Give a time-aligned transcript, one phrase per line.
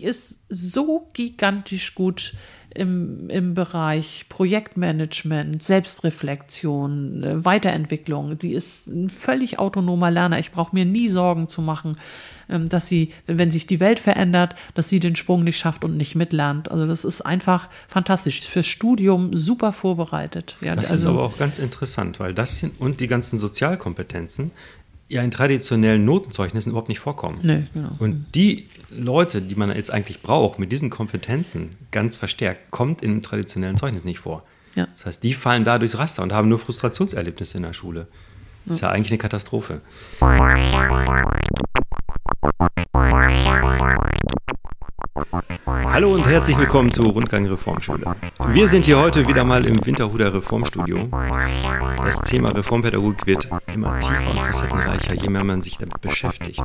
[0.00, 2.32] die ist so gigantisch gut
[2.74, 8.38] im, im Bereich Projektmanagement, Selbstreflexion, äh, Weiterentwicklung.
[8.38, 10.38] Die ist ein völlig autonomer Lerner.
[10.38, 11.96] Ich brauche mir nie Sorgen zu machen,
[12.48, 15.96] ähm, dass sie, wenn sich die Welt verändert, dass sie den Sprung nicht schafft und
[15.96, 16.70] nicht mitlernt.
[16.70, 18.40] Also das ist einfach fantastisch.
[18.42, 20.56] Fürs Studium super vorbereitet.
[20.60, 24.52] Ja, das also, ist aber auch ganz interessant, weil das und die ganzen Sozialkompetenzen
[25.10, 27.40] ja in traditionellen Notenzeugnissen überhaupt nicht vorkommen.
[27.42, 27.90] Nee, genau.
[27.98, 33.20] Und die Leute, die man jetzt eigentlich braucht, mit diesen Kompetenzen ganz verstärkt, kommt in
[33.20, 34.44] traditionellen Zeugnissen nicht vor.
[34.76, 34.86] Ja.
[34.94, 38.06] Das heißt, die fallen da durchs Raster und haben nur Frustrationserlebnisse in der Schule.
[38.66, 39.80] Das ist ja eigentlich eine Katastrophe.
[45.66, 48.16] Hallo und herzlich willkommen zur Rundgang Reformschule.
[48.48, 51.08] Wir sind hier heute wieder mal im Winterhuder Reformstudio.
[51.98, 56.62] Das Thema Reformpädagogik wird immer tiefer und facettenreicher, je mehr man sich damit beschäftigt.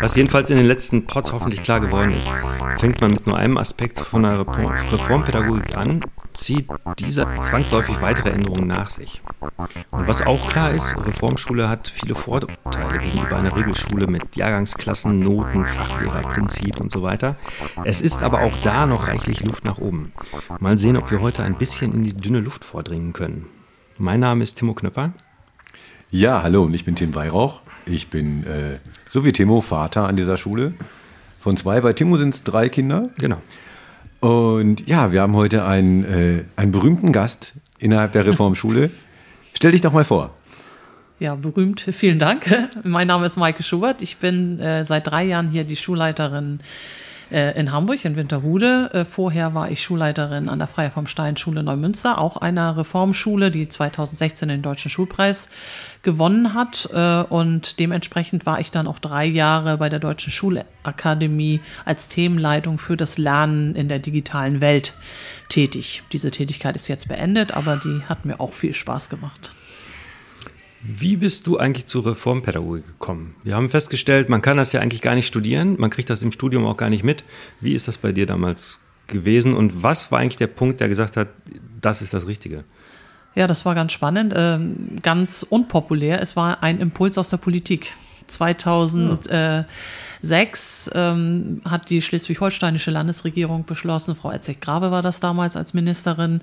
[0.00, 2.32] Was jedenfalls in den letzten Pods hoffentlich klar geworden ist,
[2.78, 6.00] fängt man mit nur einem Aspekt von der Reformpädagogik an,
[6.34, 6.66] zieht
[6.98, 9.22] dieser zwangsläufig weitere Änderungen nach sich.
[9.90, 15.64] Und was auch klar ist, Reformschule hat viele Vorteile gegenüber einer Regelschule mit Jahrgangsklassen, Noten,
[15.64, 17.36] Fachlehrerprinzip und so weiter.
[17.84, 20.12] Es ist aber auch da noch reichlich Luft nach oben.
[20.58, 23.46] Mal sehen, ob wir heute ein bisschen in die dünne Luft vordringen können.
[23.96, 25.12] Mein Name ist Timo Knöpper.
[26.10, 27.60] Ja, hallo, und ich bin Tim Weihrauch.
[27.86, 28.78] Ich bin, äh,
[29.10, 30.74] so wie Timo, Vater an dieser Schule.
[31.40, 33.10] Von zwei, bei Timo sind es drei Kinder.
[33.18, 33.38] Genau.
[34.24, 38.90] Und ja, wir haben heute einen, äh, einen berühmten Gast innerhalb der Reformschule.
[39.52, 40.30] Stell dich doch mal vor.
[41.20, 42.46] Ja, berühmt, vielen Dank.
[42.84, 44.00] Mein Name ist Maike Schubert.
[44.00, 46.60] Ich bin äh, seit drei Jahren hier die Schulleiterin
[47.30, 48.90] äh, in Hamburg, in Winterhude.
[48.92, 53.50] Äh, vorher war ich Schulleiterin an der Freier vom Stein Schule Neumünster, auch einer Reformschule,
[53.50, 55.48] die 2016 den Deutschen Schulpreis
[56.02, 56.88] gewonnen hat.
[56.92, 62.78] Äh, und dementsprechend war ich dann auch drei Jahre bei der Deutschen Schulakademie als Themenleitung
[62.78, 64.94] für das Lernen in der digitalen Welt
[65.48, 66.02] tätig.
[66.12, 69.52] Diese Tätigkeit ist jetzt beendet, aber die hat mir auch viel Spaß gemacht.
[70.86, 73.36] Wie bist du eigentlich zur Reformpädagogik gekommen?
[73.42, 76.30] Wir haben festgestellt, man kann das ja eigentlich gar nicht studieren, man kriegt das im
[76.30, 77.24] Studium auch gar nicht mit.
[77.58, 81.16] Wie ist das bei dir damals gewesen und was war eigentlich der Punkt, der gesagt
[81.16, 81.28] hat,
[81.80, 82.64] das ist das Richtige?
[83.34, 86.20] Ja, das war ganz spannend, ähm, ganz unpopulär.
[86.20, 87.94] Es war ein Impuls aus der Politik.
[88.26, 96.42] 2006 ähm, hat die schleswig-holsteinische Landesregierung beschlossen, Frau Etzig-Grabe war das damals als Ministerin,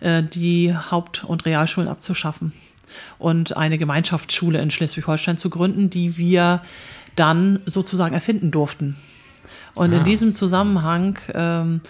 [0.00, 2.52] äh, die Haupt- und Realschulen abzuschaffen
[3.18, 6.62] und eine Gemeinschaftsschule in Schleswig-Holstein zu gründen, die wir
[7.14, 8.96] dann sozusagen erfinden durften.
[9.74, 9.98] Und ah.
[9.98, 11.80] in diesem Zusammenhang ähm,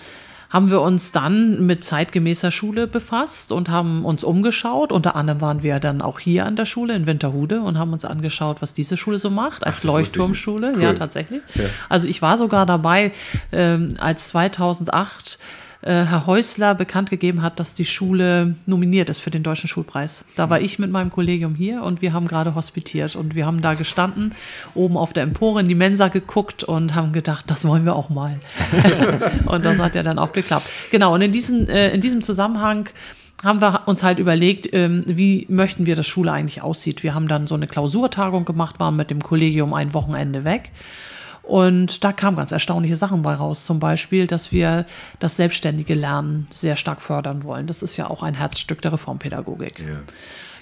[0.51, 4.93] haben wir uns dann mit zeitgemäßer Schule befasst und haben uns umgeschaut.
[4.93, 8.05] Unter anderem waren wir dann auch hier an der Schule in Winterhude und haben uns
[8.05, 10.75] angeschaut, was diese Schule so macht, als Ach, Leuchtturmschule.
[10.77, 10.83] Cool.
[10.83, 11.43] Ja, tatsächlich.
[11.55, 11.65] Ja.
[11.89, 13.13] Also ich war sogar dabei,
[13.53, 15.39] ähm, als 2008 äh,
[15.83, 20.25] Herr Häusler bekannt gegeben hat, dass die Schule nominiert ist für den Deutschen Schulpreis.
[20.35, 23.63] Da war ich mit meinem Kollegium hier und wir haben gerade hospitiert und wir haben
[23.63, 24.35] da gestanden,
[24.75, 28.11] oben auf der Empore in die Mensa geguckt und haben gedacht, das wollen wir auch
[28.11, 28.41] mal.
[29.47, 30.69] und das hat ja dann auch geklappt.
[30.91, 32.89] Genau, und in, diesen, äh, in diesem Zusammenhang
[33.45, 37.03] haben wir uns halt überlegt, ähm, wie möchten wir, dass Schule eigentlich aussieht.
[37.03, 40.71] Wir haben dann so eine Klausurtagung gemacht, waren mit dem Kollegium ein Wochenende weg
[41.47, 43.67] und da kamen ganz erstaunliche Sachen bei raus.
[43.67, 44.85] Zum Beispiel, dass wir
[45.21, 47.69] das selbstständige Lernen sehr stark fördern wollen.
[47.69, 49.79] Das ist ja auch ein Herzstück der Reformpädagogik.
[49.79, 50.01] Ja.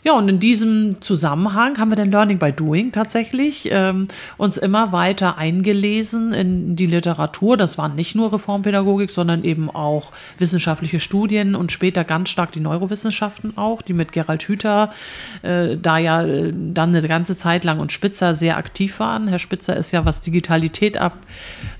[0.04, 4.06] Ja, und in diesem Zusammenhang haben wir dann Learning by Doing tatsächlich ähm,
[4.36, 7.56] uns immer weiter eingelesen in die Literatur.
[7.56, 12.60] Das waren nicht nur Reformpädagogik, sondern eben auch wissenschaftliche Studien und später ganz stark die
[12.60, 14.92] Neurowissenschaften auch, die mit Gerald Hüther
[15.40, 19.26] äh, da ja äh, dann eine ganze Zeit lang und Spitzer sehr aktiv waren.
[19.26, 21.16] Herr Spitzer ist ja, was Digitalität ab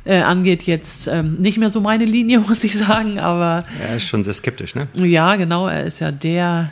[0.06, 3.66] äh, angeht, jetzt ähm, nicht mehr so meine Linie, muss ich sagen, aber.
[3.86, 4.88] Er ist schon sehr skeptisch, ne?
[4.94, 5.68] Ja, genau.
[5.68, 6.70] Er ist ja der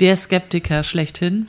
[0.00, 1.46] der Skeptiker schlechthin.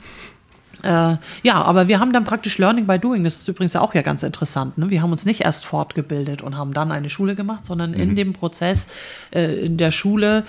[0.82, 3.22] Äh, ja, aber wir haben dann praktisch Learning by Doing.
[3.24, 4.78] Das ist übrigens auch ja ganz interessant.
[4.78, 4.90] Ne?
[4.90, 8.00] Wir haben uns nicht erst fortgebildet und haben dann eine Schule gemacht, sondern mhm.
[8.00, 8.88] in dem Prozess
[9.32, 10.44] äh, in der Schule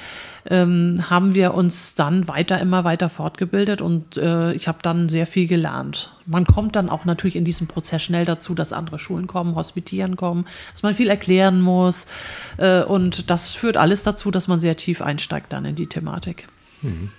[0.49, 5.27] ähm, haben wir uns dann weiter, immer weiter fortgebildet und äh, ich habe dann sehr
[5.27, 6.11] viel gelernt.
[6.25, 10.15] Man kommt dann auch natürlich in diesem Prozess schnell dazu, dass andere Schulen kommen, hospitieren
[10.15, 12.07] kommen, dass man viel erklären muss
[12.57, 16.47] äh, und das führt alles dazu, dass man sehr tief einsteigt dann in die Thematik.
[16.81, 17.11] Mhm.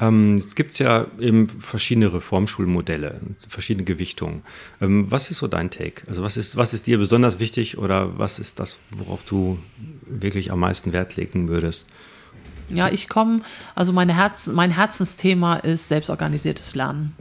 [0.00, 4.42] Ähm, es gibt ja eben verschiedene Reformschulmodelle, verschiedene Gewichtungen.
[4.80, 6.02] Ähm, was ist so dein Take?
[6.08, 9.58] Also was ist, was ist dir besonders wichtig oder was ist das, worauf du
[10.06, 11.88] wirklich am meisten Wert legen würdest?
[12.70, 13.40] Ja, ich komme,
[13.74, 17.14] also meine Herz, mein Herzensthema ist selbstorganisiertes Lernen.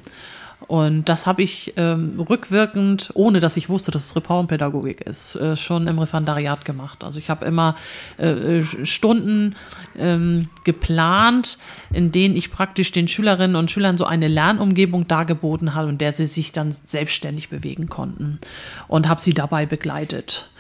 [0.68, 5.56] Und das habe ich ähm, rückwirkend, ohne dass ich wusste, dass es Reformpädagogik ist, äh,
[5.56, 7.04] schon im Referendariat gemacht.
[7.04, 7.76] Also ich habe immer
[8.18, 9.56] äh, Stunden
[9.98, 11.58] ähm, geplant,
[11.92, 16.14] in denen ich praktisch den Schülerinnen und Schülern so eine Lernumgebung dargeboten habe, in der
[16.14, 18.40] sie sich dann selbstständig bewegen konnten
[18.88, 20.52] und habe sie dabei begleitet.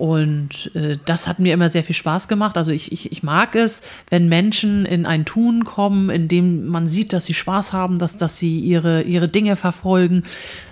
[0.00, 2.56] Und äh, das hat mir immer sehr viel Spaß gemacht.
[2.56, 6.86] Also ich, ich, ich mag es, wenn Menschen in ein Tun kommen, in dem man
[6.86, 10.22] sieht, dass sie Spaß haben, dass, dass sie ihre, ihre Dinge verfolgen.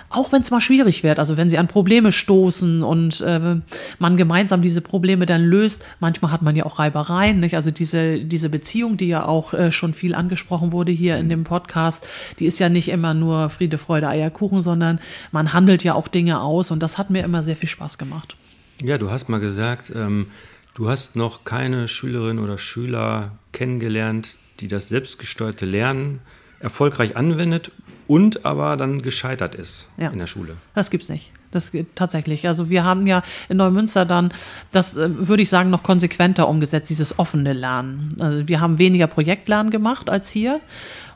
[0.08, 3.56] Auch wenn es mal schwierig wird, also wenn sie an Probleme stoßen und äh,
[3.98, 5.84] man gemeinsam diese Probleme dann löst.
[6.00, 7.54] Manchmal hat man ja auch Reibereien, nicht?
[7.54, 11.44] Also diese, diese Beziehung, die ja auch äh, schon viel angesprochen wurde hier in dem
[11.44, 12.08] Podcast,
[12.38, 15.00] die ist ja nicht immer nur Friede, Freude, Eierkuchen, sondern
[15.32, 18.38] man handelt ja auch Dinge aus und das hat mir immer sehr viel Spaß gemacht.
[18.82, 20.28] Ja, du hast mal gesagt, ähm,
[20.75, 26.20] du hast noch keine Schülerin oder Schüler kennengelernt, die das selbstgesteuerte Lernen
[26.60, 27.70] erfolgreich anwendet
[28.06, 30.10] und aber dann gescheitert ist ja.
[30.10, 30.56] in der Schule.
[30.75, 31.32] Das gibt's nicht.
[31.50, 32.46] Das geht tatsächlich.
[32.46, 34.32] Also wir haben ja in Neumünster dann,
[34.70, 38.14] das äh, würde ich sagen, noch konsequenter umgesetzt, dieses offene Lernen.
[38.20, 40.60] Also wir haben weniger Projektlernen gemacht als hier.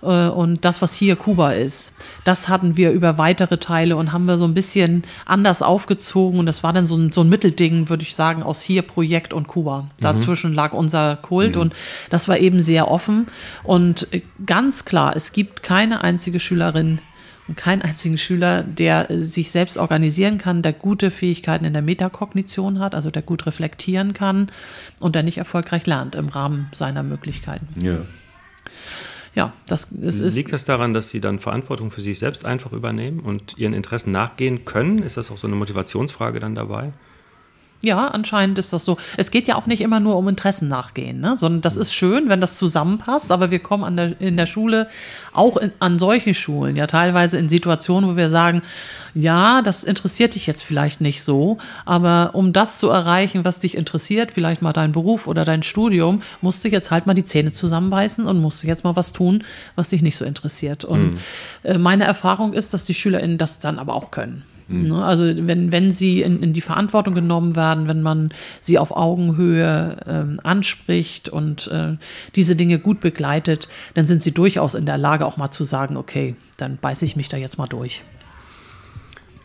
[0.02, 1.94] Äh, und das, was hier Kuba ist,
[2.24, 6.38] das hatten wir über weitere Teile und haben wir so ein bisschen anders aufgezogen.
[6.38, 9.32] Und das war dann so ein, so ein Mittelding, würde ich sagen, aus hier Projekt
[9.32, 9.82] und Kuba.
[9.82, 9.88] Mhm.
[10.00, 11.62] Dazwischen lag unser Kult mhm.
[11.62, 11.74] und
[12.10, 13.26] das war eben sehr offen.
[13.62, 17.00] Und äh, ganz klar, es gibt keine einzige Schülerin,
[17.48, 22.78] und keinen einzigen Schüler, der sich selbst organisieren kann, der gute Fähigkeiten in der Metakognition
[22.78, 24.50] hat, also der gut reflektieren kann
[25.00, 27.66] und der nicht erfolgreich lernt im Rahmen seiner Möglichkeiten.
[27.80, 27.98] Ja
[29.34, 30.34] ja, das es ist.
[30.34, 34.10] Liegt das daran, dass Sie dann Verantwortung für sich selbst einfach übernehmen und Ihren Interessen
[34.10, 34.98] nachgehen können?
[34.98, 36.92] Ist das auch so eine Motivationsfrage dann dabei?
[37.84, 38.96] Ja, anscheinend ist das so.
[39.16, 41.36] Es geht ja auch nicht immer nur um Interessen nachgehen, ne?
[41.36, 44.86] sondern das ist schön, wenn das zusammenpasst, aber wir kommen an der, in der Schule
[45.32, 48.62] auch in, an solche Schulen, ja teilweise in Situationen, wo wir sagen,
[49.14, 53.76] ja, das interessiert dich jetzt vielleicht nicht so, aber um das zu erreichen, was dich
[53.76, 57.52] interessiert, vielleicht mal dein Beruf oder dein Studium, musst du jetzt halt mal die Zähne
[57.52, 59.42] zusammenbeißen und musst du jetzt mal was tun,
[59.74, 60.84] was dich nicht so interessiert.
[60.84, 61.18] Und
[61.64, 61.82] mhm.
[61.82, 64.44] meine Erfahrung ist, dass die SchülerInnen das dann aber auch können.
[64.72, 64.92] Mhm.
[64.94, 68.30] Also wenn, wenn sie in, in, die Verantwortung genommen werden, wenn man
[68.60, 71.96] sie auf Augenhöhe ähm, anspricht und äh,
[72.34, 75.96] diese Dinge gut begleitet, dann sind sie durchaus in der Lage auch mal zu sagen,
[75.96, 78.02] okay, dann beiße ich mich da jetzt mal durch.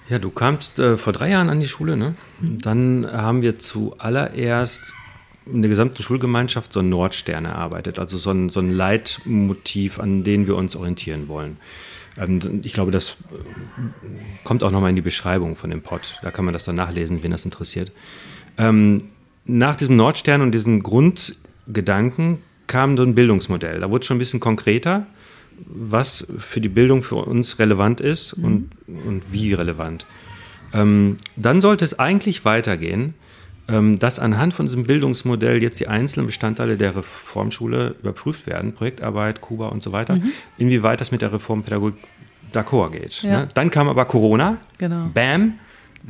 [0.10, 2.16] Ja, du kamst äh, vor drei Jahren an die Schule, ne?
[2.40, 2.62] Mhm.
[2.62, 4.94] Dann haben wir zuallererst
[5.52, 10.24] in der gesamten Schulgemeinschaft so einen Nordstern erarbeitet, also so ein, so ein Leitmotiv, an
[10.24, 11.58] dem wir uns orientieren wollen.
[12.20, 16.20] Ähm, ich glaube, das äh, kommt auch nochmal in die Beschreibung von dem Pod.
[16.22, 17.92] Da kann man das dann nachlesen, wen das interessiert.
[18.58, 19.04] Ähm,
[19.46, 23.80] nach diesem Nordstern und diesen Grundgedanken kam so ein Bildungsmodell.
[23.80, 25.08] Da wurde es schon ein bisschen konkreter,
[25.66, 28.46] was für die Bildung für uns relevant ist mhm.
[28.46, 28.72] und,
[29.06, 30.06] und wie relevant.
[30.74, 33.14] Ähm, dann sollte es eigentlich weitergehen
[34.00, 39.68] dass anhand von diesem Bildungsmodell jetzt die einzelnen Bestandteile der Reformschule überprüft werden, Projektarbeit, Kuba
[39.68, 40.32] und so weiter, mhm.
[40.58, 41.98] inwieweit das mit der Reformpädagogik
[42.54, 43.24] d'accord geht.
[43.24, 43.42] Ja.
[43.42, 43.48] Ne?
[43.54, 45.10] Dann kam aber Corona, genau.
[45.14, 45.56] bam,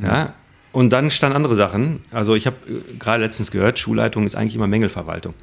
[0.00, 0.34] ja,
[0.72, 2.00] und dann standen andere Sachen.
[2.12, 5.34] Also ich habe äh, gerade letztens gehört, Schulleitung ist eigentlich immer Mängelverwaltung.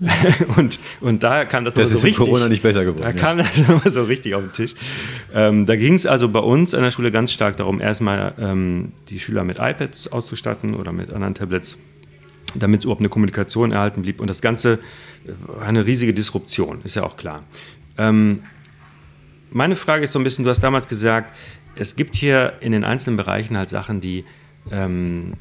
[0.56, 2.24] und, und da kam das, das so richtig.
[2.24, 3.02] Corona nicht besser geworden.
[3.02, 4.74] Da kam das immer so richtig auf den Tisch.
[5.34, 8.92] Ähm, da ging es also bei uns an der Schule ganz stark darum, erstmal ähm,
[9.08, 11.76] die Schüler mit iPads auszustatten oder mit anderen Tablets,
[12.54, 14.20] damit überhaupt eine Kommunikation erhalten blieb.
[14.20, 14.78] Und das Ganze
[15.24, 17.42] war eine riesige Disruption, ist ja auch klar.
[17.96, 18.42] Ähm,
[19.50, 21.36] meine Frage ist so ein bisschen, du hast damals gesagt,
[21.74, 24.24] es gibt hier in den einzelnen Bereichen halt Sachen, die
[24.70, 25.34] ähm,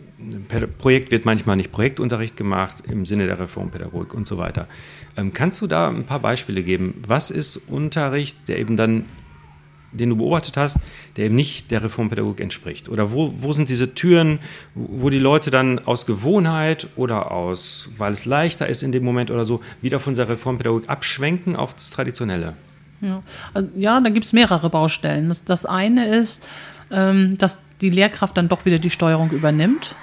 [0.80, 4.68] Projekt wird manchmal nicht Projektunterricht gemacht im Sinne der Reformpädagogik und so weiter.
[5.16, 7.02] Ähm, kannst du da ein paar Beispiele geben?
[7.08, 9.06] Was ist Unterricht, der eben dann,
[9.92, 10.80] den du beobachtet hast,
[11.18, 12.90] der eben nicht der Reformpädagogik entspricht?
[12.90, 14.40] Oder wo, wo sind diese Türen,
[14.74, 19.30] wo die Leute dann aus Gewohnheit oder aus, weil es leichter ist in dem Moment
[19.30, 22.54] oder so, wieder von der Reformpädagogik abschwenken auf das Traditionelle?
[23.02, 23.22] Ja,
[23.54, 25.30] also, ja da gibt es mehrere Baustellen.
[25.30, 26.44] Das, das eine ist,
[26.90, 29.96] ähm, dass die Lehrkraft dann doch wieder die Steuerung übernimmt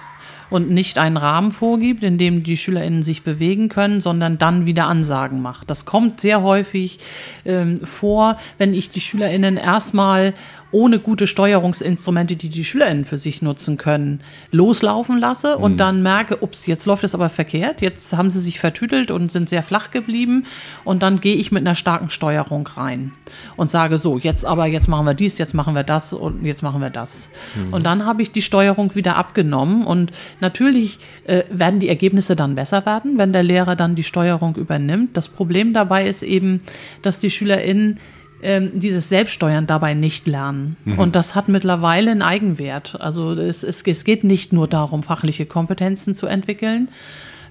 [0.51, 4.87] und nicht einen Rahmen vorgibt, in dem die SchülerInnen sich bewegen können, sondern dann wieder
[4.87, 5.71] Ansagen macht.
[5.71, 6.99] Das kommt sehr häufig
[7.45, 10.35] ähm, vor, wenn ich die SchülerInnen erstmal
[10.75, 15.77] ohne gute Steuerungsinstrumente, die die SchülerInnen für sich nutzen können, loslaufen lasse und mhm.
[15.77, 19.49] dann merke, ups, jetzt läuft es aber verkehrt, jetzt haben sie sich vertüdelt und sind
[19.49, 20.47] sehr flach geblieben
[20.83, 23.13] und dann gehe ich mit einer starken Steuerung rein
[23.57, 26.63] und sage so, jetzt aber, jetzt machen wir dies, jetzt machen wir das und jetzt
[26.63, 27.29] machen wir das.
[27.55, 27.73] Mhm.
[27.73, 32.57] Und dann habe ich die Steuerung wieder abgenommen und natürlich äh, werden die Ergebnisse dann
[32.57, 35.17] besser werden, wenn der Lehrer dann die Steuerung übernimmt.
[35.17, 36.63] Das Problem dabei ist eben,
[37.03, 38.01] dass die SchülerInnen
[38.45, 40.77] ähm, dieses Selbststeuern dabei nicht lernen.
[40.85, 40.99] Mhm.
[40.99, 43.01] Und das hat mittlerweile einen Eigenwert.
[43.01, 46.89] Also es, es, es geht nicht nur darum, fachliche Kompetenzen zu entwickeln,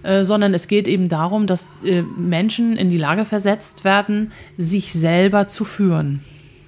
[0.03, 4.93] äh, sondern es geht eben darum, dass äh, Menschen in die Lage versetzt werden, sich
[4.93, 6.21] selber zu führen.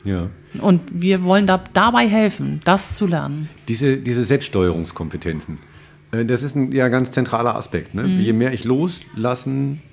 [0.04, 0.30] Ja.
[0.60, 3.50] Und wir wollen da, dabei helfen, das zu lernen.
[3.68, 5.60] Diese, diese Selbststeuerungskompetenzen,
[6.12, 7.94] äh, das ist ein ja ganz zentraler Aspekt.
[7.94, 8.04] Ne?
[8.04, 8.20] Mhm.
[8.22, 9.84] Je mehr ich loslassen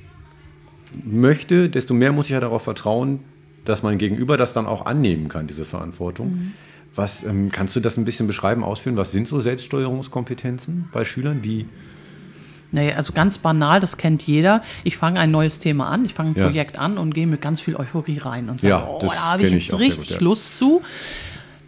[1.04, 3.20] möchte, desto mehr muss ich ja darauf vertrauen,
[3.64, 6.30] dass mein Gegenüber das dann auch annehmen kann, diese Verantwortung.
[6.30, 6.52] Mhm.
[6.94, 8.96] Was ähm, kannst du das ein bisschen beschreiben, ausführen?
[8.96, 11.42] Was sind so Selbststeuerungskompetenzen bei Schülern?
[11.42, 11.66] Wie,
[12.70, 14.62] naja, also ganz banal, das kennt jeder.
[14.82, 16.44] Ich fange ein neues Thema an, ich fange ein ja.
[16.44, 19.42] Projekt an und gehe mit ganz viel Euphorie rein und sage, ja, oh, da habe
[19.42, 20.24] ich jetzt richtig gut, ja.
[20.24, 20.82] Lust zu.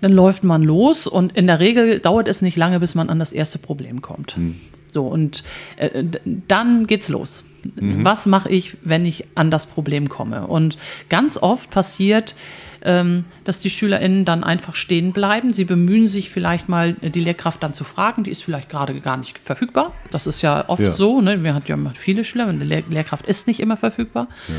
[0.01, 3.19] Dann läuft man los und in der Regel dauert es nicht lange, bis man an
[3.19, 4.37] das erste Problem kommt.
[4.37, 4.61] Hm.
[4.95, 5.43] So, und
[5.75, 6.05] äh,
[6.47, 7.45] dann geht's los.
[7.75, 8.05] Mhm.
[8.05, 10.47] Was mache ich, wenn ich an das Problem komme?
[10.47, 10.77] Und
[11.09, 12.37] ganz oft passiert,
[12.83, 15.53] ähm, dass die SchülerInnen dann einfach stehen bleiben.
[15.53, 18.23] Sie bemühen sich vielleicht mal, die Lehrkraft dann zu fragen.
[18.23, 19.93] Die ist vielleicht gerade gar nicht verfügbar.
[20.13, 20.93] Das ist ja oft ja.
[20.93, 21.21] so.
[21.21, 21.43] Ne?
[21.43, 24.29] Wir hatten ja viele Schüler, die Lehr Lehrkraft ist nicht immer verfügbar.
[24.47, 24.55] Ja.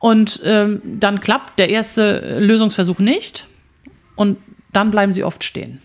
[0.00, 3.46] Und ähm, dann klappt der erste Lösungsversuch nicht.
[4.16, 4.36] Und
[4.72, 5.80] dann bleiben sie oft stehen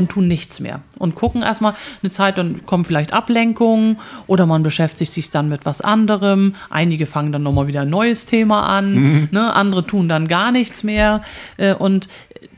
[0.00, 4.62] und tun nichts mehr und gucken erstmal eine Zeit, dann kommen vielleicht Ablenkungen oder man
[4.62, 6.54] beschäftigt sich dann mit was anderem.
[6.70, 9.28] Einige fangen dann nochmal wieder ein neues Thema an, mhm.
[9.30, 9.54] ne?
[9.54, 11.22] andere tun dann gar nichts mehr
[11.58, 12.08] äh, und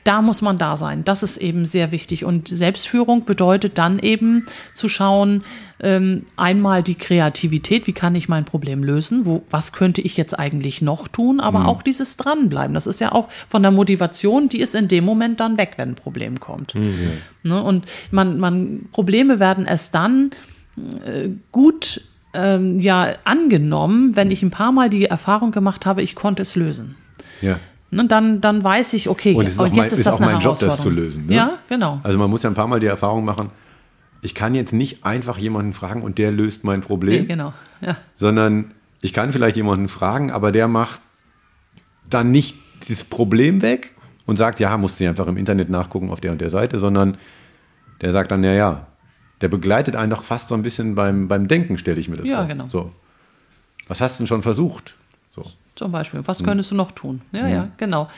[0.05, 1.05] da muss man da sein.
[1.05, 2.25] Das ist eben sehr wichtig.
[2.25, 5.45] Und Selbstführung bedeutet dann eben zu schauen,
[5.81, 10.39] ähm, einmal die Kreativität, wie kann ich mein Problem lösen, wo, was könnte ich jetzt
[10.39, 11.67] eigentlich noch tun, aber mhm.
[11.67, 12.75] auch dieses Dranbleiben.
[12.75, 15.91] Das ist ja auch von der Motivation, die ist in dem Moment dann weg, wenn
[15.91, 16.75] ein Problem kommt.
[16.75, 17.19] Mhm.
[17.43, 17.61] Ne?
[17.61, 20.31] Und man, man, Probleme werden erst dann
[21.05, 22.03] äh, gut
[22.35, 26.57] ähm, ja, angenommen, wenn ich ein paar Mal die Erfahrung gemacht habe, ich konnte es
[26.57, 26.97] lösen.
[27.41, 27.59] Ja.
[27.93, 30.21] Und ne, dann, dann weiß ich, okay, und, und jetzt mein, ist, ist das auch
[30.21, 31.27] mein Job, das zu lösen.
[31.27, 31.35] Ne?
[31.35, 32.01] Ja, genau.
[32.03, 33.51] Also man muss ja ein paar Mal die Erfahrung machen,
[34.23, 37.23] ich kann jetzt nicht einfach jemanden fragen und der löst mein Problem.
[37.23, 37.53] Nee, genau.
[37.83, 37.97] Ja.
[38.17, 38.71] Sondern
[39.03, 41.03] ich kann vielleicht jemanden fragen, aber der macht
[42.09, 42.57] dann nicht
[42.89, 43.93] das Problem weg
[44.25, 47.19] und sagt, ja, musst du einfach im Internet nachgucken auf der und der Seite, sondern
[48.01, 48.87] der sagt dann, ja, ja,
[49.43, 52.29] der begleitet einen doch fast so ein bisschen beim, beim Denken, stelle ich mir das
[52.29, 52.45] ja, vor.
[52.45, 52.69] Ja, genau.
[52.69, 52.93] So.
[53.89, 54.95] Was hast du denn schon versucht?
[55.75, 56.21] Zum Beispiel.
[56.27, 56.47] Was hm.
[56.47, 57.23] könntest du noch tun?
[57.33, 58.09] Ja, ja, genau.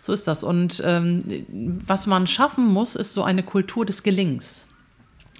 [0.00, 0.42] So ist das.
[0.42, 4.66] Und ähm, was man schaffen muss, ist so eine Kultur des Gelings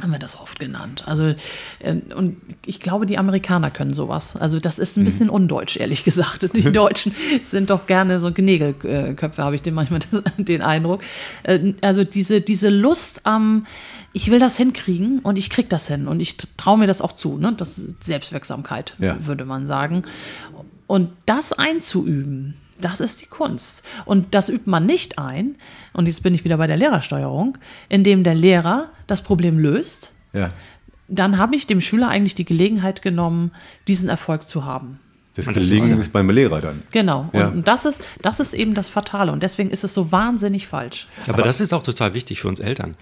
[0.03, 1.05] haben wir das oft genannt.
[1.07, 1.35] Also,
[1.79, 4.35] äh, und ich glaube, die Amerikaner können sowas.
[4.37, 5.05] Also, das ist ein mhm.
[5.05, 6.53] bisschen undeutsch, ehrlich gesagt.
[6.55, 7.15] Die Deutschen
[7.45, 11.03] sind doch gerne so Genägelköpfe, habe ich den manchmal das, den Eindruck.
[11.45, 13.67] Äh, also, diese, diese Lust am,
[14.13, 17.13] ich will das hinkriegen und ich kriege das hin und ich traue mir das auch
[17.13, 17.39] zu.
[17.39, 17.55] Ne?
[17.57, 19.17] Das ist Selbstwirksamkeit, ja.
[19.25, 20.03] würde man sagen.
[20.87, 23.83] Und das einzuüben, das ist die Kunst.
[24.05, 25.57] Und das übt man nicht ein,
[25.93, 27.57] und jetzt bin ich wieder bei der Lehrersteuerung,
[27.89, 30.13] indem der Lehrer das Problem löst.
[30.33, 30.51] Ja.
[31.09, 33.53] Dann habe ich dem Schüler eigentlich die Gelegenheit genommen,
[33.87, 34.99] diesen Erfolg zu haben.
[35.37, 36.83] Das Gelingen ist beim Lehrer dann.
[36.93, 37.29] Genau.
[37.33, 37.49] Ja.
[37.49, 39.33] Und das ist, das ist eben das Fatale.
[39.33, 41.09] Und deswegen ist es so wahnsinnig falsch.
[41.25, 42.95] Aber, Aber das ist auch total wichtig für uns Eltern.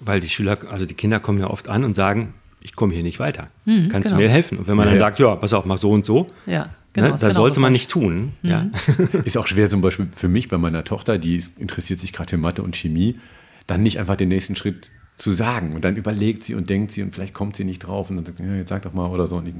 [0.00, 3.02] Weil die Schüler, also die Kinder kommen ja oft an und sagen, ich komme hier
[3.02, 3.48] nicht weiter.
[3.66, 4.16] Hm, Kannst genau.
[4.16, 4.58] du mir helfen?
[4.58, 6.70] Und wenn man ja, dann sagt, ja, pass auf, mach so und so, ja.
[7.00, 7.20] Genau, ne?
[7.20, 8.32] Da sollte man nicht tun.
[8.42, 8.50] Mhm.
[8.50, 8.66] Ja.
[9.24, 12.38] Ist auch schwer zum Beispiel für mich bei meiner Tochter, die interessiert sich gerade für
[12.38, 13.18] Mathe und Chemie,
[13.66, 15.74] dann nicht einfach den nächsten Schritt zu sagen.
[15.74, 18.24] Und dann überlegt sie und denkt sie und vielleicht kommt sie nicht drauf und dann
[18.26, 19.36] sagt sie, ja, jetzt sag doch mal oder so.
[19.36, 19.54] Und ich,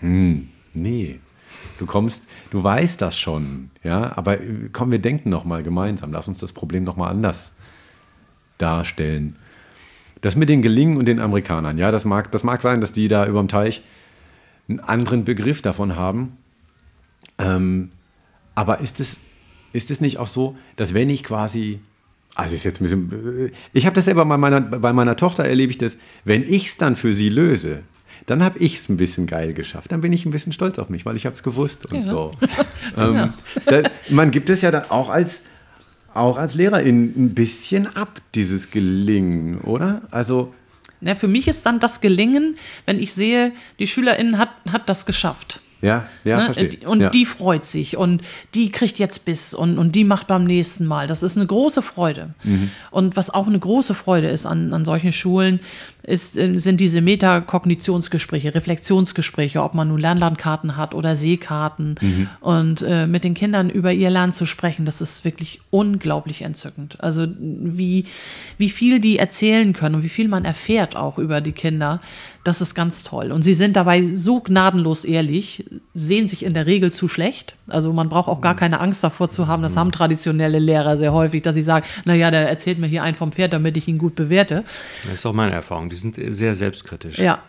[0.00, 1.20] hm, nee.
[1.78, 6.12] Du kommst, du weißt das schon, ja, aber äh, komm, wir denken noch mal gemeinsam.
[6.12, 7.52] Lass uns das Problem noch mal anders
[8.58, 9.36] darstellen.
[10.20, 13.08] Das mit den Gelingen und den Amerikanern, ja, das mag, das mag sein, dass die
[13.08, 13.82] da über dem Teich
[14.68, 16.36] einen anderen Begriff davon haben.
[17.38, 17.90] Ähm,
[18.54, 19.16] aber ist es,
[19.72, 21.80] ist es nicht auch so, dass wenn ich quasi,
[22.34, 25.70] also ist jetzt ein bisschen, ich habe das selber bei meiner, bei meiner Tochter erlebe
[25.70, 27.80] ich das, wenn ich es dann für sie löse,
[28.26, 29.92] dann habe ich es ein bisschen geil geschafft.
[29.92, 32.08] Dann bin ich ein bisschen stolz auf mich, weil ich habe es gewusst und ja.
[32.08, 32.32] so.
[32.96, 33.34] ähm,
[33.66, 35.42] da, man gibt es ja dann auch als,
[36.14, 40.02] auch als Lehrerin ein bisschen ab, dieses Gelingen, oder?
[40.10, 40.54] Also.
[41.00, 45.04] Na, für mich ist dann das Gelingen, wenn ich sehe, die Schülerin hat, hat das
[45.04, 45.60] geschafft.
[45.84, 46.44] Ja, ja, ne?
[46.46, 46.88] verstehe.
[46.88, 47.10] Und ja.
[47.10, 48.22] die freut sich und
[48.54, 51.06] die kriegt jetzt Biss und, und die macht beim nächsten Mal.
[51.06, 52.30] Das ist eine große Freude.
[52.42, 52.70] Mhm.
[52.90, 55.60] Und was auch eine große Freude ist an, an solchen Schulen,
[56.02, 62.28] ist, äh, sind diese Metakognitionsgespräche, Reflexionsgespräche, ob man nun Lernlandkarten hat oder Seekarten mhm.
[62.40, 66.96] und äh, mit den Kindern über ihr Lernen zu sprechen, das ist wirklich unglaublich entzückend.
[67.00, 68.04] Also wie,
[68.58, 72.00] wie viel die erzählen können und wie viel man erfährt auch über die Kinder,
[72.44, 73.32] das ist ganz toll.
[73.32, 77.56] Und sie sind dabei so gnadenlos ehrlich, sehen sich in der Regel zu schlecht.
[77.66, 78.58] Also man braucht auch gar mhm.
[78.58, 79.62] keine Angst davor zu haben.
[79.62, 79.80] Das mhm.
[79.80, 83.32] haben traditionelle Lehrer sehr häufig, dass sie sagen, naja, der erzählt mir hier einen vom
[83.32, 84.62] Pferd, damit ich ihn gut bewerte.
[85.04, 85.88] Das ist auch meine Erfahrung.
[85.88, 87.18] Die sind sehr selbstkritisch.
[87.18, 87.40] Ja,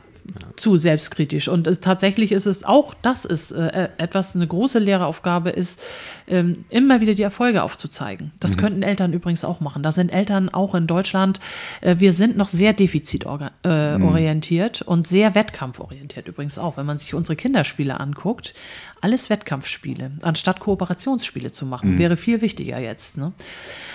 [0.55, 1.47] zu selbstkritisch.
[1.47, 5.81] Und es, tatsächlich ist es auch, das ist äh, etwas, eine große Lehreraufgabe ist,
[6.27, 8.31] ähm, immer wieder die Erfolge aufzuzeigen.
[8.39, 8.61] Das mhm.
[8.61, 9.83] könnten Eltern übrigens auch machen.
[9.83, 11.39] Da sind Eltern auch in Deutschland,
[11.81, 14.87] äh, wir sind noch sehr defizitorientiert äh, mhm.
[14.87, 16.77] und sehr wettkampforientiert übrigens auch.
[16.77, 18.53] Wenn man sich unsere Kinderspiele anguckt,
[19.01, 21.99] alles Wettkampfspiele, anstatt Kooperationsspiele zu machen, mhm.
[21.99, 23.17] wäre viel wichtiger jetzt.
[23.17, 23.33] Ne?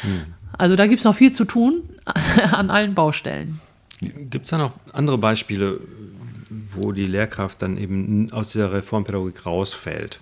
[0.02, 0.34] Mhm.
[0.56, 1.82] Also da gibt es noch viel zu tun
[2.52, 3.60] an allen Baustellen.
[4.00, 5.80] Gibt es da noch andere Beispiele,
[6.74, 10.20] wo die Lehrkraft dann eben aus dieser Reformpädagogik rausfällt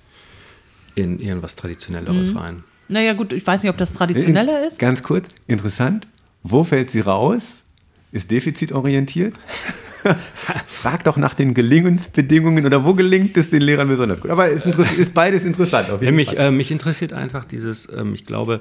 [0.95, 2.37] in irgendwas Traditionelleres mhm.
[2.37, 2.65] rein.
[2.89, 4.79] Naja, gut, ich weiß nicht, ob das traditioneller ist.
[4.79, 6.07] Ganz kurz, interessant.
[6.43, 7.63] Wo fällt sie raus?
[8.13, 9.35] Ist defizitorientiert?
[10.67, 14.31] Frag doch nach den Gelingensbedingungen oder wo gelingt es den Lehrern besonders gut.
[14.31, 14.65] Aber es
[14.99, 15.89] ist beides interessant.
[16.01, 18.61] Ja, mich, äh, mich, interessiert einfach dieses, ähm, ich glaube,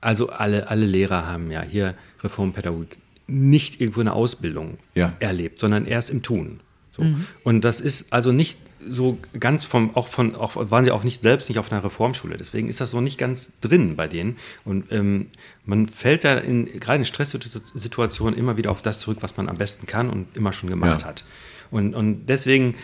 [0.00, 5.14] also alle, alle Lehrer haben ja hier Reformpädagogik nicht irgendwo eine Ausbildung ja.
[5.18, 6.60] erlebt, sondern erst im Tun.
[6.96, 7.02] So.
[7.02, 7.26] Mhm.
[7.42, 11.22] Und das ist also nicht so ganz vom, auch von, auch waren sie auch nicht
[11.22, 12.36] selbst nicht auf einer Reformschule.
[12.36, 14.36] Deswegen ist das so nicht ganz drin bei denen.
[14.64, 15.28] Und ähm,
[15.64, 19.56] man fällt da in, gerade in Stresssituationen immer wieder auf das zurück, was man am
[19.56, 21.08] besten kann und immer schon gemacht ja.
[21.08, 21.24] hat.
[21.70, 22.76] Und, und deswegen,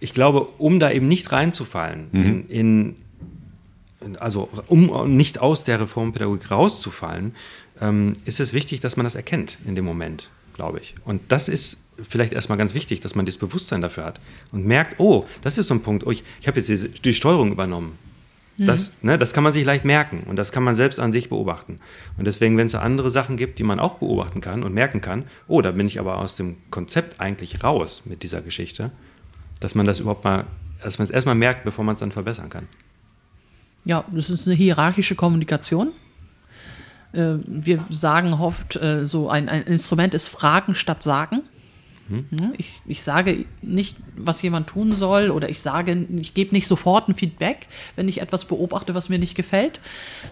[0.00, 2.44] ich glaube, um da eben nicht reinzufallen mhm.
[2.48, 2.96] in,
[4.00, 7.34] in, also um nicht aus der Reformpädagogik rauszufallen,
[7.80, 10.94] ähm, ist es wichtig, dass man das erkennt in dem Moment, glaube ich.
[11.04, 14.20] Und das ist vielleicht erstmal ganz wichtig, dass man das Bewusstsein dafür hat
[14.52, 17.14] und merkt, oh, das ist so ein Punkt, oh, ich, ich habe jetzt die, die,
[17.14, 17.98] Steuerung übernommen.
[18.56, 18.66] Mhm.
[18.66, 21.28] Das, ne, das kann man sich leicht merken und das kann man selbst an sich
[21.28, 21.80] beobachten.
[22.18, 25.24] Und deswegen, wenn es andere Sachen gibt, die man auch beobachten kann und merken kann,
[25.48, 28.90] oh, da bin ich aber aus dem Konzept eigentlich raus mit dieser Geschichte,
[29.60, 30.44] dass man das überhaupt mal,
[30.82, 32.68] dass man es erstmal merkt, bevor man es dann verbessern kann.
[33.84, 35.92] Ja, das ist eine hierarchische Kommunikation.
[37.12, 41.42] Äh, wir sagen oft, äh, so ein, ein Instrument ist Fragen statt Sagen.
[42.08, 42.52] Mhm.
[42.58, 47.08] Ich, ich sage nicht, was jemand tun soll oder ich sage, ich gebe nicht sofort
[47.08, 49.80] ein Feedback, wenn ich etwas beobachte, was mir nicht gefällt,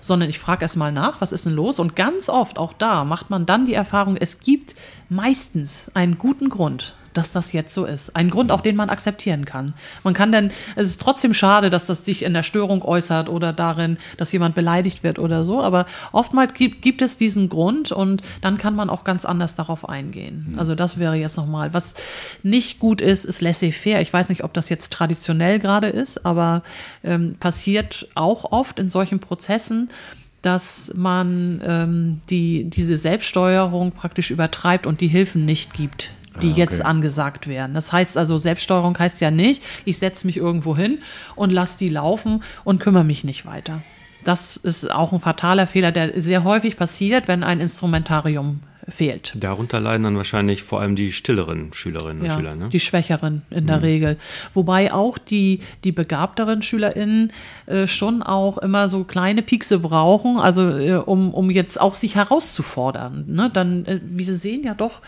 [0.01, 1.79] sondern ich frage erstmal nach, was ist denn los?
[1.79, 4.75] Und ganz oft, auch da, macht man dann die Erfahrung, es gibt
[5.09, 8.17] meistens einen guten Grund, dass das jetzt so ist.
[8.17, 9.75] Ein Grund, auch den man akzeptieren kann.
[10.05, 13.53] Man kann dann, es ist trotzdem schade, dass das sich in der Störung äußert oder
[13.53, 18.23] darin, dass jemand beleidigt wird oder so, aber oftmals gibt, gibt es diesen Grund und
[18.41, 20.49] dann kann man auch ganz anders darauf eingehen.
[20.51, 20.59] Mhm.
[20.59, 21.75] Also das wäre jetzt nochmal.
[21.75, 21.95] Was
[22.43, 24.01] nicht gut ist, ist laissez-faire.
[24.01, 26.63] Ich weiß nicht, ob das jetzt traditionell gerade ist, aber
[27.05, 29.89] ähm, passiert auch oft in solchen Prozessen,
[30.43, 36.51] dass man ähm, die, diese Selbststeuerung praktisch übertreibt und die Hilfen nicht gibt, die ah,
[36.53, 36.61] okay.
[36.61, 37.75] jetzt angesagt werden.
[37.75, 40.99] Das heißt also, Selbststeuerung heißt ja nicht, ich setze mich irgendwo hin
[41.35, 43.83] und lasse die laufen und kümmere mich nicht weiter.
[44.25, 48.61] Das ist auch ein fataler Fehler, der sehr häufig passiert, wenn ein Instrumentarium
[48.93, 49.35] fehlt.
[49.37, 52.55] Darunter leiden dann wahrscheinlich vor allem die stilleren Schülerinnen ja, und Schüler.
[52.55, 52.69] Ne?
[52.69, 53.83] Die schwächeren in der mhm.
[53.83, 54.17] Regel.
[54.55, 57.33] Wobei auch die, die begabteren SchülerInnen
[57.67, 62.17] äh, schon auch immer so kleine Piekse brauchen, also äh, um, um jetzt auch sich
[62.17, 63.25] herauszufordern.
[63.27, 63.51] Ne?
[63.53, 65.03] Dann, äh, wie Sie sehen ja doch,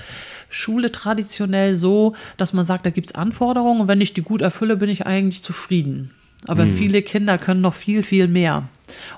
[0.49, 4.41] Schule traditionell so, dass man sagt, da gibt es Anforderungen und wenn ich die gut
[4.41, 6.11] erfülle, bin ich eigentlich zufrieden.
[6.47, 6.77] Aber mhm.
[6.77, 8.69] viele Kinder können noch viel, viel mehr.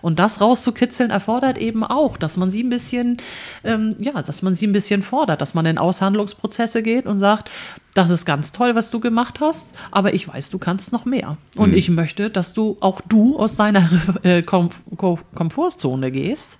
[0.02, 3.18] Und das rauszukitzeln erfordert eben auch, dass man sie ein bisschen,
[3.64, 7.50] ähm, ja, dass man sie ein bisschen fordert, dass man in Aushandlungsprozesse geht und sagt,
[7.94, 11.38] das ist ganz toll, was du gemacht hast, aber ich weiß, du kannst noch mehr.
[11.56, 11.76] Und mhm.
[11.76, 13.88] ich möchte, dass du auch du aus deiner
[14.22, 16.58] äh, Kom Kom Komfortzone gehst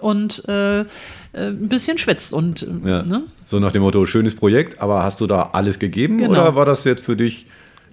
[0.00, 0.84] und äh, äh,
[1.34, 2.32] ein bisschen schwitzt.
[2.32, 3.02] Und, ja.
[3.02, 3.24] ne?
[3.46, 6.30] So nach dem Motto, schönes Projekt, aber hast du da alles gegeben genau.
[6.30, 7.46] oder war das jetzt für dich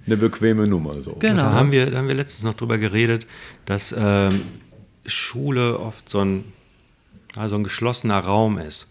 [0.06, 1.02] eine bequeme Nummer?
[1.02, 1.16] So?
[1.20, 1.44] Genau.
[1.44, 3.26] Da haben, wir, da haben wir letztens noch drüber geredet,
[3.66, 4.44] dass ähm,
[5.06, 6.44] Schule oft so ein,
[7.36, 8.88] also ein geschlossener Raum ist.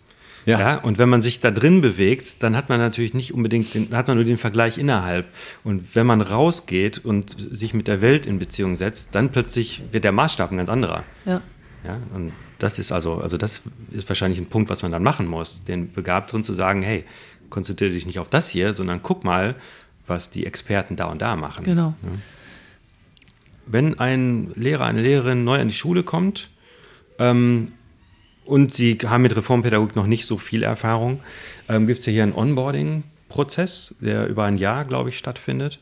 [0.46, 0.60] Ja.
[0.60, 0.76] ja.
[0.76, 4.08] Und wenn man sich da drin bewegt, dann hat man natürlich nicht unbedingt, den, hat
[4.08, 5.26] man nur den Vergleich innerhalb.
[5.64, 10.04] Und wenn man rausgeht und sich mit der Welt in Beziehung setzt, dann plötzlich wird
[10.04, 11.04] der Maßstab ein ganz anderer.
[11.24, 11.40] Ja.
[11.84, 15.26] Ja, und das ist also, also das ist wahrscheinlich ein Punkt, was man dann machen
[15.26, 17.04] muss, den Begabteren zu sagen, hey,
[17.50, 19.54] konzentriere dich nicht auf das hier, sondern guck mal,
[20.06, 21.64] was die Experten da und da machen.
[21.64, 21.94] Genau.
[22.02, 22.08] Ja.
[23.66, 26.50] Wenn ein Lehrer, eine Lehrerin neu an die Schule kommt,
[27.18, 27.66] ähm,
[28.44, 31.20] und Sie haben mit Reformpädagogik noch nicht so viel Erfahrung.
[31.68, 35.80] Ähm, Gibt es ja hier einen Onboarding-Prozess, der über ein Jahr, glaube ich, stattfindet.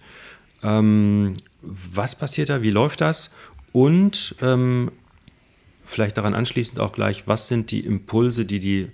[0.63, 2.63] Ähm, was passiert da?
[2.63, 3.33] Wie läuft das?
[3.73, 4.93] Und ähm,
[5.83, 8.89] vielleicht daran anschließend auch gleich, was sind die Impulse, die die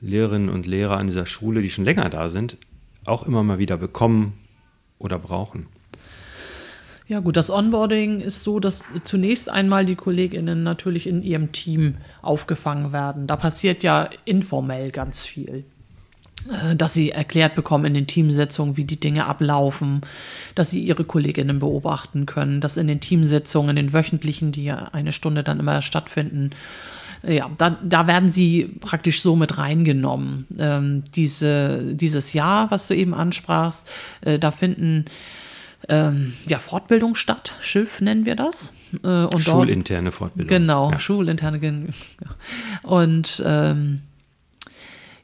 [0.00, 2.56] Lehrerinnen und Lehrer an dieser Schule, die schon länger da sind,
[3.04, 4.32] auch immer mal wieder bekommen
[5.02, 5.66] oder brauchen?
[7.08, 11.96] Ja gut, das Onboarding ist so, dass zunächst einmal die Kolleginnen natürlich in ihrem Team
[12.22, 13.26] aufgefangen werden.
[13.26, 15.64] Da passiert ja informell ganz viel.
[16.50, 20.00] Äh, dass sie erklärt bekommen in den Teamsitzungen, wie die Dinge ablaufen,
[20.54, 24.88] dass sie ihre Kolleginnen beobachten können, dass in den Teamsitzungen, in den wöchentlichen, die ja
[24.92, 26.50] eine Stunde dann immer stattfinden,
[27.22, 30.46] ja, da, da werden sie praktisch so mit reingenommen.
[30.58, 33.88] Ähm, diese, dieses Jahr, was du eben ansprachst,
[34.22, 35.04] äh, da finden
[35.88, 38.72] ähm, ja, Fortbildung statt, Schilf nennen wir das.
[39.02, 40.48] Äh, und schulinterne Fortbildung.
[40.48, 40.98] Genau, ja.
[40.98, 41.88] schulinterne.
[42.82, 44.02] Und ähm,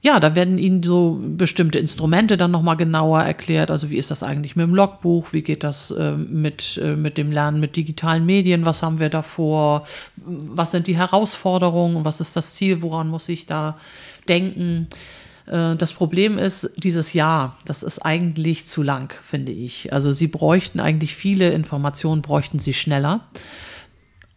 [0.01, 3.71] ja, da werden Ihnen so bestimmte Instrumente dann nochmal genauer erklärt.
[3.71, 5.33] Also wie ist das eigentlich mit dem Logbuch?
[5.33, 8.65] Wie geht das äh, mit, äh, mit dem Lernen mit digitalen Medien?
[8.65, 9.87] Was haben wir davor?
[10.17, 12.05] Was sind die Herausforderungen?
[12.05, 12.81] Was ist das Ziel?
[12.81, 13.77] Woran muss ich da
[14.29, 14.87] denken?
[15.47, 19.93] Äh, das Problem ist, dieses Jahr, das ist eigentlich zu lang, finde ich.
[19.93, 23.27] Also Sie bräuchten eigentlich viele Informationen, bräuchten Sie schneller.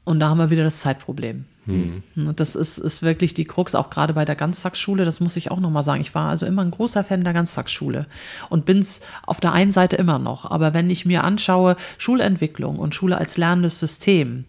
[0.05, 1.45] Und da haben wir wieder das Zeitproblem.
[1.65, 2.03] Mhm.
[2.35, 5.59] Das ist, ist wirklich die Krux, auch gerade bei der Ganztagsschule, das muss ich auch
[5.59, 6.01] nochmal sagen.
[6.01, 8.07] Ich war also immer ein großer Fan der Ganztagsschule
[8.49, 10.49] und bin es auf der einen Seite immer noch.
[10.49, 14.45] Aber wenn ich mir anschaue, Schulentwicklung und Schule als lernendes System,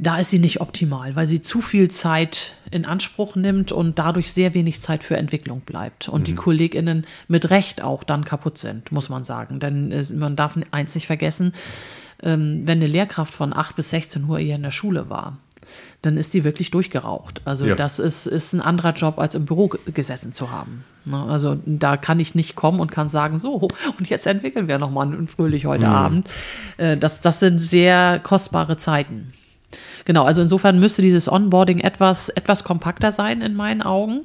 [0.00, 4.32] da ist sie nicht optimal, weil sie zu viel Zeit in Anspruch nimmt und dadurch
[4.32, 6.08] sehr wenig Zeit für Entwicklung bleibt.
[6.08, 6.24] Und mhm.
[6.24, 9.58] die KollegInnen mit Recht auch dann kaputt sind, muss man sagen.
[9.58, 11.52] Denn äh, man darf eins nicht vergessen,
[12.22, 15.36] ähm, wenn eine Lehrkraft von 8 bis 16 Uhr eher in der Schule war,
[16.02, 17.42] dann ist die wirklich durchgeraucht.
[17.44, 17.74] Also ja.
[17.74, 20.84] das ist, ist ein anderer Job, als im Büro gesessen zu haben.
[21.04, 21.22] Ne?
[21.24, 25.26] Also da kann ich nicht kommen und kann sagen, so, und jetzt entwickeln wir nochmal
[25.26, 25.92] fröhlich heute mhm.
[25.92, 26.32] Abend.
[26.76, 29.32] Äh, das, das sind sehr kostbare Zeiten.
[30.04, 34.20] Genau, also insofern müsste dieses Onboarding etwas, etwas kompakter sein in meinen Augen.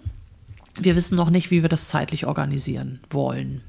[0.80, 3.62] Wir wissen noch nicht, wie wir das zeitlich organisieren wollen.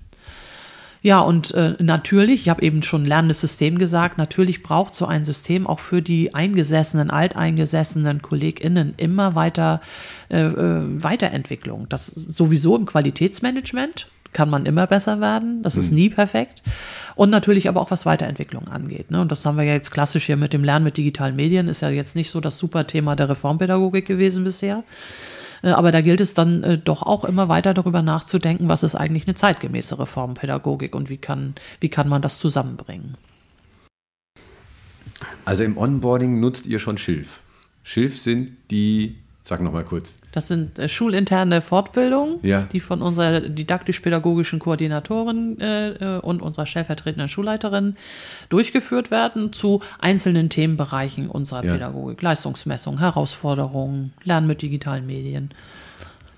[1.05, 5.23] Ja, und äh, natürlich, ich habe eben schon lernendes System gesagt, natürlich braucht so ein
[5.23, 9.83] System auch für die eingesessenen, alteingesessenen KollegInnen immer weiter
[10.31, 11.91] äh, äh, Weiterentwicklung.
[11.91, 15.63] Das sowieso im Qualitätsmanagement kann man immer besser werden.
[15.63, 15.95] Das ist hm.
[15.95, 16.63] nie perfekt.
[17.15, 19.11] Und natürlich aber auch was Weiterentwicklung angeht.
[19.11, 19.21] Ne?
[19.21, 21.69] Und das haben wir ja jetzt klassisch hier mit dem Lernen mit digitalen Medien.
[21.69, 24.85] Ist ja jetzt nicht so das super Thema der Reformpädagogik gewesen bisher.
[25.65, 28.95] Äh, aber da gilt es dann äh, doch auch immer weiter darüber nachzudenken, was ist
[28.95, 33.17] eigentlich eine zeitgemäße Reformpädagogik und wie kann, wie kann man das zusammenbringen.
[35.45, 37.41] Also im Onboarding nutzt ihr schon Schilf.
[37.83, 40.17] Schilf sind die Sag noch mal kurz.
[40.33, 42.63] Das sind äh, schulinterne Fortbildungen, ja.
[42.63, 47.97] die von unserer didaktisch-pädagogischen Koordinatorin äh, und unserer stellvertretenden Schulleiterin
[48.49, 51.75] durchgeführt werden zu einzelnen Themenbereichen unserer ja.
[51.75, 52.23] Pädagogik.
[52.23, 55.51] Leistungsmessung, Herausforderungen, Lernen mit digitalen Medien.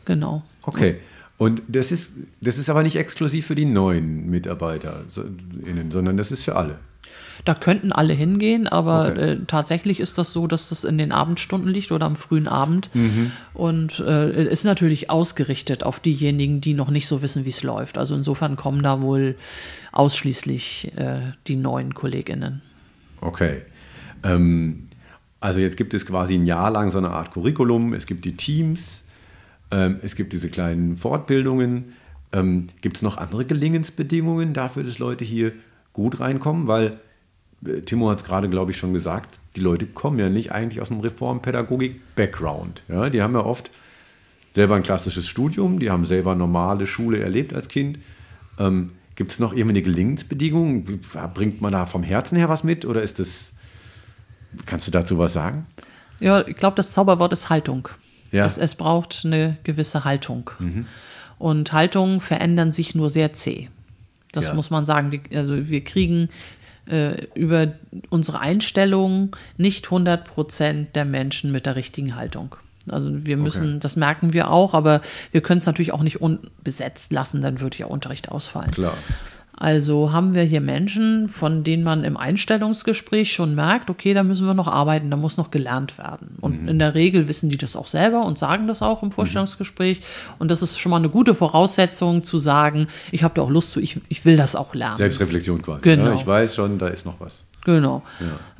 [0.04, 0.42] Genau.
[0.62, 0.98] Okay.
[1.38, 6.42] Und das ist, das ist aber nicht exklusiv für die neuen MitarbeiterInnen, sondern das ist
[6.42, 6.78] für alle.
[7.44, 9.32] Da könnten alle hingehen, aber okay.
[9.32, 12.90] äh, tatsächlich ist das so, dass das in den Abendstunden liegt oder am frühen Abend
[12.94, 13.30] mhm.
[13.54, 17.98] und äh, ist natürlich ausgerichtet auf diejenigen, die noch nicht so wissen, wie es läuft.
[17.98, 19.36] Also insofern kommen da wohl
[19.92, 22.62] ausschließlich äh, die neuen KollegInnen.
[23.20, 23.62] Okay.
[24.22, 24.88] Ähm,
[25.40, 28.36] also jetzt gibt es quasi ein Jahr lang so eine Art Curriculum, es gibt die
[28.36, 29.04] Teams,
[29.70, 31.92] ähm, es gibt diese kleinen Fortbildungen.
[32.32, 35.52] Ähm, gibt es noch andere Gelingensbedingungen dafür, dass Leute hier
[35.96, 36.68] gut reinkommen?
[36.68, 37.00] Weil
[37.66, 40.80] äh, Timo hat es gerade, glaube ich, schon gesagt, die Leute kommen ja nicht eigentlich
[40.80, 42.82] aus dem Reformpädagogik-Background.
[42.88, 43.70] Ja, die haben ja oft
[44.52, 47.98] selber ein klassisches Studium, die haben selber normale Schule erlebt als Kind.
[48.58, 51.00] Ähm, Gibt es noch irgendwie eine Gelingensbedingung?
[51.32, 53.52] Bringt man da vom Herzen her was mit oder ist das,
[54.66, 55.66] kannst du dazu was sagen?
[56.20, 57.88] Ja, ich glaube, das Zauberwort ist Haltung.
[58.30, 58.44] Ja.
[58.44, 60.50] Es, es braucht eine gewisse Haltung.
[60.58, 60.86] Mhm.
[61.38, 63.68] Und Haltungen verändern sich nur sehr zäh.
[64.36, 64.54] Das ja.
[64.54, 65.12] muss man sagen.
[65.12, 66.28] Wir, also wir kriegen
[66.86, 67.72] äh, über
[68.10, 72.56] unsere Einstellung nicht 100 Prozent der Menschen mit der richtigen Haltung.
[72.88, 73.78] Also wir müssen, okay.
[73.80, 75.00] das merken wir auch, aber
[75.32, 78.70] wir können es natürlich auch nicht unbesetzt lassen, dann würde ja Unterricht ausfallen.
[78.70, 78.96] Klar.
[79.56, 84.46] Also haben wir hier Menschen, von denen man im Einstellungsgespräch schon merkt, okay, da müssen
[84.46, 86.36] wir noch arbeiten, da muss noch gelernt werden.
[86.42, 86.68] Und mhm.
[86.68, 90.00] in der Regel wissen die das auch selber und sagen das auch im Vorstellungsgespräch.
[90.00, 90.34] Mhm.
[90.40, 93.72] Und das ist schon mal eine gute Voraussetzung zu sagen, ich habe da auch Lust
[93.72, 94.98] zu, ich, ich will das auch lernen.
[94.98, 95.80] Selbstreflexion quasi.
[95.80, 96.04] Genau.
[96.04, 97.45] Ja, ich weiß schon, da ist noch was.
[97.66, 98.04] Genau.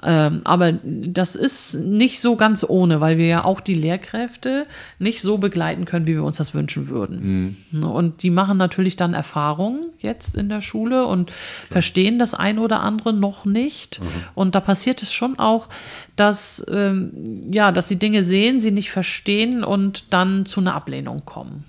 [0.03, 4.67] Ähm, aber das ist nicht so ganz ohne, weil wir ja auch die Lehrkräfte
[4.99, 7.57] nicht so begleiten können, wie wir uns das wünschen würden.
[7.71, 11.31] Ne, Und die machen natürlich dann Erfahrungen jetzt in der Schule und
[11.71, 14.01] verstehen das ein oder andere noch nicht.
[14.35, 15.69] Und da passiert es schon auch,
[16.17, 17.13] dass, ähm,
[17.53, 21.63] ja, dass sie Dinge sehen, sie nicht verstehen und dann zu einer Ablehnung kommen,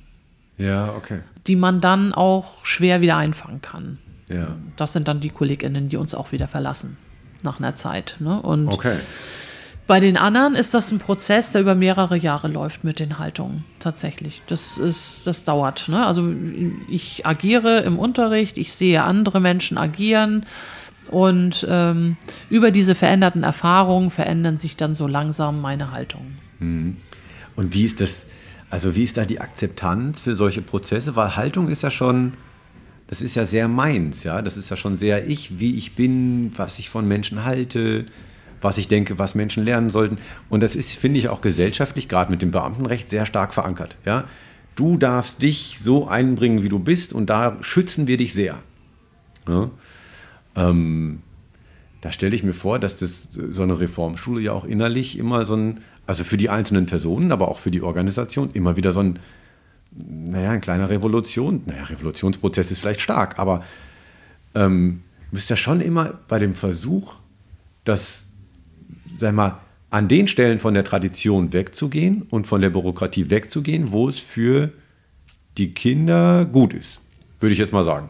[0.58, 1.20] Ja, okay.
[1.46, 4.00] die man dann auch schwer wieder einfangen kann.
[4.28, 4.56] Ja.
[4.76, 6.98] Das sind dann die KollegInnen, die uns auch wieder verlassen
[7.44, 8.16] nach einer Zeit.
[8.20, 8.42] Ne?
[8.42, 8.98] Und Okay.
[9.86, 13.64] bei den anderen ist das ein Prozess, der über mehrere Jahre läuft mit den Haltungen.
[13.80, 14.42] Tatsächlich.
[14.48, 15.88] Das ist, das dauert.
[15.90, 16.06] Ne?
[16.06, 16.30] Also
[16.90, 20.46] ich agiere im Unterricht, ich sehe andere Menschen agieren
[21.10, 22.18] und ähm,
[22.50, 26.38] über diese veränderten Erfahrungen verändern sich dann so langsam meine Haltungen.
[26.60, 28.26] Und wie ist das,
[28.70, 31.16] also wie ist da die Akzeptanz für solche Prozesse?
[31.16, 32.34] Weil Haltung ist ja schon,
[33.08, 34.42] das ist ja sehr meins, ja.
[34.42, 38.06] Das ist ja schon sehr ich, wie ich bin, was ich von Menschen halte,
[38.62, 40.18] was ich denke, was Menschen lernen sollten.
[40.50, 43.98] Und das ist, finde ich, auch gesellschaftlich, gerade mit dem Beamtenrecht, sehr stark verankert.
[44.06, 44.26] Ja?
[44.76, 48.60] Du darfst dich so einbringen, wie du bist, und da schützen wir dich sehr.
[49.48, 49.70] Ja?
[50.56, 51.20] Ähm,
[52.02, 55.56] da stelle ich mir vor, dass das so eine Reformschule ja auch innerlich immer so
[55.56, 59.20] ein, also für die einzelnen Personen, aber auch für die Organisation, immer wieder so ein,
[59.98, 63.64] naja, ein kleiner Revolution, naja, Revolutionsprozess ist vielleicht stark, aber
[64.56, 67.16] ähm, müsst ja schon immer bei dem Versuch,
[67.84, 68.28] das,
[69.14, 74.08] sag mal, an den Stellen von der Tradition wegzugehen und von der Bürokratie wegzugehen, wo
[74.08, 74.72] es für
[75.58, 77.00] die Kinder gut ist,
[77.40, 78.10] würde ich jetzt mal sagen.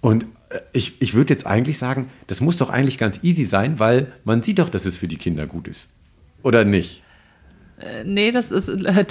[0.00, 3.78] Und äh, ich, ich würde jetzt eigentlich sagen, das muss doch eigentlich ganz easy sein,
[3.78, 5.88] weil man sieht doch, dass es für die Kinder gut ist.
[6.42, 7.02] Oder nicht?
[8.04, 8.70] Nee, das ist,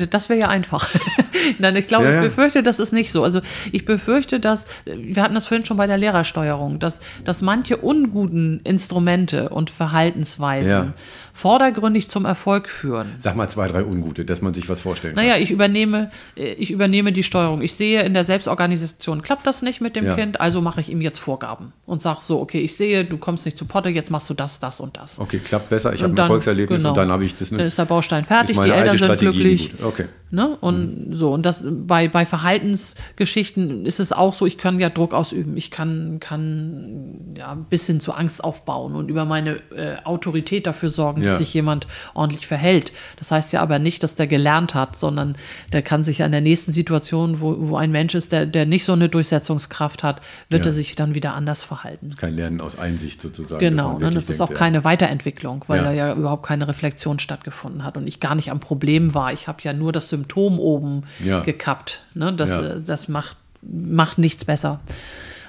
[0.10, 0.90] das wäre ja einfach.
[1.60, 2.18] Nein, ich glaube, Ja, ja.
[2.18, 3.24] ich befürchte, das ist nicht so.
[3.24, 7.78] Also ich befürchte, dass, wir hatten das vorhin schon bei der Lehrersteuerung, dass, dass manche
[7.78, 10.94] unguten Instrumente und Verhaltensweisen Ja.
[11.38, 13.14] Vordergründig zum Erfolg führen.
[13.20, 15.24] Sag mal zwei, drei Ungute, dass man sich was vorstellen kann.
[15.24, 17.62] Naja, ich übernehme, äh, ich übernehme die Steuerung.
[17.62, 20.16] Ich sehe in der Selbstorganisation, klappt das nicht mit dem Ja.
[20.16, 23.46] Kind, also mache ich ihm jetzt Vorgaben und sage so, okay, ich sehe, du kommst
[23.46, 25.20] nicht zu Potte, jetzt machst du das, das und das.
[25.20, 25.94] Okay, klappt besser.
[25.94, 26.90] Ich habe ein Erfolgserlebnis genau.
[26.90, 27.52] und dann habe ich das.
[27.52, 29.74] Dann ist der Baustein fertig, die Eltern sind Strategie, glücklich.
[29.84, 30.06] Okay.
[30.30, 30.58] Ne?
[30.60, 35.14] Und so, und das bei, bei Verhaltensgeschichten ist es auch so, ich kann ja Druck
[35.14, 40.68] ausüben, ich kann, kann ja bis hin zu Angst aufbauen und über meine äh, Autorität
[40.68, 41.30] dafür sorgen, Ja.
[41.30, 42.92] dass sich jemand ordentlich verhält.
[43.18, 45.38] Das heißt ja aber nicht, dass der gelernt hat, sondern
[45.72, 48.66] der kann sich ja in der nächsten Situation, wo, wo ein Mensch ist, der, der
[48.66, 50.70] nicht so eine Durchsetzungskraft hat, wird Ja.
[50.72, 52.16] er sich dann wieder anders verhalten.
[52.18, 53.60] Kein Lernen aus Einsicht sozusagen.
[53.60, 54.56] Genau, ne, das ist denkt, auch ja.
[54.58, 58.60] keine Weiterentwicklung, weil da ja überhaupt keine Reflexion stattgefunden hat und ich gar nicht am
[58.60, 59.32] Problem war.
[59.32, 61.42] Ich habe ja nur das Symptom oben Ja.
[61.42, 62.02] gekappt.
[62.14, 62.34] Ne?
[62.34, 62.62] Das, Ja.
[62.62, 64.80] äh, das macht, macht nichts besser.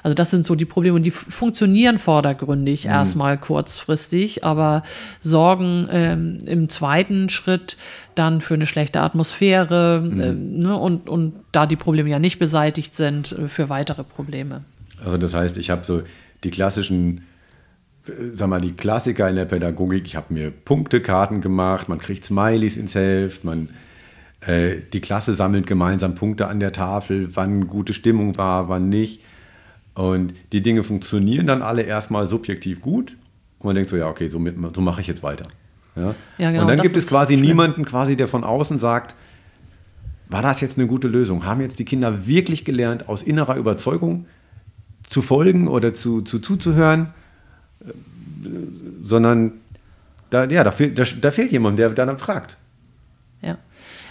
[0.05, 2.91] Also das sind so die Probleme und die funktionieren vordergründig Mhm.
[2.91, 4.85] erstmal kurzfristig, aber
[5.19, 7.77] sorgen ähm, im zweiten Schritt
[8.15, 10.21] dann für eine schlechte Atmosphäre Mhm.
[10.21, 10.77] ähm, ne?
[10.77, 14.63] und, und da die Probleme ja nicht beseitigt sind, äh, für weitere Probleme.
[15.05, 16.03] Also das heißt, ich habe so
[16.45, 17.23] die klassischen,
[18.07, 20.07] äh, sag mal, die Klassiker in der Pädagogik.
[20.07, 23.69] Ich habe mir Punktekarten gemacht, man kriegt Smileys ins Heft, man, äh,
[24.49, 29.23] die Klasse sammelt gemeinsam Punkte an der Tafel, wann gute Stimmung war, wann nicht.
[29.95, 33.17] Und die Dinge funktionieren dann alle erstmal subjektiv gut.
[33.59, 35.45] Und man denkt so, ja, okay, so, mit- so mache ich jetzt weiter.
[35.97, 36.15] Ja?
[36.39, 37.47] Ja, genau, und dann gibt es quasi schlimm.
[37.47, 39.15] niemanden, quasi, der von außen sagt,
[40.29, 41.45] war das jetzt eine gute Lösung?
[41.45, 44.27] Haben jetzt die Kinder wirklich gelernt, aus innerer Überzeugung
[45.09, 47.09] zu folgen oder zu, zu zuzuhören?
[47.81, 47.93] Äh,
[49.03, 49.53] Sondern
[50.31, 52.57] da, ja, da, fehl, da, da fehlt jemand, der dann fragt.
[53.43, 53.57] Ja.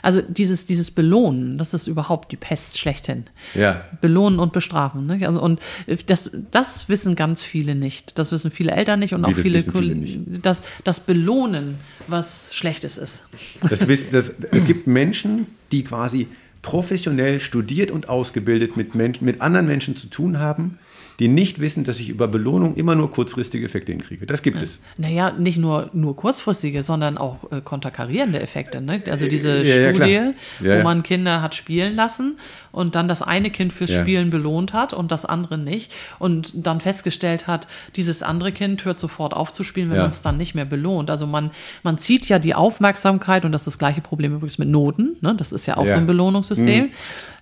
[0.02, 3.26] Also dieses, dieses Belohnen, das ist überhaupt die Pest schlechthin.
[3.56, 3.82] Ja.
[4.02, 5.06] Belohnen und bestrafen.
[5.06, 5.28] Ne?
[5.28, 5.60] Also, und
[6.06, 8.18] das, das wissen ganz viele nicht.
[8.20, 10.46] Das wissen viele Eltern nicht und Wie, auch das viele, wissen viele Koll- nicht?
[10.46, 11.76] Dass das Belohnen
[12.08, 13.26] was Schlechtes ist.
[13.70, 16.28] Das, wissen- das, es gibt Menschen, die quasi
[16.62, 20.80] professionell studiert und ausgebildet mit, Mensch, mit anderen Menschen zu tun haben,
[21.20, 24.26] die nicht wissen, dass ich über Belohnung immer nur kurzfristige Effekte hinkriege.
[24.28, 24.80] Das gibt es.
[24.98, 28.82] Naja, nicht nur, nur kurzfristige, sondern auch äh, konterkarierende Effekte.
[28.82, 29.02] Ne?
[29.10, 29.96] Also diese Ja, ja.
[29.96, 30.84] Studie, Ja, wo ja.
[30.84, 32.38] man Kinder hat spielen lassen
[32.78, 34.02] und dann das eine Kind fürs Ja.
[34.02, 35.92] Spielen belohnt hat und das andere nicht.
[36.20, 40.04] Und dann festgestellt hat, dieses andere Kind hört sofort auf zu spielen, wenn Ja.
[40.04, 41.10] man es dann nicht mehr belohnt.
[41.10, 41.50] Also man,
[41.84, 45.34] man zieht ja die Aufmerksamkeit, und das ist das gleiche Problem übrigens mit Noten, ne?
[45.36, 45.94] das ist ja auch Ja.
[45.94, 46.90] so ein Belohnungssystem.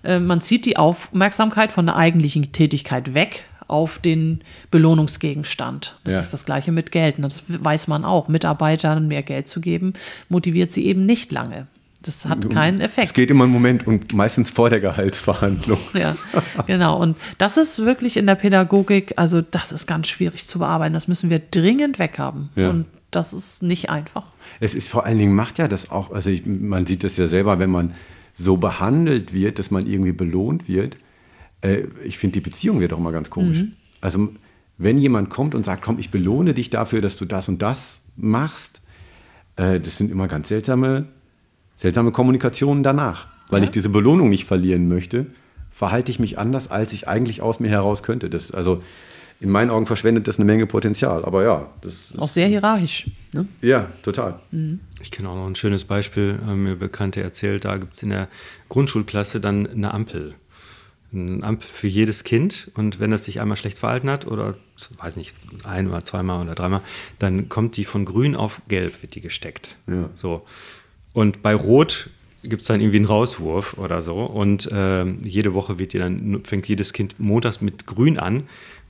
[0.02, 5.96] Äh, man zieht die Aufmerksamkeit von der eigentlichen Tätigkeit weg auf den Belohnungsgegenstand.
[6.04, 6.20] Das Ja.
[6.20, 7.16] ist das gleiche mit Geld.
[7.16, 8.28] Und das weiß man auch.
[8.28, 9.92] Mitarbeitern mehr Geld zu geben,
[10.28, 11.66] motiviert sie eben nicht lange.
[12.06, 13.08] Das hat keinen Effekt.
[13.08, 15.78] Es geht immer einen Moment und meistens vor der Gehaltsverhandlung.
[15.94, 16.16] Ja,
[16.66, 17.00] genau.
[17.00, 20.92] Und das ist wirklich in der Pädagogik, also das ist ganz schwierig zu bearbeiten.
[20.92, 22.50] Das müssen wir dringend weghaben.
[22.54, 22.70] Ja.
[22.70, 24.24] Und das ist nicht einfach.
[24.60, 27.26] Es ist vor allen Dingen, macht ja das auch, also ich, man sieht das ja
[27.26, 27.94] selber, wenn man
[28.34, 30.96] so behandelt wird, dass man irgendwie belohnt wird.
[31.62, 33.64] Äh, ich finde, die Beziehung wird auch immer ganz komisch.
[34.00, 34.28] Also,
[34.78, 38.00] wenn jemand kommt und sagt, komm, ich belohne dich dafür, dass du das und das
[38.16, 38.82] machst,
[39.56, 41.06] äh, das sind immer ganz seltsame,
[41.76, 43.26] seltsame Kommunikationen danach.
[43.48, 45.26] Weil ich diese Belohnung nicht verlieren möchte,
[45.70, 48.28] verhalte ich mich anders, als ich eigentlich aus mir heraus könnte.
[48.28, 48.82] Das, also,
[49.40, 51.24] in meinen Augen verschwendet das eine Menge Potenzial.
[51.24, 53.10] Aber ja, das ist, Auch sehr hierarchisch.
[53.32, 53.46] Ne?
[53.60, 54.40] ja, total.
[55.02, 58.10] Ich kenne auch noch ein schönes Beispiel, haben mir Bekannte erzählt, da gibt es in
[58.10, 58.28] der
[58.68, 60.34] Grundschulklasse dann eine Ampel.
[61.12, 64.56] Eine Ampel für jedes Kind und wenn das sich einmal schlecht verhalten hat oder,
[64.98, 66.80] weiß nicht, ein oder zweimal oder dreimal,
[67.18, 69.76] dann kommt die von grün auf gelb, wird die gesteckt.
[69.86, 70.08] Ja.
[70.14, 70.46] So.
[71.16, 72.10] Und bei rot
[72.42, 76.68] gibt es dann irgendwie einen Rauswurf oder so und ähm, jede Woche wird dann, fängt
[76.68, 78.42] jedes Kind montags mit grün an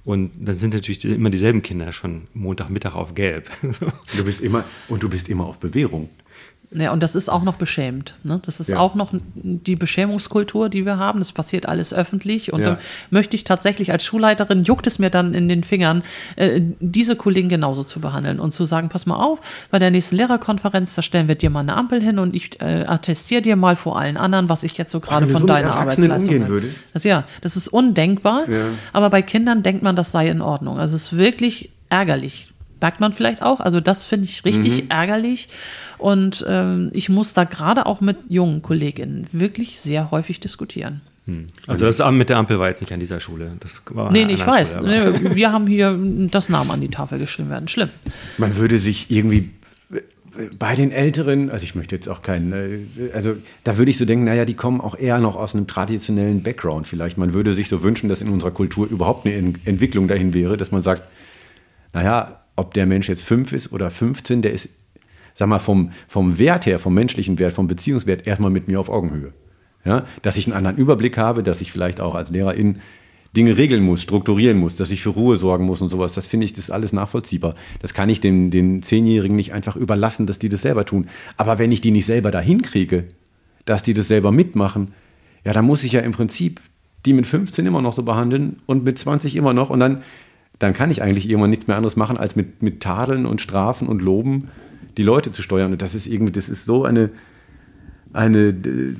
[0.04, 3.48] und dann sind natürlich immer dieselben Kinder schon Montagmittag auf gelb.
[4.16, 6.08] Du bist immer, und du bist immer auf Bewährung.
[6.72, 8.14] Ja, und das ist auch noch beschämt.
[8.24, 8.40] Ne?
[8.44, 8.78] Das ist Ja.
[8.78, 11.20] auch noch die Beschämungskultur, die wir haben.
[11.20, 12.52] Das passiert alles öffentlich.
[12.52, 12.70] Und Ja.
[12.74, 12.78] da
[13.10, 16.02] möchte ich tatsächlich als Schulleiterin, juckt es mir dann in den Fingern,
[16.34, 19.38] äh, diese Kollegen genauso zu behandeln und zu sagen, pass mal auf,
[19.70, 22.84] bei der nächsten Lehrerkonferenz, da stellen wir dir mal eine Ampel hin und ich äh,
[22.86, 26.34] attestiere dir mal vor allen anderen, was ich jetzt so gerade von so deiner Arbeitsleistung
[26.34, 26.82] umgehen würdest.
[26.92, 28.44] Das, ja, das ist undenkbar.
[28.92, 30.78] Aber bei Kindern denkt man, das sei in Ordnung.
[30.78, 32.52] Also es ist wirklich ärgerlich.
[32.86, 33.58] Merkt man vielleicht auch.
[33.58, 34.90] Also das finde ich richtig Mhm.
[34.90, 35.48] ärgerlich.
[35.98, 41.00] Und ähm, ich muss da gerade auch mit jungen Kolleginnen wirklich sehr häufig diskutieren.
[41.66, 43.50] Also das Amt mit der Ampel war jetzt nicht an dieser Schule.
[43.58, 44.74] Das war Nee, ich weiß.
[44.74, 45.98] Schule, Nee, wir haben hier
[46.30, 47.66] das Namen an die Tafel geschrieben werden.
[47.66, 47.88] Schlimm.
[48.38, 49.50] Man würde sich irgendwie
[50.56, 54.04] bei den Älteren, also ich möchte jetzt auch keinen, äh, also da würde ich so
[54.04, 57.18] denken, naja, die kommen auch eher noch aus einem traditionellen Background vielleicht.
[57.18, 60.56] Man würde sich so wünschen, dass in unserer Kultur überhaupt eine En- Entwicklung dahin wäre,
[60.56, 61.02] dass man sagt,
[61.92, 64.68] naja, ob der Mensch jetzt fünf ist oder 15, der ist,
[65.34, 68.88] sag mal, vom, vom Wert her, vom menschlichen Wert, vom Beziehungswert erstmal mit mir auf
[68.88, 69.32] Augenhöhe.
[69.84, 70.06] Ja?
[70.22, 72.80] Dass ich einen anderen Überblick habe, dass ich vielleicht auch als Lehrerin
[73.36, 76.14] Dinge regeln muss, strukturieren muss, dass ich für Ruhe sorgen muss und sowas.
[76.14, 77.54] Das finde ich, das ist alles nachvollziehbar.
[77.82, 81.08] Das kann ich den, den Zehnjährigen nicht einfach überlassen, dass die das selber tun.
[81.36, 83.08] Aber wenn ich die nicht selber dahin kriege,
[83.66, 84.94] dass die das selber mitmachen,
[85.44, 86.60] ja, dann muss ich ja im Prinzip
[87.04, 90.02] die mit 15 immer noch so behandeln und mit 20 immer noch und dann,
[90.58, 93.88] dann kann ich eigentlich irgendwann nichts mehr anderes machen, als mit, mit Tadeln und Strafen
[93.88, 94.48] und Loben
[94.96, 95.72] die Leute zu steuern.
[95.72, 97.10] Und das ist irgendwie, das ist so eine,
[98.12, 98.96] eine äh,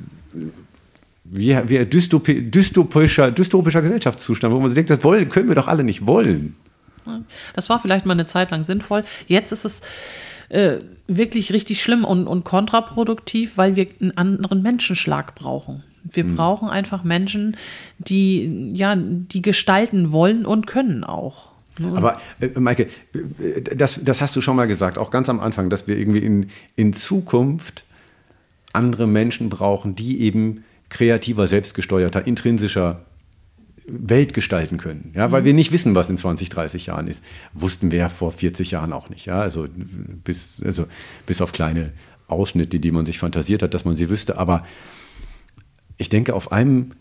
[1.24, 5.54] wie, wie ein dystopi, dystopischer, dystopischer Gesellschaftszustand, wo man sich denkt, das wollen, können wir
[5.54, 6.54] doch alle nicht wollen.
[7.54, 9.04] Das war vielleicht mal eine Zeit lang sinnvoll.
[9.26, 9.82] Jetzt ist es
[10.48, 15.82] äh, wirklich richtig schlimm und, und kontraproduktiv, weil wir einen anderen Menschenschlag brauchen.
[16.12, 16.36] Wir Hm.
[16.36, 17.56] brauchen einfach Menschen,
[17.98, 21.50] die ja, die gestalten wollen und können auch.
[21.82, 22.88] Aber äh, Maike,
[23.38, 26.20] äh, das, das hast du schon mal gesagt, auch ganz am Anfang, dass wir irgendwie
[26.20, 27.84] in, in Zukunft
[28.72, 33.02] andere Menschen brauchen, die eben kreativer, selbstgesteuerter, intrinsischer
[33.86, 35.12] Welt gestalten können.
[35.14, 37.22] Ja, weil wir nicht wissen, was in 20, 30 Jahren ist.
[37.54, 39.26] Wussten wir ja vor 40 Jahren auch nicht.
[39.26, 39.66] Ja, also
[40.24, 40.86] bis, also
[41.26, 41.92] bis auf kleine
[42.26, 44.38] Ausschnitte, die man sich fantasiert hat, dass man sie wüsste.
[44.38, 44.66] Aber
[45.98, 46.92] ich denke, auf einem,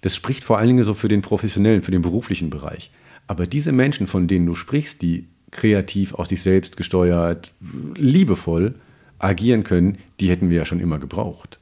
[0.00, 2.90] das spricht vor allen Dingen so für den professionellen, für den beruflichen Bereich.
[3.26, 7.52] Aber diese Menschen, von denen du sprichst, die kreativ, aus sich selbst gesteuert,
[7.94, 8.74] liebevoll
[9.18, 11.60] agieren können, die hätten wir ja schon immer gebraucht.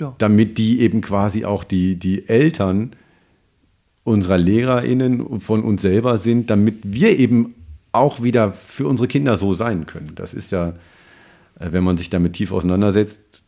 [0.00, 0.14] Ja.
[0.18, 2.92] Damit die eben quasi auch die, die Eltern
[4.02, 7.54] unserer LehrerInnen von uns selber sind, damit wir eben
[7.92, 10.12] auch wieder für unsere Kinder so sein können.
[10.14, 10.70] Das ist ja,
[11.58, 13.43] äh, wenn man sich damit tief auseinandersetzt,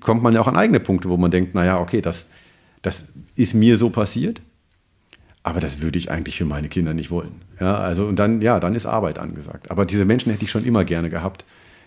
[0.00, 2.28] kommt man ja auch an eigene Punkte, wo man denkt, naja, okay, das,
[2.82, 3.04] das
[3.34, 4.40] ist mir so passiert,
[5.42, 7.42] aber das würde ich eigentlich für meine Kinder nicht wollen.
[7.60, 9.70] Ja, also und dann, ja, dann ist Arbeit angesagt.
[9.70, 11.44] Aber diese Menschen hätte ich schon immer gerne gehabt,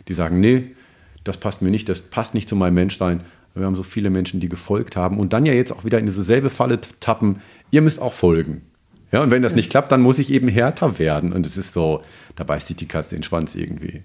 [0.07, 0.75] die sagen, nee,
[1.23, 3.21] das passt mir nicht, das passt nicht zu meinem Menschsein.
[3.53, 6.05] Wir haben so viele Menschen, die gefolgt haben und dann ja jetzt auch wieder in
[6.05, 8.61] dieselbe Falle tappen, ihr müsst auch folgen.
[9.11, 11.31] Ja, und wenn das nicht klappt, dann muss ich eben härter werden.
[11.31, 12.01] Und es ist so,
[12.35, 14.03] da beißt sich die Katze den Schwanz irgendwie.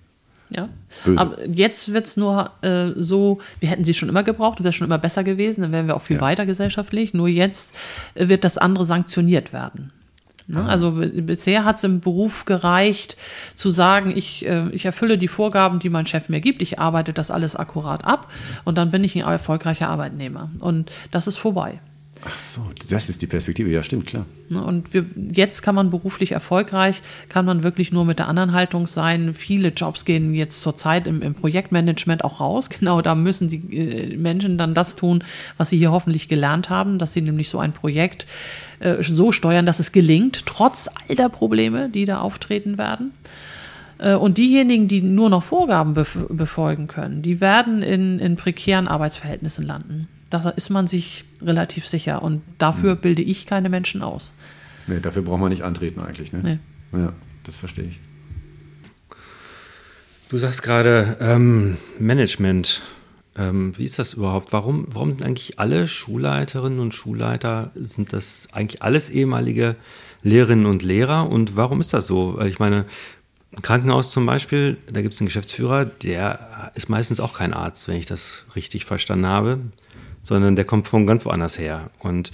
[0.51, 0.69] Ja.
[1.05, 1.21] Böse.
[1.21, 4.87] Aber jetzt wird es nur äh, so, wir hätten sie schon immer gebraucht, wäre schon
[4.87, 6.23] immer besser gewesen, dann wären wir auch viel Ja.
[6.23, 7.15] weiter gesellschaftlich.
[7.15, 7.73] Nur jetzt
[8.15, 9.93] äh, wird das andere sanktioniert werden.
[10.49, 10.65] Ne?
[10.67, 13.17] Also b- bisher hat es im Beruf gereicht,
[13.55, 17.13] zu sagen, ich, äh, ich erfülle die Vorgaben, die mein Chef mir gibt, ich arbeite
[17.13, 18.27] das alles akkurat ab
[18.65, 20.51] und dann bin ich ein erfolgreicher Arbeitnehmer.
[20.59, 21.79] Und das ist vorbei.
[22.23, 24.27] Ach so, das ist die Perspektive, ja stimmt, klar.
[24.51, 28.53] Ne, und wir, jetzt kann man beruflich erfolgreich, kann man wirklich nur mit der anderen
[28.53, 29.33] Haltung sein.
[29.33, 32.69] Viele Jobs gehen jetzt zurzeit im, im Projektmanagement auch raus.
[32.81, 35.23] Genau, da müssen die äh, Menschen dann das tun,
[35.59, 38.27] was sie hier hoffentlich gelernt haben, dass sie nämlich so ein Projekt
[38.81, 43.13] äh, so steuern, dass es gelingt, trotz all der Probleme, die da auftreten werden.
[43.99, 49.67] Äh, und diejenigen, die nur noch Vorgaben befolgen können, die werden in, in prekären Arbeitsverhältnissen
[49.67, 50.09] landen.
[50.31, 52.23] Da ist man sich relativ sicher.
[52.23, 53.01] Und dafür mhm.
[53.01, 54.33] bilde ich keine Menschen aus.
[54.87, 56.33] Nee, dafür braucht man nicht antreten eigentlich.
[56.33, 56.59] Ne?
[56.93, 56.99] Nee.
[56.99, 57.13] Ja,
[57.45, 58.01] das verstehe ich.
[60.29, 62.83] Du sagst gerade ähm, Management.
[63.37, 64.53] Ähm, wie ist das überhaupt?
[64.53, 69.77] Warum, warum sind eigentlich alle Schulleiterinnen und Schulleiter, sind das eigentlich alles ehemalige
[70.23, 71.29] Lehrerinnen und Lehrer?
[71.29, 72.37] Und warum ist das so?
[72.37, 72.85] Weil ich meine,
[73.57, 77.89] ein Krankenhaus zum Beispiel, da gibt es einen Geschäftsführer, der ist meistens auch kein Arzt,
[77.89, 79.59] wenn ich das richtig verstanden habe
[80.23, 81.91] sondern der kommt von ganz woanders her.
[81.99, 82.33] Und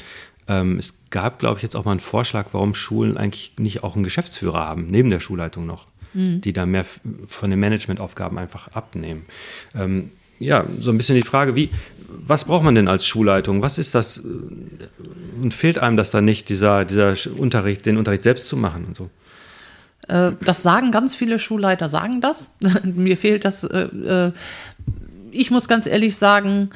[0.48, 3.94] ähm, es gab, glaube ich, jetzt auch mal einen Vorschlag, warum Schulen eigentlich nicht auch
[3.94, 6.40] einen Geschäftsführer haben, neben der Schulleitung noch, mhm.
[6.40, 6.84] die da mehr
[7.26, 9.26] von den Managementaufgaben einfach abnehmen.
[9.74, 11.70] Ähm, ja, so ein bisschen die Frage, wie,
[12.08, 13.62] was braucht man denn als Schulleitung?
[13.62, 14.18] Was ist das?
[14.18, 18.96] Und fehlt einem das dann nicht, dieser, dieser Unterricht, den Unterricht selbst zu machen und
[18.96, 19.10] so?
[20.08, 22.54] Äh, das sagen ganz viele Schulleiter, sagen das.
[22.84, 23.64] Mir fehlt das.
[23.64, 24.32] Äh, äh,
[25.36, 26.70] ich muss ganz ehrlich sagen,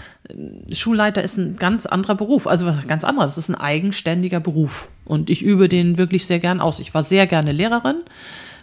[0.73, 2.47] Schulleiter ist ein ganz anderer Beruf.
[2.47, 3.25] Also ganz anderer.
[3.25, 4.89] Das ist ein eigenständiger Beruf.
[5.05, 6.81] Und ich übe den wirklich sehr gern aus.
[6.81, 8.03] Ich war sehr gerne Lehrerin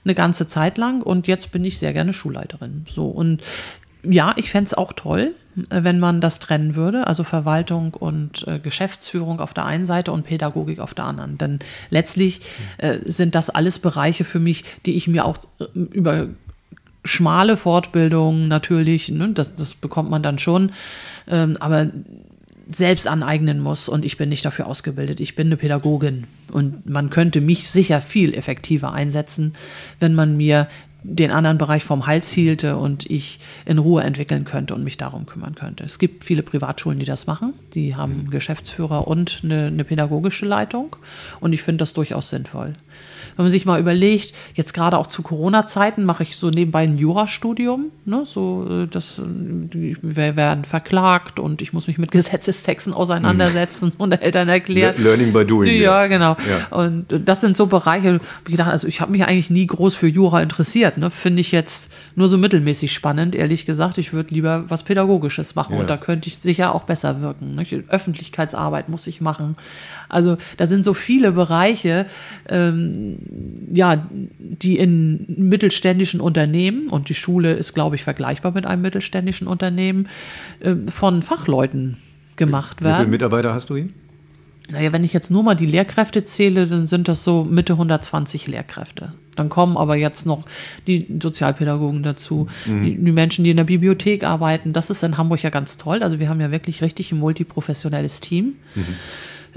[0.07, 2.85] eine ganze Zeit lang und jetzt bin ich sehr gerne Schulleiterin.
[2.89, 3.41] So und
[4.03, 8.59] ja, ich fände es auch toll, wenn man das trennen würde, also Verwaltung und äh,
[8.59, 11.37] Geschäftsführung auf der einen Seite und Pädagogik auf der anderen.
[11.37, 12.41] Denn letztlich
[12.77, 16.29] äh, sind das alles Bereiche für mich, die ich mir auch äh, über
[17.07, 20.71] schmale Fortbildung natürlich, ne, das, das bekommt man dann schon,
[21.27, 21.87] ähm, aber
[22.69, 25.19] selbst aneignen muss und ich bin nicht dafür ausgebildet.
[25.19, 29.53] Ich bin eine Pädagogin und man könnte mich sicher viel effektiver einsetzen,
[29.99, 30.67] wenn man mir
[31.03, 35.25] den anderen Bereich vom Hals hielte und ich in Ruhe entwickeln könnte und mich darum
[35.25, 35.85] kümmern könnte.
[35.85, 37.53] Es gibt viele Privatschulen, die das machen.
[37.75, 40.95] Die haben Geschäftsführer und eine, eine pädagogische Leitung
[41.39, 42.75] und ich finde das durchaus sinnvoll
[43.37, 46.97] wenn man sich mal überlegt, jetzt gerade auch zu Corona-Zeiten mache ich so nebenbei ein
[46.97, 53.93] Jurastudium, ne, so äh, das, wir werden verklagt und ich muss mich mit Gesetzestexten auseinandersetzen
[53.95, 54.01] mhm.
[54.01, 54.95] und Eltern erklären.
[54.97, 55.71] Learning by doing.
[55.71, 56.07] Ja, ja.
[56.07, 56.35] genau.
[56.49, 56.75] Ja.
[56.75, 60.07] Und das sind so Bereiche, ich gedacht, also ich habe mich eigentlich nie groß für
[60.07, 63.99] Jura interessiert, ne, finde ich jetzt nur so mittelmäßig spannend, ehrlich gesagt.
[63.99, 65.81] Ich würde lieber was Pädagogisches machen ja.
[65.81, 67.53] und da könnte ich sicher auch besser wirken.
[67.53, 67.63] Ne?
[67.89, 69.55] Öffentlichkeitsarbeit muss ich machen.
[70.09, 72.07] Also da sind so viele Bereiche,
[72.49, 73.19] ähm,
[73.71, 74.03] ja,
[74.39, 80.09] die in mittelständischen Unternehmen, und die Schule ist, glaube ich, vergleichbar mit einem mittelständischen Unternehmen,
[80.61, 81.97] äh, von Fachleuten
[82.35, 82.93] gemacht werden.
[82.93, 83.89] Wie viele Mitarbeiter hast du hier?
[84.71, 88.47] Naja, wenn ich jetzt nur mal die Lehrkräfte zähle, dann sind das so Mitte 120
[88.47, 89.13] Lehrkräfte.
[89.37, 90.43] Dann kommen aber jetzt noch
[90.85, 92.83] die Sozialpädagogen dazu, mhm.
[92.83, 94.73] die, die, Menschen, die in der Bibliothek arbeiten.
[94.73, 96.03] Das ist in Hamburg ja ganz toll.
[96.03, 98.55] Also wir haben ja wirklich richtig ein multiprofessionelles Team.
[98.75, 98.85] Mhm.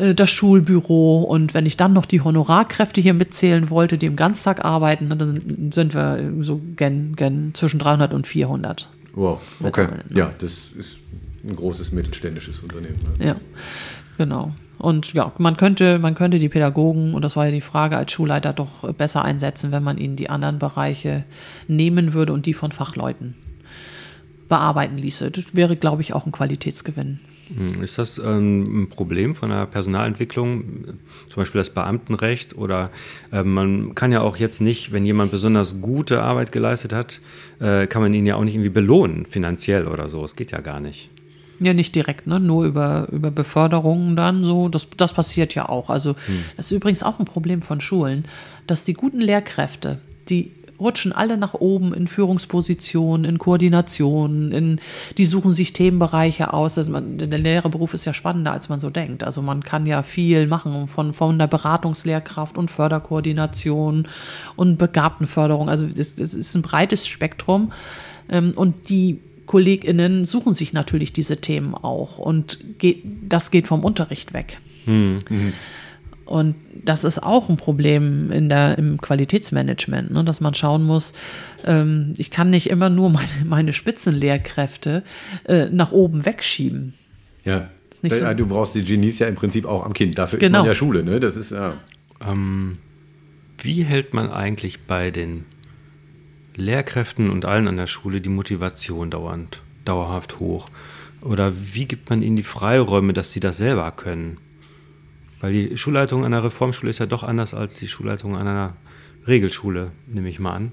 [0.00, 4.16] Äh, das Schulbüro und wenn ich dann noch die Honorarkräfte hier mitzählen wollte, die im
[4.16, 8.88] Ganztag arbeiten, dann sind wir so gen, gen zwischen 300 und 400.
[9.12, 9.88] Wow, okay.
[10.14, 10.98] Ja, das ist
[11.44, 12.98] ein großes mittelständisches Unternehmen.
[13.18, 13.26] Ne?
[13.26, 13.36] Ja,
[14.18, 14.52] genau.
[14.80, 18.12] Und ja, man könnte, man könnte die Pädagogen, und das war ja die Frage, als
[18.12, 21.24] Schulleiter doch besser einsetzen, wenn man ihnen die anderen Bereiche
[21.68, 23.34] nehmen würde und die von Fachleuten
[24.48, 25.30] bearbeiten ließe.
[25.30, 27.20] Das wäre, glaube ich, auch ein Qualitätsgewinn.
[27.54, 30.84] Hm, ist das ähm, ein Problem von der Personalentwicklung,
[31.28, 32.56] zum Beispiel das Beamtenrecht?
[32.56, 32.90] Oder
[33.32, 37.20] äh, man kann ja auch jetzt nicht, wenn jemand besonders gute Arbeit geleistet hat,
[37.60, 40.24] äh, kann man ihn ja auch nicht irgendwie belohnen, finanziell oder so.
[40.24, 41.10] Es geht ja gar nicht.
[41.62, 42.40] Ja, nicht direkt, ne?
[42.40, 44.68] nur über, über Beförderungen dann so.
[44.70, 45.90] Das, das passiert ja auch.
[45.90, 46.44] Also, hm.
[46.56, 48.24] das ist übrigens auch ein Problem von Schulen,
[48.66, 50.00] dass die guten Lehrkräfte,
[50.30, 54.80] die rutschen alle nach oben in Führungspositionen, in Koordinationen, in,
[55.18, 56.78] die suchen sich Themenbereiche aus.
[56.78, 59.22] Also man, der Lehrerberuf ist ja spannender, als man so denkt.
[59.22, 64.08] Also man kann ja viel machen von, von der Beratungslehrkraft und Förderkoordination
[64.56, 65.68] und Begabtenförderung.
[65.68, 67.72] Also es ist ein breites Spektrum.
[68.30, 69.20] Ähm, und die
[69.50, 72.18] KollegInnen suchen sich natürlich diese Themen auch.
[72.18, 74.58] Und geht, das geht vom Unterricht weg.
[74.86, 75.18] Mhm.
[76.24, 81.14] Und das ist auch ein Problem in der, im Qualitätsmanagement, ne, dass man schauen muss,
[81.66, 85.02] ähm, ich kann nicht immer nur meine, meine Spitzenlehrkräfte
[85.48, 86.94] äh, nach oben wegschieben.
[87.44, 87.70] Ja.
[88.04, 88.34] So.
[88.34, 90.16] Du brauchst die Genies ja im Prinzip auch am Kind.
[90.16, 90.58] Dafür genau.
[90.58, 91.18] ist man ja Schule, ne?
[91.18, 91.74] Das ist ja.
[92.24, 92.78] Ähm,
[93.58, 95.44] wie hält man eigentlich bei den
[96.60, 100.68] Lehrkräften und allen an der Schule die Motivation dauernd, dauerhaft hoch?
[101.22, 104.38] Oder wie gibt man ihnen die Freiräume, dass sie das selber können?
[105.40, 108.74] Weil die Schulleitung einer Reformschule ist ja doch anders als die Schulleitung einer
[109.26, 110.72] Regelschule, nehme ich mal an.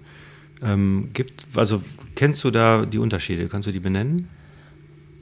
[0.61, 1.81] Ähm, gibt, also
[2.15, 3.47] kennst du da die Unterschiede?
[3.47, 4.29] Kannst du die benennen?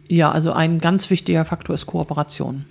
[0.08, 2.66] Ja, also ein ganz wichtiger Faktor ist Kooperation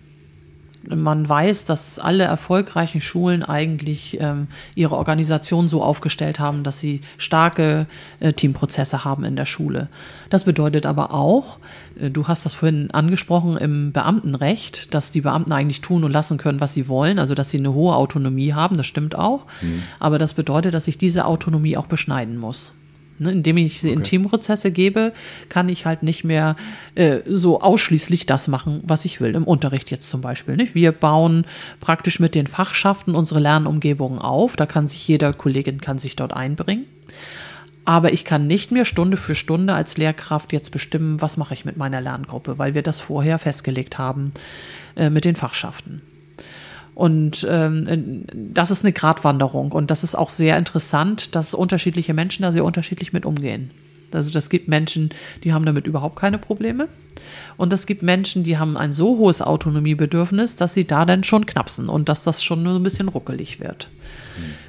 [0.88, 7.00] man weiß, dass alle erfolgreichen Schulen eigentlich ähm, ihre Organisation so aufgestellt haben, dass sie
[7.18, 7.86] starke
[8.20, 9.88] äh, Teamprozesse haben in der Schule.
[10.30, 11.58] Das bedeutet aber auch,
[12.00, 16.38] äh, du hast das vorhin angesprochen im Beamtenrecht, dass die Beamten eigentlich tun und lassen
[16.38, 19.46] können, was sie wollen, also dass sie eine hohe Autonomie haben, das stimmt auch.
[19.62, 19.82] Mhm.
[19.98, 22.72] Aber das bedeutet, dass ich diese Autonomie auch beschneiden muss.
[23.18, 23.96] Ne, indem ich sie okay.
[23.96, 25.12] in Teamprozesse gebe,
[25.48, 26.56] kann ich halt nicht mehr
[26.96, 29.36] äh, so ausschließlich das machen, was ich will.
[29.36, 30.56] Im Unterricht jetzt zum Beispiel.
[30.56, 30.74] Nicht?
[30.74, 31.46] Wir bauen
[31.78, 34.56] praktisch mit den Fachschaften unsere Lernumgebungen auf.
[34.56, 36.86] Da kann sich jeder Kollegin kann sich dort einbringen.
[37.84, 41.64] Aber ich kann nicht mehr Stunde für Stunde als Lehrkraft jetzt bestimmen, was mache ich
[41.64, 44.32] mit meiner Lerngruppe, weil wir das vorher festgelegt haben
[44.96, 46.00] äh, mit den Fachschaften.
[46.94, 52.42] Und ähm, das ist eine Gratwanderung und das ist auch sehr interessant, dass unterschiedliche Menschen
[52.42, 53.70] da sehr unterschiedlich mit umgehen.
[54.12, 55.10] Also das gibt Menschen,
[55.42, 56.88] die haben damit überhaupt keine Probleme.
[57.56, 61.46] Und es gibt Menschen, die haben ein so hohes Autonomiebedürfnis, dass sie da dann schon
[61.46, 63.88] knapsen und dass das schon nur ein bisschen ruckelig wird.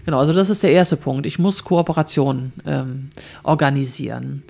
[0.05, 1.26] Genau, also das ist der erste Punkt.
[1.26, 3.09] Ich muss Kooperation ähm,
[3.43, 4.43] organisieren.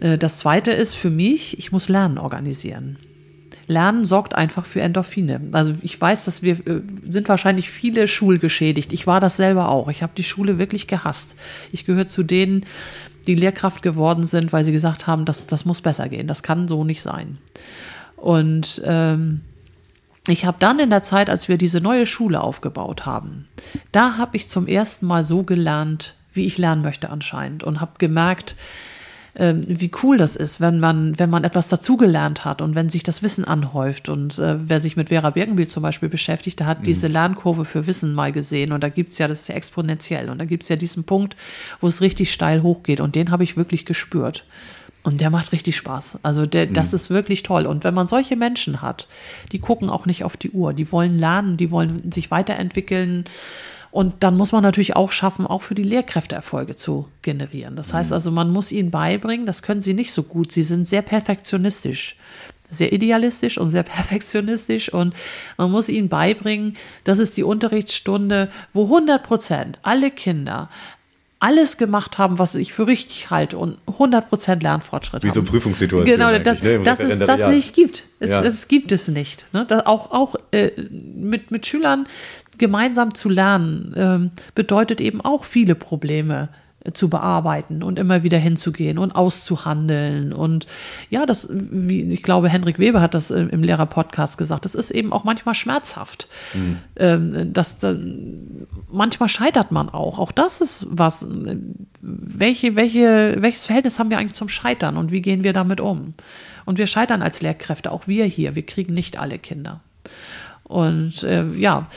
[0.00, 2.96] Äh, das zweite ist für mich, ich muss Lernen organisieren.
[3.70, 5.40] Lernen sorgt einfach für Endorphine.
[5.52, 8.92] Also ich weiß, dass wir äh, sind wahrscheinlich viele schulgeschädigt.
[8.92, 9.88] Ich war das selber auch.
[9.88, 11.36] Ich habe die Schule wirklich gehasst.
[11.70, 12.66] Ich gehöre zu denen,
[13.28, 16.26] die Lehrkraft geworden sind, weil sie gesagt haben, das, das muss besser gehen.
[16.26, 17.38] Das kann so nicht sein.
[18.16, 19.42] Und ähm,
[20.26, 23.46] ich habe dann in der Zeit, als wir diese neue Schule aufgebaut haben,
[23.92, 27.92] da habe ich zum ersten Mal so gelernt, wie ich lernen möchte anscheinend und habe
[27.98, 28.56] gemerkt,
[29.36, 33.02] ähm, wie cool das ist, wenn man, wenn man etwas dazugelernt hat und wenn sich
[33.02, 34.08] das Wissen anhäuft.
[34.08, 36.84] Und äh, wer sich mit Vera Birkenbiel zum Beispiel beschäftigt, der hat mhm.
[36.84, 38.72] diese Lernkurve für Wissen mal gesehen.
[38.72, 40.30] Und da gibt es ja, das ist ja exponentiell.
[40.30, 41.36] Und da gibt es ja diesen Punkt,
[41.80, 43.00] wo es richtig steil hochgeht.
[43.00, 44.44] Und den habe ich wirklich gespürt.
[45.02, 46.18] Und der macht richtig Spaß.
[46.22, 46.74] Also der, mhm.
[46.74, 47.66] das ist wirklich toll.
[47.66, 49.08] Und wenn man solche Menschen hat,
[49.52, 53.24] die gucken auch nicht auf die Uhr, die wollen lernen, die wollen sich weiterentwickeln.
[53.90, 57.74] Und dann muss man natürlich auch schaffen, auch für die Lehrkräfte Erfolge zu generieren.
[57.76, 58.14] Das heißt mhm.
[58.14, 60.52] also, man muss ihnen beibringen, das können sie nicht so gut.
[60.52, 62.16] Sie sind sehr perfektionistisch
[62.72, 65.14] sehr idealistisch und sehr perfektionistisch und
[65.56, 70.70] man muss ihnen beibringen, das ist die Unterrichtsstunde, wo 100 Prozent alle Kinder
[71.40, 75.34] alles gemacht haben, was ich für richtig halte und 100 Prozent Lernfortschritt Wie haben.
[75.34, 76.04] so Prüfungssituation.
[76.04, 76.80] Genau, das, ne?
[76.80, 78.04] das ist das nicht gibt.
[78.20, 78.42] Es, ja.
[78.42, 79.46] Das gibt es nicht.
[79.52, 79.64] Ne?
[79.66, 82.06] Das auch auch äh, mit, mit Schülern
[82.58, 86.50] gemeinsam zu lernen ähm, bedeutet eben auch viele Probleme
[86.94, 90.32] zu bearbeiten und immer wieder hinzugehen und auszuhandeln.
[90.32, 90.66] Und
[91.10, 95.12] ja, das, wie ich glaube, Henrik Weber hat das im Lehrerpodcast gesagt, das ist eben
[95.12, 96.26] auch manchmal schmerzhaft.
[96.54, 96.78] Mhm.
[96.96, 97.76] Ähm, das,
[98.90, 100.18] manchmal scheitert man auch.
[100.18, 101.26] Auch das ist was.
[102.00, 106.14] Welche, welche, welches Verhältnis haben wir eigentlich zum Scheitern und wie gehen wir damit um?
[106.64, 108.54] Und wir scheitern als Lehrkräfte, auch wir hier.
[108.54, 109.80] Wir kriegen nicht alle Kinder.
[110.62, 111.88] Und äh, ja,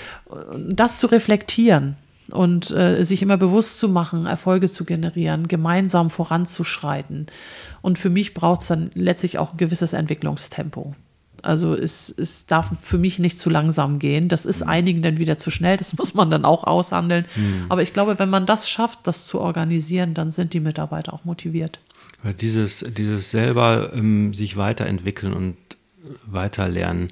[0.67, 1.95] das zu reflektieren
[2.31, 7.27] und äh, sich immer bewusst zu machen, Erfolge zu generieren, gemeinsam voranzuschreiten.
[7.81, 10.95] Und für mich braucht es dann letztlich auch ein gewisses Entwicklungstempo.
[11.41, 14.29] Also es, es darf für mich nicht zu langsam gehen.
[14.29, 14.69] Das ist mhm.
[14.69, 17.25] einigen dann wieder zu schnell, das muss man dann auch aushandeln.
[17.35, 17.65] Mhm.
[17.69, 21.25] Aber ich glaube, wenn man das schafft, das zu organisieren, dann sind die Mitarbeiter auch
[21.25, 21.79] motiviert.
[22.39, 25.57] Dieses, dieses selber ähm, sich weiterentwickeln und
[26.25, 27.11] weiterlernen,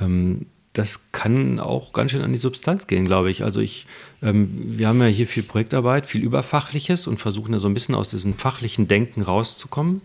[0.00, 0.46] ähm,
[0.76, 3.42] das kann auch ganz schön an die Substanz gehen, glaube ich.
[3.42, 3.86] Also ich,
[4.22, 7.94] ähm, wir haben ja hier viel Projektarbeit, viel Überfachliches und versuchen ja so ein bisschen
[7.94, 10.02] aus diesem fachlichen Denken rauszukommen.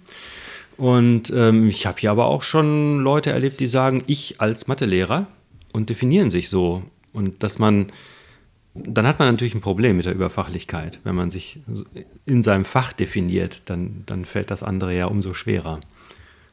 [0.77, 5.27] Und ähm, ich habe hier aber auch schon Leute erlebt, die sagen, ich als Mathelehrer
[5.73, 6.83] und definieren sich so.
[7.11, 7.91] Und dass man,
[8.73, 10.99] dann hat man natürlich ein Problem mit der Überfachlichkeit.
[11.03, 11.59] Wenn man sich
[12.25, 15.81] in seinem Fach definiert, dann, dann fällt das andere ja umso schwerer.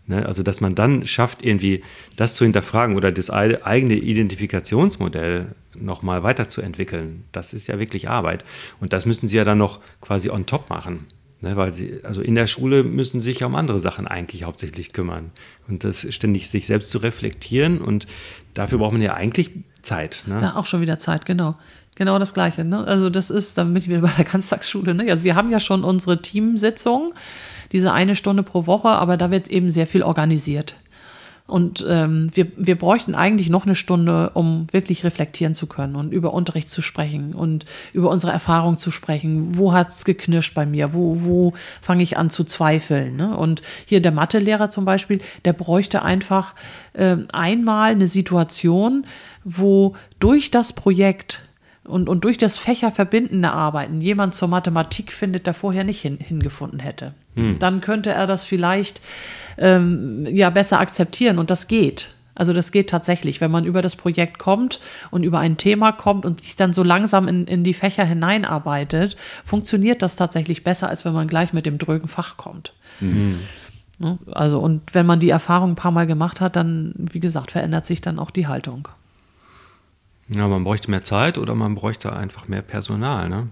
[0.08, 0.26] Ne?
[0.26, 1.84] Also, dass man dann schafft, irgendwie
[2.16, 8.44] das zu hinterfragen oder das eigene Identifikationsmodell nochmal weiterzuentwickeln, das ist ja wirklich Arbeit.
[8.80, 11.06] Und das müssen sie ja dann noch quasi on top machen.
[11.40, 11.56] Ne?
[11.56, 14.92] Weil sie, also in der Schule müssen sie sich ja um andere Sachen eigentlich hauptsächlich
[14.92, 15.30] kümmern.
[15.68, 18.06] Und das ständig sich selbst zu reflektieren und
[18.54, 19.50] dafür braucht man ja eigentlich
[19.82, 20.24] Zeit.
[20.26, 20.40] Ne?
[20.40, 21.56] Ja, auch schon wieder Zeit, genau.
[21.94, 22.64] Genau das Gleiche.
[22.64, 22.84] Ne?
[22.84, 24.94] Also das ist, ich wieder bei der Ganztagsschule.
[24.94, 25.10] Ne?
[25.10, 27.12] Also wir haben ja schon unsere Teamsitzung
[27.72, 30.74] diese eine Stunde pro Woche, aber da wird eben sehr viel organisiert.
[31.48, 36.12] Und ähm, wir, wir bräuchten eigentlich noch eine Stunde, um wirklich reflektieren zu können und
[36.12, 37.64] über Unterricht zu sprechen und
[37.94, 39.56] über unsere Erfahrung zu sprechen.
[39.56, 40.92] Wo hat's geknirscht bei mir?
[40.92, 43.16] Wo, wo fange ich an zu zweifeln?
[43.16, 43.34] Ne?
[43.34, 46.54] Und hier der Mathelehrer zum Beispiel, der bräuchte einfach
[46.92, 49.06] äh, einmal eine Situation,
[49.42, 51.44] wo durch das Projekt
[51.84, 56.80] und, und durch das fächerverbindende Arbeiten jemand zur Mathematik findet, der vorher nicht hin, hingefunden
[56.80, 57.14] hätte.
[57.38, 57.58] Hm.
[57.58, 59.00] Dann könnte er das vielleicht
[59.58, 62.14] ähm, ja besser akzeptieren und das geht.
[62.34, 64.78] Also das geht tatsächlich, wenn man über das Projekt kommt
[65.10, 69.16] und über ein Thema kommt und sich dann so langsam in, in die Fächer hineinarbeitet,
[69.44, 72.74] funktioniert das tatsächlich besser, als wenn man gleich mit dem drögen Fach kommt.
[73.00, 73.40] Mhm.
[73.98, 74.18] Ne?
[74.30, 77.86] Also und wenn man die Erfahrung ein paar Mal gemacht hat, dann, wie gesagt, verändert
[77.86, 78.86] sich dann auch die Haltung.
[80.28, 83.28] Ja, man bräuchte mehr Zeit oder man bräuchte einfach mehr Personal.
[83.28, 83.48] Ne?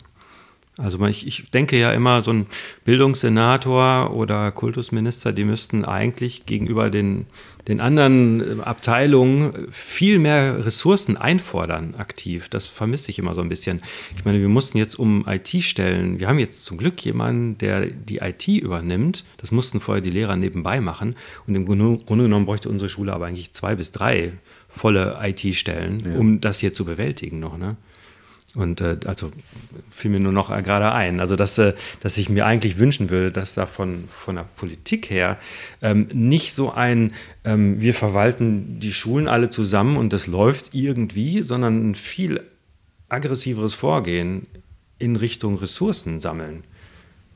[0.79, 2.47] Also ich, ich denke ja immer, so ein
[2.85, 7.25] Bildungssenator oder Kultusminister, die müssten eigentlich gegenüber den,
[7.67, 12.51] den anderen Abteilungen viel mehr Ressourcen einfordern, aktiv.
[12.51, 13.81] Das vermisse ich immer so ein bisschen.
[14.19, 16.21] Ich meine, wir mussten jetzt um IT stellen.
[16.21, 19.25] Wir haben jetzt zum Glück jemanden, der die IT übernimmt.
[19.39, 21.15] Das mussten vorher die Lehrer nebenbei machen.
[21.47, 24.33] Und im Grunde genommen bräuchte unsere Schule aber eigentlich zwei bis drei
[24.69, 26.19] volle IT-Stellen, ja.
[26.19, 27.57] um das hier zu bewältigen noch.
[27.57, 27.77] Ne?
[28.57, 29.31] Und äh, also
[29.91, 33.31] fiel mir nur noch gerade ein, also dass, äh, dass ich mir eigentlich wünschen würde,
[33.31, 35.37] dass da von, von der Politik her
[35.83, 37.13] ähm, nicht so ein,
[37.45, 42.41] ähm, wir verwalten die Schulen alle zusammen und das läuft irgendwie, sondern ein viel
[43.11, 44.47] aggressiveres Vorgehen
[44.99, 46.65] in Richtung Ressourcen sammeln.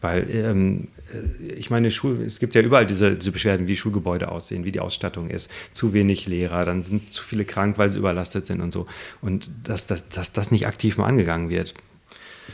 [0.00, 4.30] Weil ähm, äh, ich meine, Schul es gibt ja überall diese, diese, Beschwerden, wie Schulgebäude
[4.30, 5.50] aussehen, wie die Ausstattung ist.
[5.72, 8.86] Zu wenig Lehrer, dann sind zu viele krank, weil sie überlastet sind und so.
[9.20, 11.74] Und dass, dass, dass das nicht aktiv mal angegangen wird.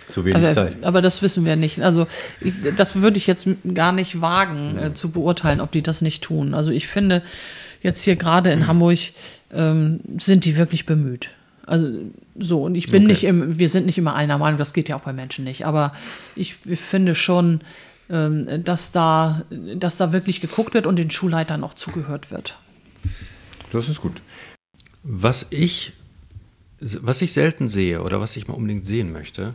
[0.08, 0.76] Zu wenig aber, Zeit.
[0.82, 1.80] Aber das wissen wir nicht.
[1.80, 2.06] Also
[2.40, 6.22] ich, das würde ich jetzt gar nicht wagen äh, zu beurteilen, ob die das nicht
[6.22, 6.54] tun.
[6.54, 7.22] Also ich finde,
[7.80, 8.98] jetzt hier gerade in Hamburg
[9.52, 11.30] ähm, sind die wirklich bemüht.
[11.66, 11.88] Also
[12.38, 13.12] so, und ich bin okay.
[13.12, 15.66] nicht im, wir sind nicht immer einer Meinung, das geht ja auch bei Menschen nicht,
[15.66, 15.92] aber
[16.36, 17.60] ich finde schon,
[18.08, 22.56] ähm, dass da, dass da wirklich geguckt wird und den Schulleitern auch zugehört wird.
[23.72, 24.22] Das ist gut.
[25.02, 25.92] Was ich,
[26.80, 29.54] was ich selten sehe oder was ich mal unbedingt sehen möchte,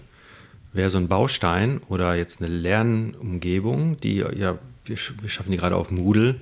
[0.73, 5.75] wäre so ein Baustein oder jetzt eine Lernumgebung, die ja, wir, wir schaffen die gerade
[5.75, 6.35] auf Moodle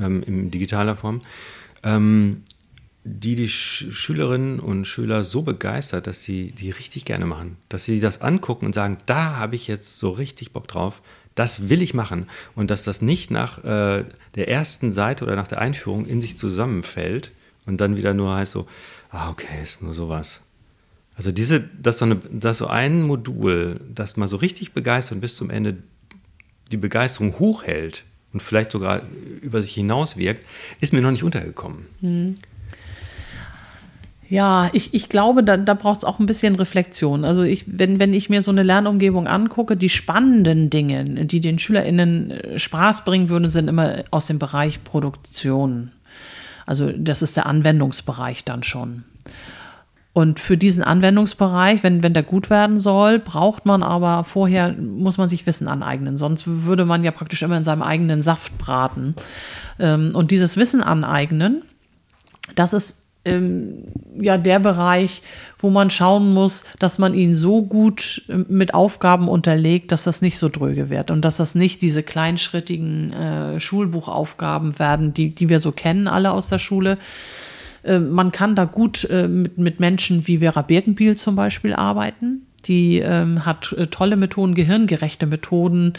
[0.00, 1.22] ähm, in digitaler Form.
[1.82, 2.42] Ähm,
[3.04, 7.56] die die Sch Schülerinnen und Schüler so begeistert, dass sie die richtig gerne machen.
[7.68, 11.00] Dass sie das angucken und sagen, da habe ich jetzt so richtig Bock drauf,
[11.34, 12.26] das will ich machen.
[12.54, 16.36] Und dass das nicht nach äh, der ersten Seite oder nach der Einführung in sich
[16.36, 17.30] zusammenfällt
[17.66, 18.66] und dann wieder nur heißt so,
[19.10, 20.40] ah, okay, ist nur sowas.
[21.16, 25.20] Also diese, dass so, eine, dass so ein Modul, das mal so richtig begeistert und
[25.20, 25.76] bis zum Ende
[26.70, 29.02] die Begeisterung hochhält und vielleicht sogar
[29.42, 30.44] über sich hinaus wirkt,
[30.80, 31.86] ist mir noch nicht untergekommen.
[32.00, 32.36] Mhm.
[34.28, 37.24] Ja, ich, ich glaube, da, da braucht es auch ein bisschen Reflexion.
[37.24, 41.58] Also ich, wenn, wenn ich mir so eine Lernumgebung angucke, die spannenden Dinge, die den
[41.58, 45.92] SchülerInnen äh, Spaß bringen würden, sind immer aus dem Bereich Produktion.
[46.66, 49.04] Also das ist der Anwendungsbereich dann schon.
[50.12, 55.16] Und für diesen Anwendungsbereich, wenn, wenn der gut werden soll, braucht man aber vorher, muss
[55.16, 56.18] man sich Wissen aneignen.
[56.18, 59.14] Sonst würde man ja praktisch immer in seinem eigenen Saft braten.
[59.78, 61.62] Ähm, und dieses Wissen aneignen,
[62.54, 63.84] das ist ähm,
[64.20, 65.22] ja der Bereich,
[65.58, 70.22] wo man schauen muss, dass man ihn so gut ähm, mit Aufgaben unterlegt, dass das
[70.22, 75.48] nicht so dröge wird und dass das nicht diese kleinschrittigen äh, Schulbuchaufgaben werden, die, die
[75.48, 76.98] wir so kennen, alle aus der Schule.
[77.82, 82.42] Äh, man kann da gut äh, mit, mit Menschen wie Vera Birkenbiel zum Beispiel arbeiten.
[82.64, 85.94] Die ähm, hat äh, tolle Methoden, gehirngerechte Methoden,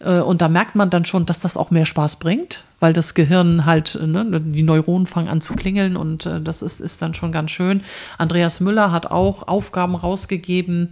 [0.00, 3.64] und da merkt man dann schon, dass das auch mehr Spaß bringt, weil das Gehirn
[3.64, 7.32] halt, ne, die Neuronen fangen an zu klingeln und äh, das ist, ist dann schon
[7.32, 7.82] ganz schön.
[8.16, 10.90] Andreas Müller hat auch Aufgaben rausgegeben,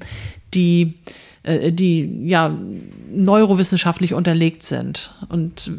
[0.55, 0.95] die,
[1.45, 2.53] äh, die ja
[3.13, 5.15] neurowissenschaftlich unterlegt sind.
[5.29, 5.71] Und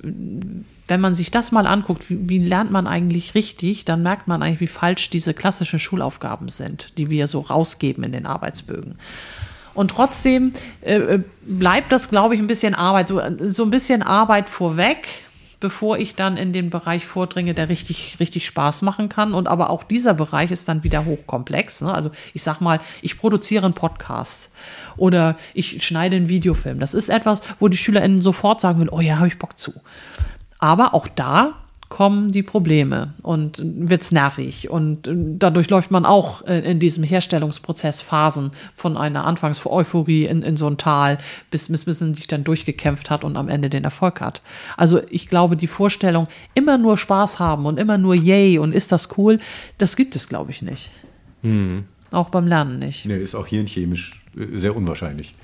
[0.88, 4.42] wenn man sich das mal anguckt, wie, wie lernt man eigentlich richtig, dann merkt man
[4.42, 8.96] eigentlich, wie falsch diese klassischen Schulaufgaben sind, die wir so rausgeben in den Arbeitsbögen.
[9.78, 14.02] Und trotzdem äh, äh, bleibt das, glaube ich, ein bisschen Arbeit, so, so ein bisschen
[14.02, 15.08] Arbeit vorweg,
[15.60, 19.36] bevor ich dann in den Bereich vordringe, der richtig, richtig Spaß machen kann.
[19.36, 21.82] Und aber auch dieser Bereich ist dann wieder hochkomplex.
[21.82, 21.94] Ne?
[21.94, 24.50] Also ich sag mal, ich produziere einen Podcast
[24.98, 26.80] oder ich schneide einen Videofilm.
[26.80, 29.74] Das ist etwas, wo die SchülerInnen sofort sagen würden, oh ja, habe ich Bock zu.
[30.58, 31.54] Aber auch da
[31.90, 38.52] kommen die Probleme und wird's nervig und dadurch läuft man auch in diesem Herstellungsprozess Phasen
[38.76, 41.18] von einer Anfangs Euphorie in, in so ein Tal,
[41.50, 44.42] bis, bis, bis man sich dann durchgekämpft hat und am Ende den Erfolg hat.
[44.76, 48.92] Also ich glaube, die Vorstellung, immer nur Spaß haben und immer nur yay und ist
[48.92, 49.40] das cool,
[49.78, 50.90] das gibt es, glaube ich, nicht.
[51.42, 51.86] Mhm.
[52.12, 53.06] Auch beim Lernen nicht.
[53.06, 55.36] Nee, ist auch hirnchemisch äh, sehr unwahrscheinlich.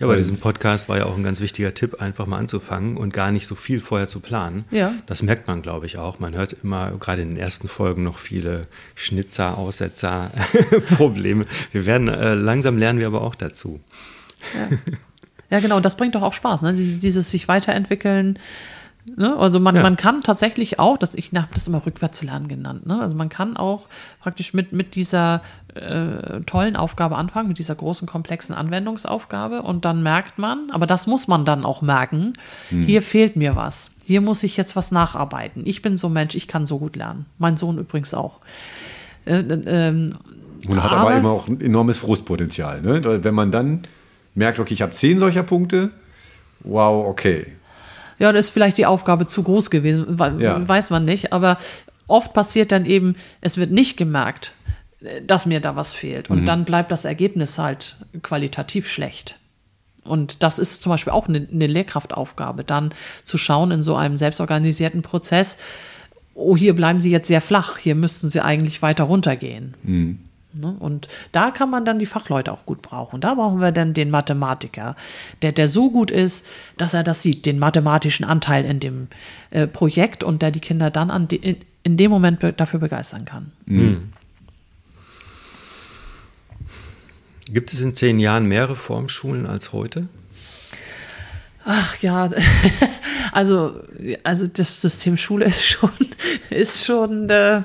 [0.00, 3.12] Ja, bei diesem Podcast war ja auch ein ganz wichtiger Tipp, einfach mal anzufangen und
[3.12, 4.64] gar nicht so viel vorher zu planen.
[4.72, 4.92] Ja.
[5.06, 6.18] Das merkt man, glaube ich, auch.
[6.18, 8.66] Man hört immer, gerade in den ersten Folgen, noch viele
[8.96, 10.32] Schnitzer, Aussetzer,
[10.96, 11.44] Probleme.
[11.70, 13.80] Wir werden, äh, langsam lernen wir aber auch dazu.
[14.54, 14.78] Ja.
[15.50, 16.74] ja, genau, und das bringt doch auch Spaß, ne?
[16.74, 18.38] Dieses sich weiterentwickeln,
[19.16, 19.36] Ne?
[19.36, 19.82] Also man, ja.
[19.82, 23.00] man kann tatsächlich auch, das, ich habe das immer Rückwärtslernen genannt, ne?
[23.00, 23.86] also man kann auch
[24.20, 25.42] praktisch mit, mit dieser
[25.74, 31.06] äh, tollen Aufgabe anfangen, mit dieser großen, komplexen Anwendungsaufgabe und dann merkt man, aber das
[31.06, 32.34] muss man dann auch merken,
[32.68, 32.82] hm.
[32.82, 35.62] hier fehlt mir was, hier muss ich jetzt was nacharbeiten.
[35.66, 37.26] Ich bin so ein Mensch, ich kann so gut lernen.
[37.38, 38.40] Mein Sohn übrigens auch.
[39.24, 40.16] Äh, äh, ähm,
[40.66, 42.80] und hat aber, aber immer auch ein enormes Frustpotenzial.
[42.80, 43.00] Ne?
[43.04, 43.86] Wenn man dann
[44.34, 45.90] merkt, okay, ich habe zehn solcher Punkte,
[46.60, 47.46] wow, okay,
[48.18, 50.66] ja, da ist vielleicht die Aufgabe zu groß gewesen, ja.
[50.66, 51.32] weiß man nicht.
[51.32, 51.58] Aber
[52.06, 54.54] oft passiert dann eben, es wird nicht gemerkt,
[55.26, 56.30] dass mir da was fehlt.
[56.30, 56.46] Und mhm.
[56.46, 59.38] dann bleibt das Ergebnis halt qualitativ schlecht.
[60.04, 62.92] Und das ist zum Beispiel auch eine, eine Lehrkraftaufgabe, dann
[63.22, 65.56] zu schauen in so einem selbstorganisierten Prozess,
[66.34, 69.74] oh, hier bleiben Sie jetzt sehr flach, hier müssten Sie eigentlich weiter runtergehen.
[69.82, 70.18] Mhm.
[70.58, 70.76] Ne?
[70.78, 73.20] Und da kann man dann die Fachleute auch gut brauchen.
[73.20, 74.94] Da brauchen wir dann den Mathematiker,
[75.42, 76.46] der, der so gut ist,
[76.76, 79.08] dass er das sieht, den mathematischen Anteil in dem
[79.50, 82.78] äh, Projekt und der die Kinder dann an de, in, in dem Moment be dafür
[82.78, 83.52] begeistern kann.
[83.66, 84.12] Mhm.
[87.46, 90.08] Gibt es in zehn Jahren mehr Reformschulen als heute?
[91.64, 92.28] Ach ja,
[93.32, 93.80] also,
[94.22, 95.90] also das System Schule ist schon,
[96.50, 97.62] ist schon äh,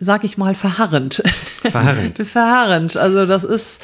[0.00, 1.22] sag ich mal, verharrend.
[1.62, 2.18] Verharrend.
[2.26, 2.96] verharrend.
[2.96, 3.82] Also das ist,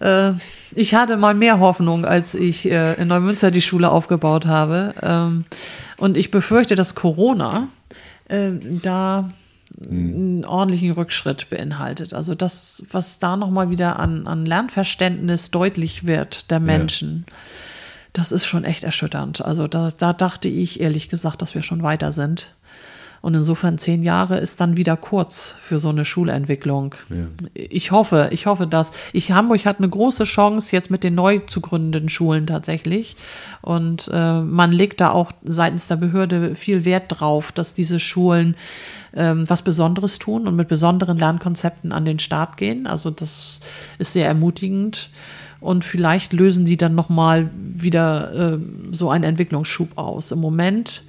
[0.00, 0.32] äh,
[0.74, 4.94] ich hatte mal mehr Hoffnung, als ich äh, in Neumünster die Schule aufgebaut habe.
[5.02, 5.44] Ähm,
[5.96, 7.68] und ich befürchte, dass Corona
[8.28, 8.50] äh,
[8.82, 9.30] da
[9.80, 12.14] einen ordentlichen Rückschritt beinhaltet.
[12.14, 17.26] Also das, was da nochmal wieder an, an Lernverständnis deutlich wird der Menschen.
[17.28, 17.36] Ja.
[18.12, 19.44] Das ist schon echt erschütternd.
[19.44, 22.56] Also da, da dachte ich ehrlich gesagt, dass wir schon weiter sind.
[23.22, 26.94] Und insofern zehn Jahre ist dann wieder kurz für so eine Schulentwicklung.
[27.10, 27.16] Ja.
[27.54, 31.40] Ich hoffe, ich hoffe, dass ich Hamburg hat eine große Chance jetzt mit den neu
[31.40, 33.16] zu gründenden Schulen tatsächlich.
[33.60, 38.56] Und äh, man legt da auch seitens der Behörde viel Wert drauf, dass diese Schulen
[39.14, 42.86] ähm, was Besonderes tun und mit besonderen Lernkonzepten an den Start gehen.
[42.86, 43.60] Also das
[43.98, 45.10] ist sehr ermutigend
[45.60, 48.58] und vielleicht lösen die dann noch mal wieder äh,
[48.92, 50.32] so einen Entwicklungsschub aus.
[50.32, 51.02] Im Moment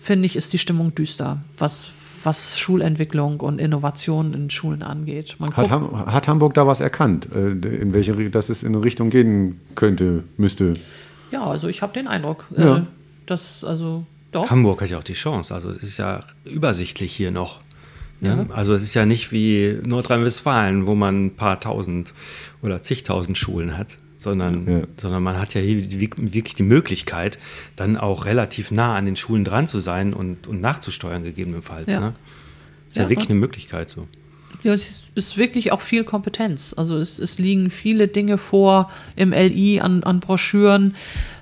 [0.00, 1.90] finde ich, ist die Stimmung düster, was,
[2.24, 5.36] was Schulentwicklung und Innovation in Schulen angeht.
[5.52, 9.10] Hat, Ham hat, Hamburg da was erkannt, äh, in welche, dass es in eine Richtung
[9.10, 10.74] gehen könnte, müsste?
[11.30, 12.86] Ja, also ich habe den Eindruck, äh, ja.
[13.26, 14.50] dass also doch.
[14.50, 15.54] Hamburg hat ja auch die Chance.
[15.54, 17.60] Also es ist ja übersichtlich hier noch.
[18.20, 18.46] Ne?
[18.48, 18.54] Ja.
[18.54, 22.14] Also es ist ja nicht wie Nordrhein-Westfalen, wo man ein paar tausend
[22.62, 24.82] oder zigtausend Schulen hat sondern, ja.
[24.96, 27.38] sondern man hat ja hier wirklich die Möglichkeit,
[27.76, 31.86] dann auch relativ nah an den Schulen dran zu sein und, und nachzusteuern, gegebenenfalls.
[31.86, 32.00] Ja.
[32.00, 32.14] Ne?
[32.88, 34.06] Ist ja, ja wirklich eine Möglichkeit so.
[34.62, 36.74] Ja, es ist wirklich auch viel Kompetenz.
[36.76, 40.96] Also es, es liegen viele Dinge vor im LI an, an Broschüren.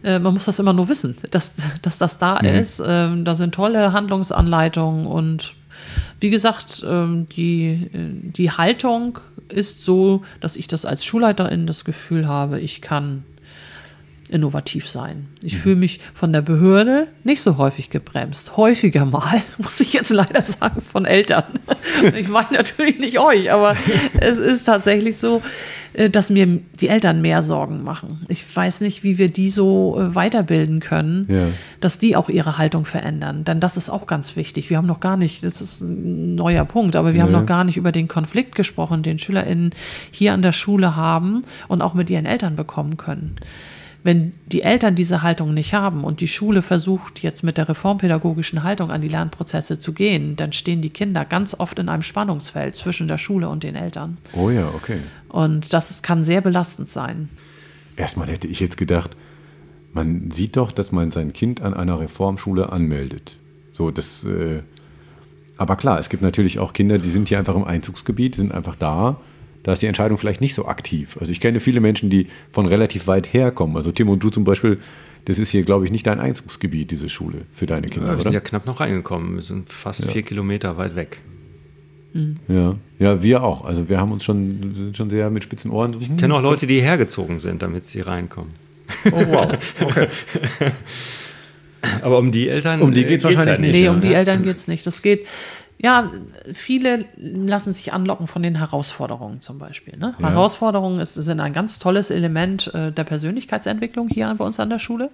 [0.05, 2.49] Äh, man muss das immer nur wissen, dass, dass das da mhm.
[2.49, 2.81] ist.
[2.85, 5.55] Ähm, da sind tolle Handlungsanleitungen und
[6.21, 9.19] wie gesagt, ähm, die, äh, die Haltung
[9.53, 13.25] ist so, dass ich das als Schulleiterin das Gefühl habe, ich kann
[14.31, 15.27] innovativ sein.
[15.43, 15.59] Ich mhm.
[15.59, 18.57] fühle mich von der Behörde nicht so häufig gebremst.
[18.57, 21.45] Häufiger mal, muss ich jetzt leider sagen, von Eltern.
[22.15, 23.77] Ich meine natürlich nicht euch, aber
[24.21, 25.43] es ist tatsächlich so,
[26.11, 28.25] dass mir die Eltern mehr Sorgen machen.
[28.29, 31.47] Ich weiß nicht, wie wir die so äh, weiterbilden können, ja.
[31.81, 33.45] dass die auch ihre Haltung verändern.
[33.45, 34.71] Denn das ist auch ganz wichtig.
[34.71, 37.25] Wir haben noch gar nicht, das ist ein neuer Punkt, aber wir ja.
[37.25, 39.71] haben noch gar nicht über den Konflikt gesprochen, den SchülerInnen
[40.11, 43.37] hier an der Schule haben und auch mit ihren Eltern bekommen können.
[44.09, 48.63] Wenn die Eltern diese Haltung nicht haben und die Schule versucht jetzt mit der reformpädagogischen
[48.63, 52.75] Haltung an die Lernprozesse zu gehen, dann stehen die Kinder ganz oft in einem Spannungsfeld
[52.75, 54.17] zwischen der Schule und den Eltern.
[54.33, 55.01] Oh ja, okay.
[55.29, 57.29] Und das kann sehr belastend sein.
[57.97, 59.15] Erstmal hätte ich jetzt gedacht,
[59.93, 63.37] man sieht doch, dass man sein Kind an einer Reformschule anmeldet.
[63.75, 64.25] So, das.
[64.25, 64.61] Äh,
[65.59, 68.53] aber klar, es gibt natürlich auch Kinder, die sind hier einfach im Einzugsgebiet, die sind
[68.53, 69.21] einfach da
[69.69, 71.19] da ist die Entscheidung vielleicht nicht so aktiv.
[71.21, 73.77] Also ich kenne viele Menschen, die von relativ weit herkommen.
[73.77, 74.79] Also Tim und du zum Beispiel,
[75.27, 78.15] das ist hier, glaube ich, nicht dein Einzugsgebiet, diese Schule für deine Kinder, Ja, wir
[78.15, 78.23] oder?
[78.23, 79.35] sind ja knapp noch reingekommen.
[79.35, 80.11] Wir sind fast Ja.
[80.11, 81.21] vier Kilometer weit weg.
[82.49, 82.77] Ja.
[82.99, 83.67] ja, wir auch.
[83.67, 85.95] Also wir haben uns schon, wir sind schon sehr mit spitzen Ohren.
[86.01, 88.55] Ich kenne auch Leute, die hergezogen sind, damit sie reinkommen.
[89.13, 89.53] Oh, wow.
[89.83, 90.07] Okay.
[92.01, 94.09] Aber um die Eltern Um die äh, geht's wahrscheinlich halt nicht, Nee, ja, um die
[94.09, 94.15] ne?
[94.15, 94.87] Eltern geht es nicht.
[94.87, 95.27] Das geht,
[95.81, 96.11] ja,
[96.53, 99.97] viele lassen sich anlocken von den Herausforderungen zum Beispiel.
[99.97, 100.15] Ne?
[100.19, 100.31] Ja.
[100.31, 104.81] Herausforderungen ist, sind ein ganz tolles Element äh, der Persönlichkeitsentwicklung hier bei uns an der
[104.81, 105.11] Schule.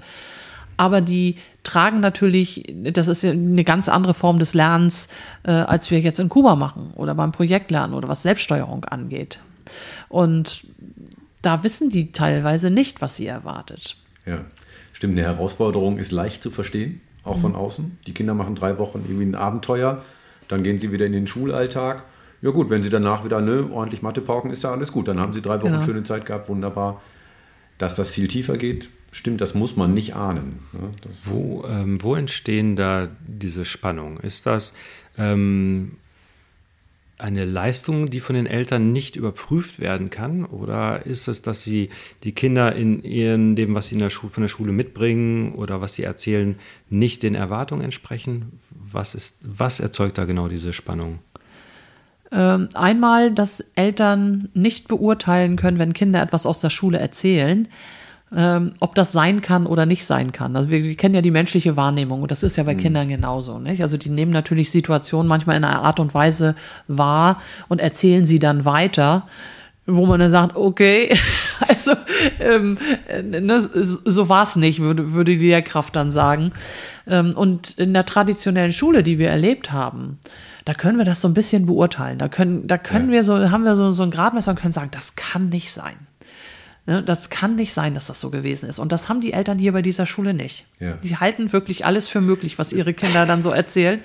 [0.77, 5.09] Aber die tragen natürlich, das ist ja eine ganz andere Form des Lernens,
[5.45, 9.41] äh, als wir jetzt in Kuba machen oder beim Projektlernen oder was Selbststeuerung angeht.
[10.09, 10.67] Und
[11.43, 13.97] da wissen die teilweise nicht, was sie erwartet.
[14.27, 14.41] Ja,
[14.95, 15.19] stimmt.
[15.19, 17.99] Eine Herausforderung ist leicht zu verstehen, auch von außen.
[18.07, 20.03] Die Kinder machen drei Wochen irgendwie ein Abenteuer,
[20.55, 22.05] dann gehen sie wieder in den Schulalltag.
[22.43, 25.09] Ja gut, wenn sie danach wieder ne, ordentlich Mathe pauken, ist ja alles gut.
[25.09, 25.83] Dann haben sie drei Wochen Genau.
[25.83, 27.01] schöne Zeit gehabt, wunderbar.
[27.79, 30.61] Dass das viel tiefer geht, stimmt, das muss man nicht ahnen.
[30.73, 30.91] Ne?
[31.25, 34.19] Wo, ähm, wo entstehen da diese Spannungen?
[34.19, 34.75] Ist das
[35.19, 35.97] ähm,
[37.25, 40.45] eine Leistung, die von den Eltern nicht überprüft werden kann?
[40.45, 41.89] Oder ist es, dass sie
[42.23, 45.95] die Kinder in ihren, dem, was sie in der von der Schule mitbringen oder was
[45.95, 46.57] sie erzählen,
[46.91, 48.61] nicht den Erwartungen entsprechen?
[48.71, 51.21] Was, ist, was erzeugt da genau diese Spannung?
[52.31, 57.69] Ähm, einmal, dass Eltern nicht beurteilen können, wenn Kinder etwas aus der Schule erzählen,
[58.35, 60.57] ähm, ob das sein kann oder nicht sein kann.
[60.57, 63.59] Also wir, wir kennen ja die menschliche Wahrnehmung und das ist ja bei Kindern genauso.
[63.59, 63.83] Nicht?
[63.83, 66.55] Also die nehmen natürlich Situationen manchmal in einer Art und Weise
[66.89, 69.27] wahr und erzählen sie dann weiter
[69.87, 71.15] wo man dann sagt, okay,
[71.69, 71.93] also
[72.41, 76.53] ähm, äh, ne, so war es nicht, würde, würde die Lehrkraft dann sagen.
[77.07, 80.19] Ähm, und in der traditionellen Schule, die wir erlebt haben,
[80.65, 82.17] da können wir das so ein bisschen beurteilen.
[82.19, 83.13] Da können, da können Ja.
[83.13, 85.97] wir so, haben wir so, so ein Gradmesser und können sagen, das kann nicht sein.
[86.87, 88.79] Ne, das kann nicht sein, dass das so gewesen ist.
[88.79, 90.67] Und das haben die Eltern hier bei dieser Schule nicht.
[90.81, 90.99] Ja.
[91.03, 94.01] Die halten wirklich alles für möglich, was ihre Kinder dann so erzählen.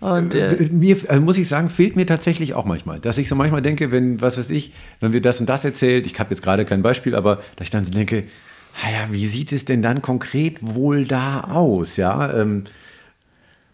[0.00, 3.00] Und äh, mir, also muss ich sagen, fehlt mir tatsächlich auch manchmal.
[3.00, 6.04] Dass ich so manchmal denke, wenn, was weiß ich, wenn wir das und das erzählt,
[6.04, 8.24] ich habe jetzt gerade kein Beispiel, aber dass ich dann so denke,
[8.84, 11.96] naja, wie sieht es denn dann konkret wohl da aus?
[11.96, 12.64] Ja, ähm,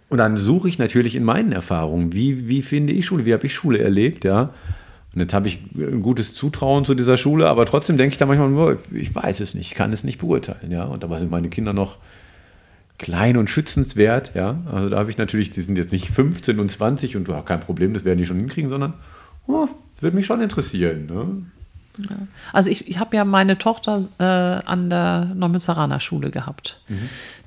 [0.08, 3.46] und dann suche ich natürlich in meinen Erfahrungen, wie, wie finde ich Schule, wie habe
[3.46, 4.54] ich Schule erlebt, ja.
[5.16, 8.26] Und jetzt habe ich ein gutes Zutrauen zu dieser Schule, aber trotzdem denke ich da
[8.26, 10.84] manchmal ich weiß es nicht, ich kann es nicht beurteilen, ja.
[10.84, 11.96] Und dabei sind meine Kinder noch
[12.98, 14.58] klein und schützenswert, ja.
[14.70, 17.46] Also da habe ich natürlich, die sind jetzt nicht 15 und 20 und du hast
[17.46, 18.92] kein Problem, das werden die schon hinkriegen, sondern
[19.46, 19.68] oh,
[20.00, 21.06] würde mich schon interessieren.
[21.06, 21.46] Ne?
[22.52, 26.78] Also ich, ich habe ja meine Tochter äh, an der Neumünsteraner Schule gehabt.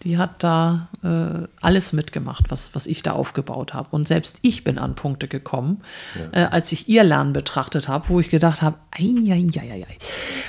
[0.04, 3.90] Die hat da äh, alles mitgemacht, was, was ich da aufgebaut habe.
[3.92, 5.82] Und selbst ich bin an Punkte gekommen,
[6.32, 9.10] äh, als ich ihr Lernen betrachtet habe, wo ich gedacht habe, ei,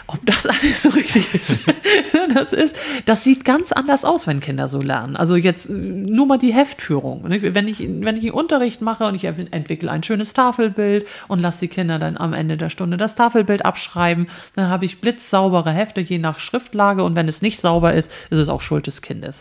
[0.06, 1.58] ob das alles so richtig ist.
[2.34, 2.76] das ist,
[3.06, 5.16] das sieht ganz anders aus, wenn Kinder so lernen.
[5.16, 7.28] Also jetzt äh, nur mal die Heftführung.
[7.28, 7.54] ne?
[7.54, 11.60] Wenn ich, wenn ich einen Unterricht mache und ich entwickle ein schönes Tafelbild und lasse
[11.60, 16.00] die Kinder dann am Ende der Stunde das Tafelbild abschreiben, dann habe ich blitzsaubere Hefte
[16.00, 19.39] je nach Schriftlage und wenn es nicht sauber ist, ist es auch Schuld des Kindes.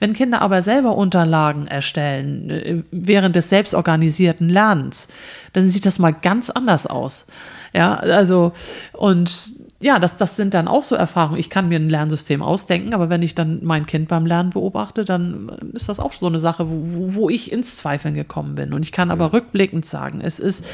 [0.00, 5.08] Wenn Kinder aber selber Unterlagen erstellen, äh, während des selbstorganisierten Lernens,
[5.52, 7.26] dann sieht das mal ganz anders aus.
[7.74, 8.52] Ja, also,
[8.92, 11.40] und ja, das, das sind dann auch so Erfahrungen.
[11.40, 15.04] Ich kann mir ein Lernsystem ausdenken, aber wenn ich dann mein Kind beim Lernen beobachte,
[15.04, 18.72] dann ist das auch so eine Sache, wo, wo ich ins Zweifeln gekommen bin.
[18.72, 20.64] Und ich kann aber rückblickend sagen, es ist,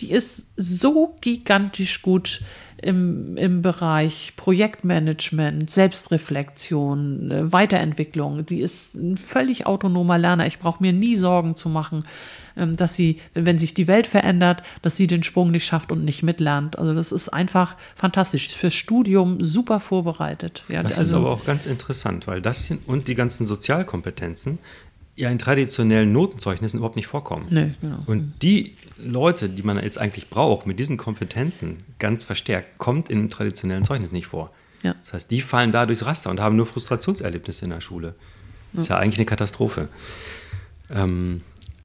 [0.00, 2.40] die ist so gigantisch gut
[2.82, 8.44] im, im Bereich Projektmanagement, Selbstreflexion, äh, Weiterentwicklung.
[8.44, 10.46] Die ist ein völlig autonomer Lerner.
[10.46, 12.04] Ich brauche mir nie Sorgen zu machen,
[12.56, 16.04] ähm, dass sie, wenn sich die Welt verändert, dass sie den Sprung nicht schafft und
[16.04, 16.78] nicht mitlernt.
[16.78, 18.48] Also das ist einfach fantastisch.
[18.48, 20.64] Fürs Studium super vorbereitet.
[20.68, 24.58] Ja, Das ist also, aber auch ganz interessant, weil das sind, und die ganzen Sozialkompetenzen
[25.14, 27.46] ja in traditionellen Notenzeugnissen überhaupt nicht vorkommen.
[27.50, 27.98] Nee, genau.
[28.06, 33.28] Und die Leute, die man jetzt eigentlich braucht, mit diesen Kompetenzen ganz verstärkt, kommt in
[33.28, 34.52] traditionellen Zeugnissen nicht vor.
[34.82, 34.94] Ja.
[35.00, 38.14] Das heißt, die fallen da durchs Raster und haben nur Frustrationserlebnisse in der Schule.
[38.72, 39.88] Das ist ja eigentlich eine Katastrophe.
[40.90, 41.42] Ähm,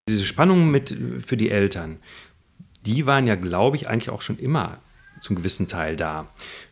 [0.08, 1.98] diese Spannungen mit für die Eltern,
[2.86, 4.78] die waren ja, glaube ich, eigentlich auch schon immer
[5.20, 6.28] zum gewissen Teil da.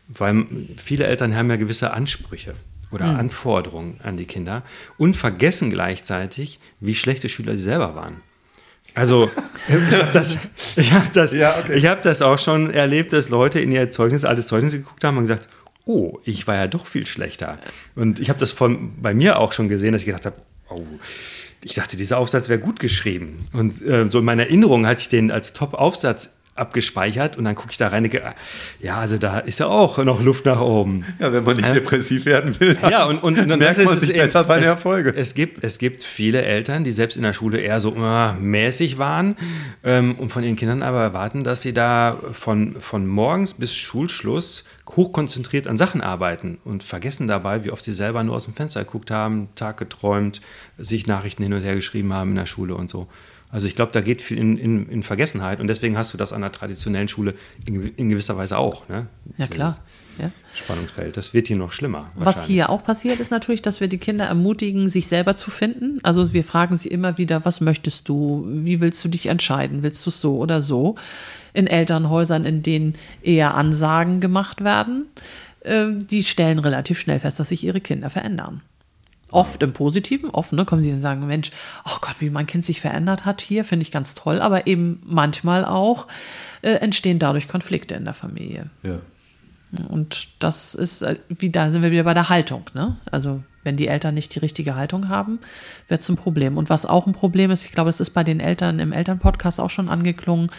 [0.08, 0.46] Weil
[0.82, 2.54] viele Eltern haben ja gewisse Ansprüche
[2.92, 4.62] oder Anforderungen an die Kinder
[4.96, 8.20] und vergessen gleichzeitig, wie schlechte Schüler sie selber waren.
[8.94, 9.30] Also,
[9.68, 10.38] ich habe das,
[10.76, 14.46] ich hab das, ich hab das auch schon erlebt, dass Leute in ihr Zeugnis, altes
[14.46, 15.48] Zeugnis geguckt haben und gesagt,
[15.84, 17.58] oh, ich war ja doch viel schlechter.
[17.94, 20.36] Und ich habe das von, bei mir auch schon gesehen, dass ich gedacht habe,
[20.70, 20.82] oh,
[21.62, 23.48] ich dachte, dieser Aufsatz wäre gut geschrieben.
[23.52, 27.70] Und äh, so in meiner Erinnerung hatte ich den als Top-Aufsatz abgespeichert und dann gucke
[27.70, 28.34] ich da rein und denke,
[28.80, 31.04] ja, also da ist ja auch noch Luft nach oben.
[31.18, 32.76] Ja, wenn man nicht äh, depressiv werden will.
[32.82, 35.14] Ja, und, und, und das ist es besser seine es, Erfolge.
[35.14, 38.98] Es gibt, es gibt viele Eltern, die selbst in der Schule eher so immer mäßig
[38.98, 39.36] waren
[39.84, 44.64] ähm, und von ihren Kindern aber erwarten, dass sie da von, von morgens bis Schulschluss
[44.94, 48.84] hochkonzentriert an Sachen arbeiten und vergessen dabei, wie oft sie selber nur aus dem Fenster
[48.84, 50.40] geguckt haben, Tag geträumt,
[50.78, 53.08] sich Nachrichten hin und her geschrieben haben in der Schule und so.
[53.50, 56.32] Also ich glaube, da geht viel in, in, in, Vergessenheit und deswegen hast du das
[56.32, 57.34] an der traditionellen Schule
[57.64, 58.88] in, in gewisser Weise auch.
[58.88, 59.06] Ne?
[59.38, 59.78] Ja, klar.
[60.18, 60.30] Ja.
[60.54, 61.16] Spannungsfeld.
[61.16, 62.06] Das wird hier noch schlimmer.
[62.16, 66.00] Was hier auch passiert, ist natürlich, dass wir die Kinder ermutigen, sich selber zu finden.
[66.02, 68.44] Also wir fragen sie immer wieder, was möchtest du?
[68.48, 69.82] Wie willst du dich entscheiden?
[69.82, 70.96] Willst du es so oder so?
[71.52, 75.06] In Elternhäusern, in denen eher Ansagen gemacht werden,
[75.60, 78.62] äh, die stellen relativ schnell fest, dass sich ihre Kinder verändern.
[79.32, 81.50] Oft im Positiven, oft ne, kommen sie und sagen, Mensch,
[81.84, 84.40] oh Gott, wie mein Kind sich verändert hat hier, finde ich ganz toll.
[84.40, 86.06] Aber eben manchmal auch
[86.62, 88.70] äh, entstehen dadurch Konflikte in der Familie.
[88.84, 89.00] Ja.
[89.88, 92.70] Und das ist, äh, wie da sind wir wieder bei der Haltung.
[92.74, 92.96] Ne?
[93.10, 95.40] Also wenn die Eltern nicht die richtige Haltung haben,
[95.88, 96.56] wird es ein Problem.
[96.56, 99.60] Und was auch ein Problem ist, ich glaube, es ist bei den Eltern im Elternpodcast
[99.60, 100.50] auch schon angeklungen,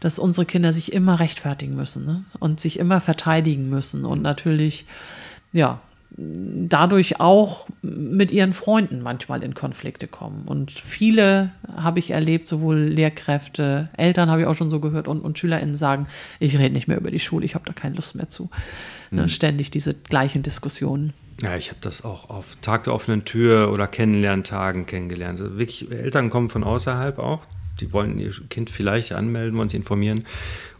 [0.00, 2.24] dass unsere Kinder sich immer rechtfertigen müssen ne?
[2.38, 4.86] und sich immer verteidigen müssen und natürlich,
[5.52, 5.80] ja,
[6.16, 10.44] dadurch auch mit ihren Freunden manchmal in Konflikte kommen.
[10.46, 15.20] Und viele habe ich erlebt, sowohl Lehrkräfte, Eltern habe ich auch schon so gehört und,
[15.20, 16.06] und SchülerInnen sagen,
[16.38, 18.48] ich rede nicht mehr über die Schule, ich habe da keine Lust mehr zu.
[19.10, 19.28] Mhm.
[19.28, 21.14] Ständig diese gleichen Diskussionen.
[21.42, 25.40] Ja, ich habe das auch auf Tag der offenen Tür oder Kennenlerntagen kennengelernt.
[25.40, 27.40] Also wirklich, Eltern kommen von außerhalb auch,
[27.80, 30.24] die wollen ihr Kind vielleicht anmelden, wollen sich informieren.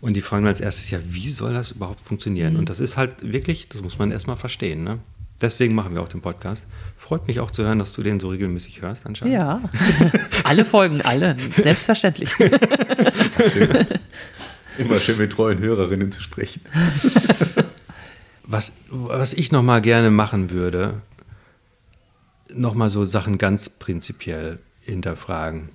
[0.01, 2.53] Und die fragen als erstes, ja, wie soll das überhaupt funktionieren?
[2.53, 2.61] Mhm.
[2.61, 4.85] Und das ist halt wirklich, das muss man erstmal verstehen.
[4.85, 5.01] Ne?
[5.41, 6.67] Deswegen machen wir auch den Podcast.
[6.97, 9.35] Freut mich auch zu hören, dass du den so regelmäßig hörst anscheinend.
[9.35, 9.61] Ja,
[10.45, 12.31] alle Folgen, alle, selbstverständlich.
[14.79, 16.63] Immer schön mit treuen Hörerinnen zu sprechen.
[18.47, 21.01] Was, was ich noch mal gerne machen würde,
[22.53, 25.71] noch mal so Sachen ganz prinzipiell hinterfragen.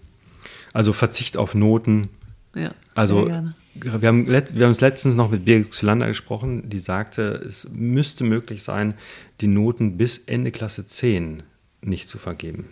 [0.71, 2.09] Also Verzicht auf Noten.
[2.53, 6.79] Ja, also gerne wir haben, wir haben es letztens noch mit Birgit Zylander gesprochen, die
[6.79, 8.93] sagte, es müsste möglich sein,
[9.41, 11.43] die Noten bis Ende Klasse 10
[11.81, 12.65] nicht zu vergeben.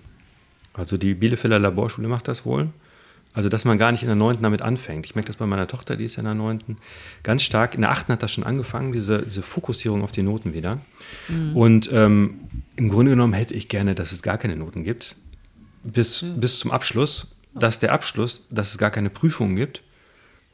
[0.74, 2.70] Also die Bielefelder Laborschule macht das wohl.
[3.34, 4.42] Also, dass man gar nicht in der 9.
[4.42, 5.06] damit anfängt.
[5.06, 6.78] Ich merke das bei meiner Tochter, die ist ja in der 9.
[7.22, 7.76] ganz stark.
[7.76, 8.08] In der 8.
[8.08, 10.80] hat das schon angefangen, diese, diese Fokussierung auf die Noten wieder.
[11.28, 11.56] Mhm.
[11.56, 12.40] Und ähm,
[12.78, 15.16] im Grunde genommen hätte ich gerne, dass es gar keine Noten gibt,
[15.84, 16.40] bis, mhm.
[16.40, 17.28] bis zum Abschluss.
[17.54, 19.84] Dass der Abschluss, dass es gar keine Prüfungen gibt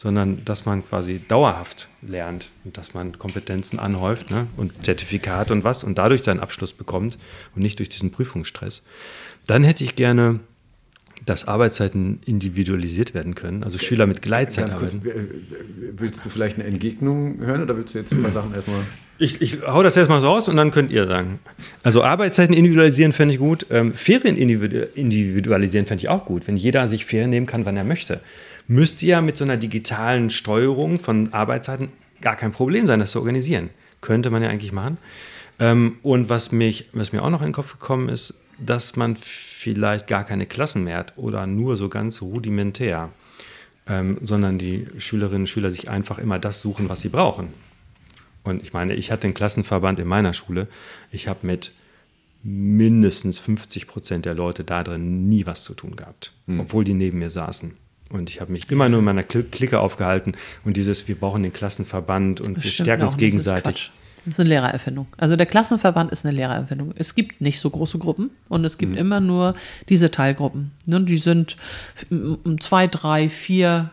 [0.03, 4.47] sondern dass man quasi dauerhaft lernt und dass man Kompetenzen anhäuft ne?
[4.57, 7.17] und Zertifikate und was und dadurch dann Abschluss bekommt
[7.55, 8.83] und nicht durch diesen Prüfungsstress.
[9.47, 10.41] Dann hätte ich gerne,
[11.25, 17.39] dass Arbeitszeiten individualisiert werden können, also Schüler mit Gleitzeit kurz, Willst du vielleicht eine Entgegnung
[17.39, 18.81] hören oder willst du jetzt ein paar Sachen erstmal?
[19.19, 21.39] Ich, ich hau das erstmal so raus und dann könnt ihr sagen.
[21.81, 23.67] Also Arbeitszeiten individualisieren fände ich gut.
[23.69, 27.85] Ähm, Ferien individualisieren fände ich auch gut, wenn jeder sich Ferien nehmen kann, wann er
[27.85, 28.19] möchte
[28.67, 31.89] müsste ja mit so einer digitalen Steuerung von Arbeitszeiten
[32.21, 33.69] gar kein Problem sein, das zu organisieren.
[34.01, 34.97] Könnte man ja eigentlich machen.
[35.59, 39.15] Ähm, und was, mich, was mir auch noch in den Kopf gekommen ist, dass man
[39.15, 43.09] vielleicht gar keine Klassen mehr hat oder nur so ganz rudimentär,
[43.87, 47.49] ähm, sondern die Schülerinnen und Schüler sich einfach immer das suchen, was sie brauchen.
[48.43, 50.67] Und ich meine, ich hatte einen Klassenverband in meiner Schule.
[51.11, 51.71] Ich habe mit
[52.43, 56.61] mindestens 50 Prozent der Leute da drin nie was zu tun gehabt, mhm.
[56.61, 57.77] obwohl die neben mir saßen.
[58.13, 60.33] Und ich habe mich immer nur in meiner Clique aufgehalten
[60.63, 63.91] und dieses, wir brauchen den Klassenverband und wir stärken uns gegenseitig.
[64.23, 65.07] Das ist eine Lehrererfindung.
[65.17, 66.93] Also der Klassenverband ist eine Lehrererfindung.
[66.95, 68.97] Es gibt nicht so große Gruppen und es gibt mhm.
[68.99, 69.55] immer nur
[69.89, 70.71] diese Teilgruppen.
[70.85, 71.57] Ne, die sind
[72.59, 73.89] zwei, drei, vier,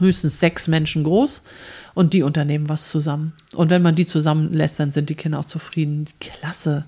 [0.00, 1.42] höchstens sechs Menschen groß
[1.94, 3.32] und die unternehmen was zusammen.
[3.54, 6.06] Und wenn man die zusammenlässt, dann sind die Kinder auch zufrieden.
[6.06, 6.84] Die Klasse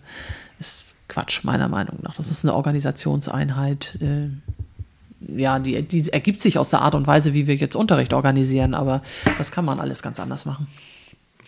[0.59, 2.17] ist Quatsch, meiner Meinung nach.
[2.17, 3.97] Das ist eine Organisationseinheit.
[5.27, 8.13] Äh, ja, die, die ergibt sich aus der Art und Weise, wie wir jetzt Unterricht
[8.13, 9.03] organisieren, aber
[9.39, 10.67] das kann man alles ganz anders machen.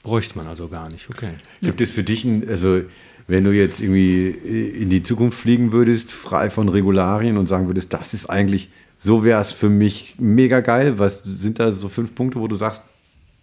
[0.02, 1.34] Bräuchte man also gar nicht, okay.
[1.60, 2.80] Gibt es für dich, ein, also
[3.26, 7.92] wenn du jetzt irgendwie in die Zukunft fliegen würdest, frei von Regularien und sagen würdest,
[7.92, 12.14] das ist eigentlich, so wäre es für mich mega geil, was sind da so fünf
[12.14, 12.82] Punkte, wo du sagst,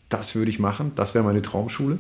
[0.10, 2.00] das würde ich machen, das wäre meine Traumschule?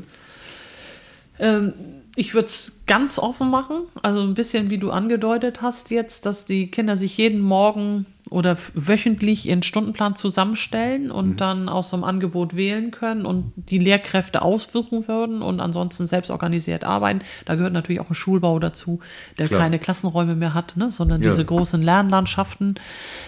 [1.39, 1.73] Ähm,
[2.15, 6.45] Ich würde es ganz offen machen, also ein bisschen wie du angedeutet hast jetzt, dass
[6.45, 11.38] die Kinder sich jeden Morgen oder wöchentlich ihren Stundenplan zusammenstellen und mhm.
[11.38, 16.29] dann aus so einem Angebot wählen können und die Lehrkräfte aussuchen würden und ansonsten selbst
[16.29, 17.21] organisiert arbeiten.
[17.45, 18.99] Da gehört natürlich auch ein Schulbau dazu,
[19.38, 19.61] der Klar.
[19.61, 21.29] keine Klassenräume mehr hat, ne, sondern ja.
[21.29, 22.75] diese großen Lernlandschaften.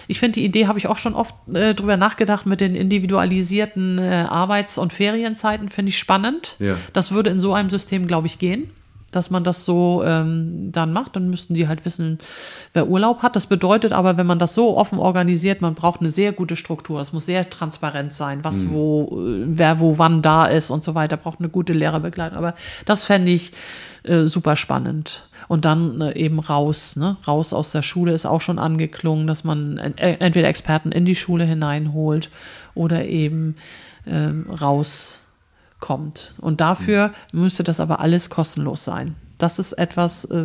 [0.08, 3.98] Ich finde, die Idee habe ich auch schon oft äh, drüber nachgedacht mit den individualisierten
[3.98, 6.56] äh, Arbeits- und Ferienzeiten, finde ich spannend.
[6.58, 6.76] Ja.
[6.92, 8.70] Das würde in so einem System, glaube ich, gehen
[9.10, 11.16] dass man das so ähm, dann macht.
[11.16, 12.18] Dann müssten die halt wissen,
[12.72, 13.36] wer Urlaub hat.
[13.36, 17.00] Das bedeutet aber, wenn man das so offen organisiert, man braucht eine sehr gute Struktur.
[17.00, 18.70] Es muss sehr transparent sein, was mhm.
[18.72, 19.08] wo,
[19.46, 21.16] wer wo wann da ist und so weiter.
[21.16, 22.38] Braucht eine gute Lehrerbegleitung.
[22.38, 22.54] Aber
[22.84, 23.52] das fände ich
[24.02, 25.28] äh, super spannend.
[25.48, 27.16] Und dann äh, eben raus, ne?
[27.26, 31.44] raus aus der Schule ist auch schon angeklungen, dass man entweder Experten in die Schule
[31.44, 32.30] hineinholt
[32.74, 33.56] oder eben
[34.06, 35.20] ähm, raus
[35.80, 36.34] kommt.
[36.40, 39.16] Und dafür müsste das aber alles kostenlos sein.
[39.40, 40.44] Das ist etwas, äh,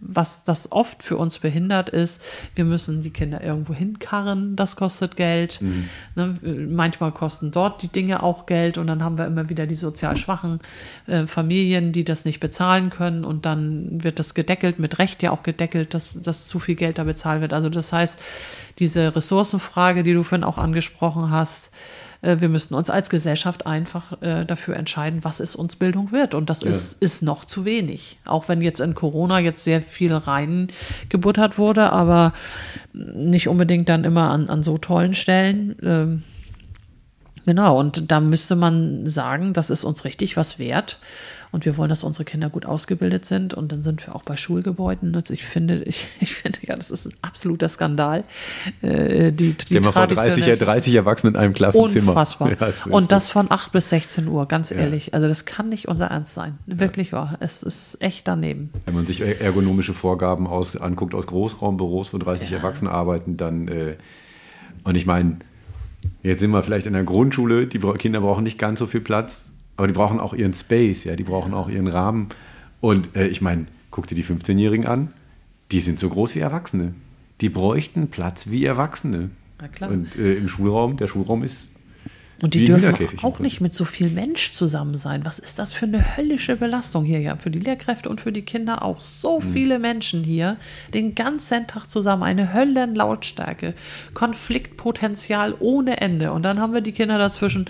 [0.00, 2.20] was das oft für uns behindert ist.
[2.56, 5.62] Wir müssen die Kinder irgendwo hinkarren, das kostet Geld.
[5.62, 5.88] Mhm.
[6.16, 6.34] Ne,
[6.68, 10.16] manchmal kosten dort die Dinge auch Geld und dann haben wir immer wieder die sozial
[10.16, 10.58] schwachen
[11.06, 15.30] äh, Familien, die das nicht bezahlen können und dann wird das gedeckelt, mit Recht ja
[15.30, 17.52] auch gedeckelt, dass, dass zu viel Geld da bezahlt wird.
[17.52, 18.20] Also das heißt,
[18.80, 21.70] diese Ressourcenfrage, die du vorhin auch angesprochen hast,
[22.40, 26.34] wir müssten uns als Gesellschaft einfach äh, dafür entscheiden, was ist uns Bildung wird.
[26.34, 26.70] Und das ja.
[26.70, 28.18] ist, ist noch zu wenig.
[28.24, 32.32] Auch wenn jetzt in Corona jetzt sehr viel reingebuttert wurde, aber
[32.92, 36.22] nicht unbedingt dann immer an, an so tollen Stellen.
[37.46, 40.98] Genau, und da müsste man sagen, das ist uns richtig was wert.
[41.52, 43.54] Und wir wollen, dass unsere Kinder gut ausgebildet sind.
[43.54, 45.14] Und dann sind wir auch bei Schulgebäuden.
[45.14, 48.24] Also ich finde, ich, ich finde ja, das ist ein absoluter Skandal.
[48.82, 52.10] Äh, die, die vor 30, 30 Erwachsene in einem Klassenzimmer.
[52.10, 52.50] Unfassbar.
[52.56, 55.06] Ja, das und das von 8 bis 16 Uhr, ganz ehrlich.
[55.06, 55.14] Ja.
[55.14, 56.58] Also das kann nicht unser Ernst sein.
[56.66, 57.36] Wirklich wahr.
[57.40, 58.70] Es ist echt daneben.
[58.86, 62.58] Wenn man sich ergonomische Vorgaben aus, anguckt aus Großraumbüros, wo 30 ja.
[62.58, 63.96] Erwachsene arbeiten, dann, äh,
[64.84, 65.38] und ich meine,
[66.22, 69.50] Jetzt sind wir vielleicht in der Grundschule, die Kinder brauchen nicht ganz so viel Platz,
[69.76, 72.28] aber die brauchen auch ihren Space, ja, die brauchen auch ihren Rahmen.
[72.80, 75.12] Und äh, ich meine, guck dir die 15-Jährigen an,
[75.72, 76.94] die sind so groß wie Erwachsene.
[77.40, 79.30] Die bräuchten Platz wie Erwachsene.
[79.60, 79.90] Na klar.
[79.90, 81.70] Und äh, im Schulraum, der Schulraum ist
[82.42, 85.24] und die dürfen auch nicht mit so viel Mensch zusammen sein.
[85.24, 87.20] Was ist das für eine höllische Belastung hier?
[87.20, 89.00] Ja, für die Lehrkräfte und für die Kinder auch.
[89.00, 89.52] So mhm.
[89.54, 90.58] viele Menschen hier,
[90.92, 93.72] den ganzen Tag zusammen, eine Höllenlautstärke,
[94.12, 96.32] Konfliktpotenzial ohne Ende.
[96.32, 97.66] Und dann haben wir die Kinder dazwischen,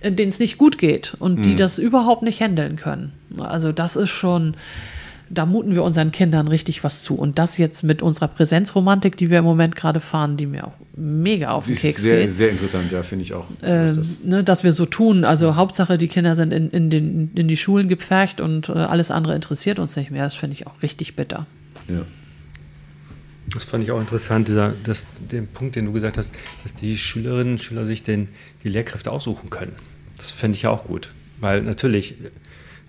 [0.00, 1.56] äh, denen es nicht gut geht und die mhm.
[1.56, 3.12] das überhaupt nicht handeln können.
[3.38, 4.54] Also das ist schon
[5.30, 7.14] da muten wir unseren Kindern richtig was zu.
[7.14, 10.72] Und das jetzt mit unserer Präsenzromantik, die wir im Moment gerade fahren, die mir auch
[10.96, 12.36] mega auf den Keks sehr, geht.
[12.36, 13.46] Sehr interessant, ja, finde ich auch.
[13.62, 14.06] Ähm, das.
[14.24, 15.24] Ne, dass wir so tun.
[15.24, 19.10] Also Hauptsache, die Kinder sind in, in, den, in die Schulen gepfercht und äh, alles
[19.10, 20.24] andere interessiert uns nicht mehr.
[20.24, 21.46] Das finde ich auch richtig bitter.
[21.88, 22.02] Ja.
[23.52, 26.98] Das fand ich auch interessant, dieser, das, den Punkt, den du gesagt hast, dass die
[26.98, 28.28] Schülerinnen und Schüler sich den,
[28.62, 29.72] die Lehrkräfte aussuchen können.
[30.18, 31.10] Das fände ich ja auch gut.
[31.40, 32.14] Weil natürlich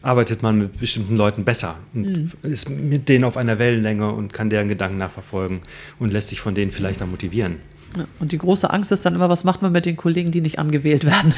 [0.01, 2.31] arbeitet man mit bestimmten Leuten besser und mhm.
[2.43, 5.59] ist mit denen auf einer Wellenlänge und kann deren Gedanken nachverfolgen
[5.99, 7.57] und lässt sich von denen vielleicht dann motivieren.
[7.97, 10.41] Ja, und die große Angst ist dann immer, was macht man mit den Kollegen, die
[10.41, 11.33] nicht angewählt werden?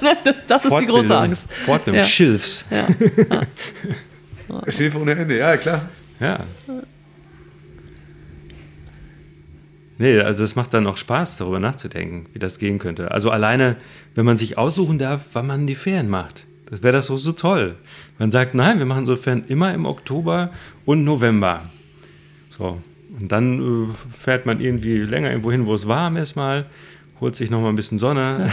[0.24, 1.52] das, das ist die große Angst.
[1.52, 2.06] Fortbildung, ja.
[2.06, 2.64] Schilfs.
[2.70, 2.86] Ja.
[4.48, 4.70] ja.
[4.70, 5.88] Schilf ohne Ende, ja klar.
[6.20, 6.40] Ja.
[9.98, 13.10] Nee, also es macht dann auch Spaß, darüber nachzudenken, wie das gehen könnte.
[13.10, 13.76] Also alleine,
[14.14, 16.44] wenn man sich aussuchen darf, wann man die Ferien macht.
[16.72, 17.74] Das wäre das so, so toll.
[18.18, 20.50] Man sagt, nein, wir machen sofern immer im Oktober
[20.86, 21.64] und November.
[22.48, 22.80] So.
[23.20, 26.64] Und dann äh, fährt man irgendwie länger irgendwo hin, wo es warm ist mal,
[27.20, 28.50] holt sich noch mal ein bisschen Sonne.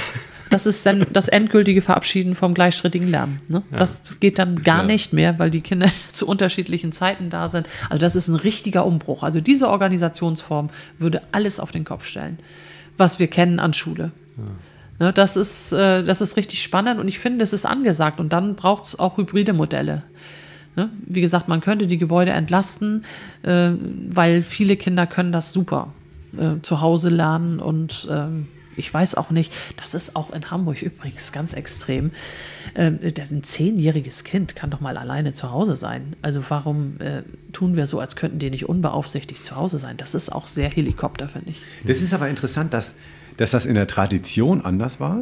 [0.49, 3.39] Das ist dann das endgültige Verabschieden vom gleichschrittigen Lernen.
[3.47, 3.61] Ne?
[3.71, 3.77] Ja.
[3.77, 4.87] Das geht dann gar ja.
[4.87, 7.69] nicht mehr, weil die Kinder zu unterschiedlichen Zeiten da sind.
[7.89, 9.23] Also das ist ein richtiger Umbruch.
[9.23, 12.37] Also diese Organisationsform würde alles auf den Kopf stellen,
[12.97, 14.11] was wir kennen an Schule.
[14.99, 18.19] Ne, das, ist, äh, das ist richtig spannend und ich finde, es ist angesagt.
[18.19, 20.03] Und dann braucht es auch hybride Modelle.
[20.75, 20.89] Ne?
[21.05, 23.05] Wie gesagt, man könnte die Gebäude entlasten,
[23.43, 23.71] äh,
[24.09, 25.93] weil viele Kinder können das super
[26.37, 28.47] äh, zu Hause lernen und ähm,
[28.79, 32.11] ich weiß auch nicht, das ist auch in Hamburg übrigens ganz extrem.
[32.75, 36.15] Ähm, ein zehnjähriges Kind kann doch mal alleine zu Hause sein.
[36.21, 39.97] Also warum äh, tun wir so, als könnten die nicht unbeaufsichtigt zu Hause sein?
[39.97, 41.61] Das ist auch sehr Helikopter, finde ich.
[41.83, 42.95] Das ist aber interessant, dass
[43.39, 45.17] dass das in der Tradition anders war.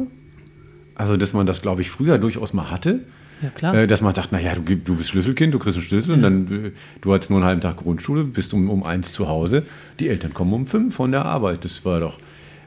[0.96, 3.00] Also, dass man das, glaube ich, früher durchaus mal hatte.
[3.40, 3.74] Ja, klar.
[3.74, 6.14] Äh, dass man sagt, naja, du, du bist Schlüsselkind, du kriegst einen Schlüssel ja.
[6.16, 9.28] und dann, äh, du hast nur einen halben Tag Grundschule, bist um, um eins zu
[9.28, 9.62] Hause.
[10.00, 11.64] Die Eltern kommen um fünf von der Arbeit.
[11.64, 12.18] Das war doch,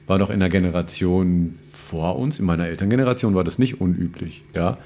[0.07, 4.43] war doch in der Generation vor uns, in meiner Elterngeneration war das nicht unüblich.
[4.55, 4.77] Ja?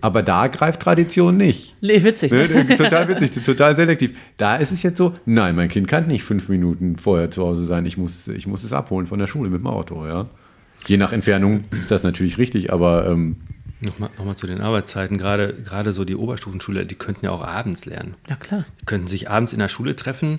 [0.00, 1.74] Aber da greift Tradition nicht.
[1.80, 2.30] Nee, witzig.
[2.32, 2.76] Ne?
[2.76, 4.12] Total witzig, total selektiv.
[4.36, 7.64] Da ist es jetzt so, nein, mein Kind kann nicht fünf Minuten vorher zu Hause
[7.64, 7.86] sein.
[7.86, 10.26] Ich muss, ich muss es abholen von der Schule mit dem Auto, ja.
[10.86, 13.36] Je nach Entfernung ist das natürlich richtig, aber ähm,
[13.80, 15.18] Nochmal, nochmal zu den Arbeitszeiten.
[15.18, 18.14] Gerade, gerade so die Oberstufenschüler, die könnten ja auch abends lernen.
[18.28, 18.64] Ja, klar.
[18.80, 20.38] Die könnten sich abends in der Schule treffen.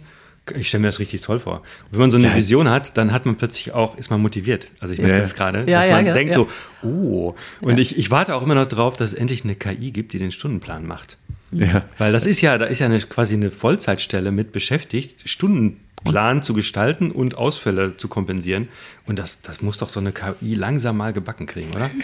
[0.56, 1.58] Ich stelle mir das richtig toll vor.
[1.62, 4.68] Und wenn man so eine Vision hat, dann hat man plötzlich auch, ist man motiviert.
[4.80, 5.22] Also ich merke Ja.
[5.22, 6.40] das gerade, Ja, dass ja, man ja, denkt ja.
[6.40, 6.50] so,
[6.88, 7.36] oh.
[7.62, 10.20] Und ich, ich warte auch immer noch drauf, dass es endlich eine KI gibt, die
[10.20, 11.18] den Stundenplan macht.
[11.52, 11.84] ja.
[11.98, 16.54] Weil das ist ja, da ist ja eine, quasi eine Vollzeitstelle mit beschäftigt, Stundenplan zu
[16.54, 18.68] gestalten und Ausfälle zu kompensieren.
[19.06, 21.90] Und das, das muss doch so eine KI langsam mal gebacken kriegen, oder?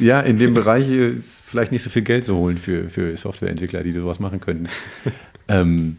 [0.00, 3.84] Ja, in dem Bereich ist vielleicht nicht so viel Geld zu holen für, für Softwareentwickler,
[3.84, 4.68] die sowas machen könnten.
[5.48, 5.96] ähm,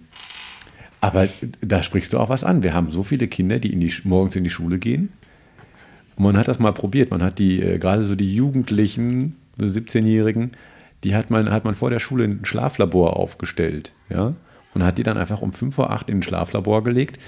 [1.02, 1.30] aber
[1.62, 2.64] da sprichst du auch was an.
[2.64, 5.10] Wir haben so viele Kinder, die in die, morgens in die Schule gehen.
[6.18, 7.12] Man hat das mal probiert.
[7.12, 10.52] Man hat die, äh, gerade so die Jugendlichen, so 17-Jährigen,
[11.04, 13.94] die hat man, hat man vor der Schule ein Schlaflabor aufgestellt.
[14.10, 14.34] Ja?
[14.74, 17.20] Und hat die dann einfach um 5 vor 8 in ein Schlaflabor gelegt.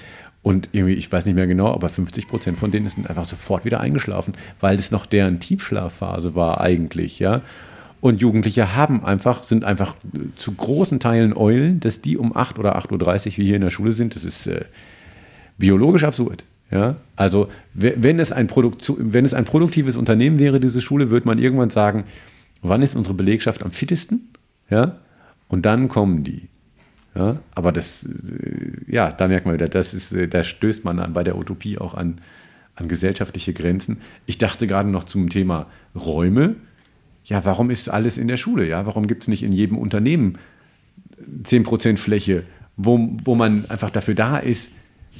[0.42, 3.64] Und irgendwie, ich weiß nicht mehr genau, aber 50 Prozent von denen sind einfach sofort
[3.64, 7.42] wieder eingeschlafen, weil es noch deren Tiefschlafphase war eigentlich, ja.
[8.02, 12.58] Und Jugendliche haben einfach, sind einfach äh, zu großen Teilen Eulen, dass die um 8
[12.58, 14.64] oder 8.30 Uhr wie hier in der Schule sind, das ist äh,
[15.56, 16.44] biologisch absurd.
[16.72, 16.96] Ja?
[17.16, 21.38] Also we- wenn es, ein wenn es ein produktives Unternehmen wäre, diese Schule, würde man
[21.38, 22.02] irgendwann sagen,
[22.60, 24.30] wann ist unsere Belegschaft am fittesten?
[24.68, 24.96] Ja?
[25.48, 26.48] Und dann kommen die.
[27.14, 27.36] Ja?
[27.54, 31.12] Aber das, äh, ja, da merkt man wieder, das ist, äh, da stößt man an,
[31.12, 32.18] bei der Utopie auch an,
[32.74, 33.98] an gesellschaftliche Grenzen.
[34.26, 36.56] Ich dachte gerade noch zum Thema Räume.
[37.24, 38.66] Ja, warum ist alles in der Schule?
[38.66, 40.38] Ja, warum gibt es nicht in jedem Unternehmen
[41.44, 42.44] 10% Fläche,
[42.76, 44.70] wo, wo man einfach dafür da ist,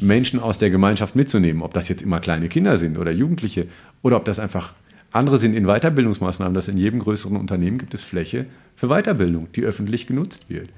[0.01, 3.66] Menschen aus der Gemeinschaft mitzunehmen, ob das jetzt immer kleine Kinder sind oder Jugendliche
[4.03, 4.74] oder ob das einfach
[5.12, 9.62] andere sind in Weiterbildungsmaßnahmen, dass in jedem größeren Unternehmen gibt es Fläche für Weiterbildung, die
[9.62, 10.70] öffentlich genutzt wird.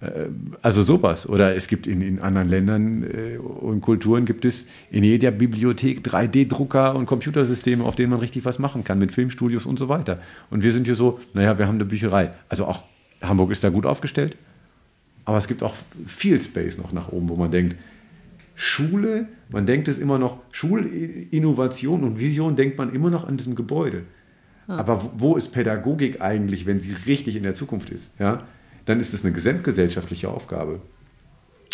[0.00, 0.26] Äh,
[0.62, 1.28] Also sowas.
[1.28, 6.00] Oder es gibt in, in anderen Ländern äh, und Kulturen gibt es in jeder Bibliothek
[6.06, 10.20] 3D-Drucker und Computersysteme, auf denen man richtig was machen kann, mit Filmstudios und so weiter.
[10.50, 12.30] Und wir sind hier so, naja, wir haben eine Bücherei.
[12.48, 12.82] Also auch
[13.22, 14.36] Hamburg ist da gut aufgestellt,
[15.24, 15.74] aber es gibt auch
[16.06, 17.74] viel Space noch nach oben, wo man denkt,
[18.54, 23.54] Schule, man denkt es immer noch, Schulinnovation und Vision denkt man immer noch an diesem
[23.54, 24.02] Gebäude.
[24.66, 28.10] Aber wo- wo ist Pädagogik eigentlich, wenn sie richtig in der Zukunft ist?
[28.18, 28.38] Ja?
[28.88, 30.80] Dann ist es eine gesamtgesellschaftliche Aufgabe.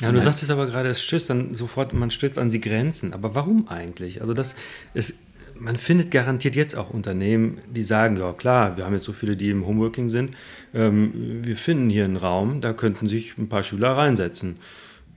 [0.01, 3.13] Ja, du sagtest aber gerade, es stößt dann sofort, man stößt an die Grenzen.
[3.13, 4.21] Aber warum eigentlich?
[4.21, 4.57] Also das
[4.95, 5.15] ist,
[5.57, 9.37] man findet garantiert jetzt auch Unternehmen, die sagen, ja klar, wir haben jetzt so viele,
[9.37, 10.35] die im Homeworking sind,
[10.75, 14.57] ähm, wir finden hier einen Raum, da könnten sich ein paar Schüler reinsetzen.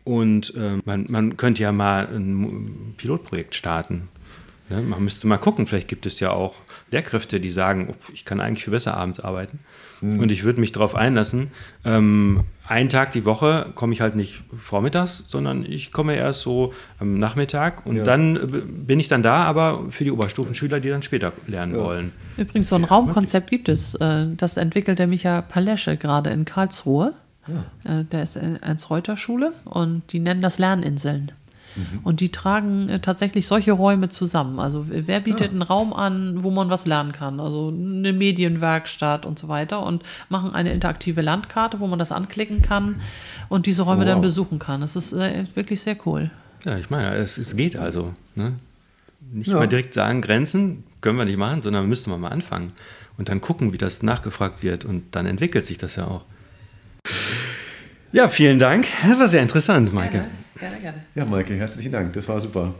[0.03, 4.07] Und ähm, man, man könnte ja mal ein Pilotprojekt starten.
[4.69, 4.81] Ne?
[4.81, 6.55] Man müsste mal gucken, vielleicht gibt es ja auch
[6.91, 9.59] Lehrkräfte, die sagen, oh, ich kann eigentlich viel besser abends arbeiten.
[9.99, 11.49] Und ich würde mich darauf einlassen,
[11.83, 16.71] ähm, einen Tag die Woche komme ich halt nicht vormittags, sondern ich komme erst so
[16.99, 21.01] am Nachmittag und dann äh, bin ich dann da, aber für die Oberstufenschüler, die dann
[21.01, 22.11] später lernen wollen.
[22.37, 23.95] Übrigens, so ein Raumkonzept gibt es.
[23.95, 27.13] äh, Das entwickelt der Micha Palesche gerade in Karlsruhe.
[27.83, 31.31] Äh, Der ist in Ernst-Reuter-Schule und die nennen das Lerninseln.
[32.03, 34.59] Und die tragen äh, tatsächlich solche Räume zusammen.
[34.59, 37.39] Also wer bietet einen Raum an, wo man was lernen kann?
[37.39, 42.61] Also eine Medienwerkstatt und so weiter und machen eine interaktive Landkarte, wo man das anklicken
[42.61, 42.95] kann
[43.49, 44.07] und diese Räume Wow.
[44.07, 44.81] dann besuchen kann.
[44.81, 46.31] Das ist äh, wirklich sehr cool.
[46.65, 48.13] Ja, ich meine, es, es geht also.
[48.35, 48.53] Ne?
[49.31, 49.57] Nicht Ja.
[49.57, 52.71] mal direkt sagen, Grenzen können wir nicht machen, sondern müssten wir mal anfangen
[53.17, 56.23] und dann gucken, wie das nachgefragt wird und dann entwickelt sich das ja auch.
[58.11, 58.87] Ja, vielen Dank.
[59.07, 60.25] Das war sehr interessant, Maike.
[60.59, 61.03] Gerne, gerne.
[61.13, 62.13] Ja, Maike, herzlichen Dank.
[62.13, 62.73] Das war super.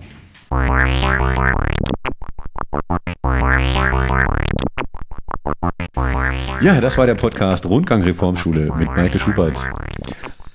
[6.61, 9.59] Ja, das war der Podcast Rundgang Reformschule mit Maike Schubert.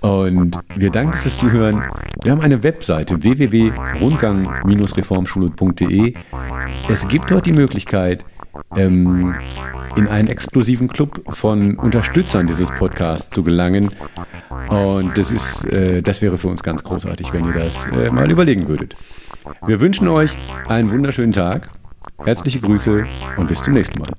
[0.01, 1.85] Und wir danken fürs Zuhören.
[2.23, 6.15] Wir haben eine Webseite www.rundgang-reformschule.de.
[6.89, 8.24] Es gibt dort die Möglichkeit,
[8.77, 9.35] ähm,
[9.97, 13.91] in einen exklusiven Club von Unterstützern dieses Podcasts zu gelangen.
[14.69, 18.31] Und das ist, äh, das wäre für uns ganz großartig, wenn ihr das äh, mal
[18.31, 18.97] überlegen würdet.
[19.66, 20.37] Wir wünschen euch
[20.69, 21.70] einen wunderschönen Tag,
[22.24, 23.05] herzliche Grüße
[23.37, 24.11] und bis zum nächsten Mal.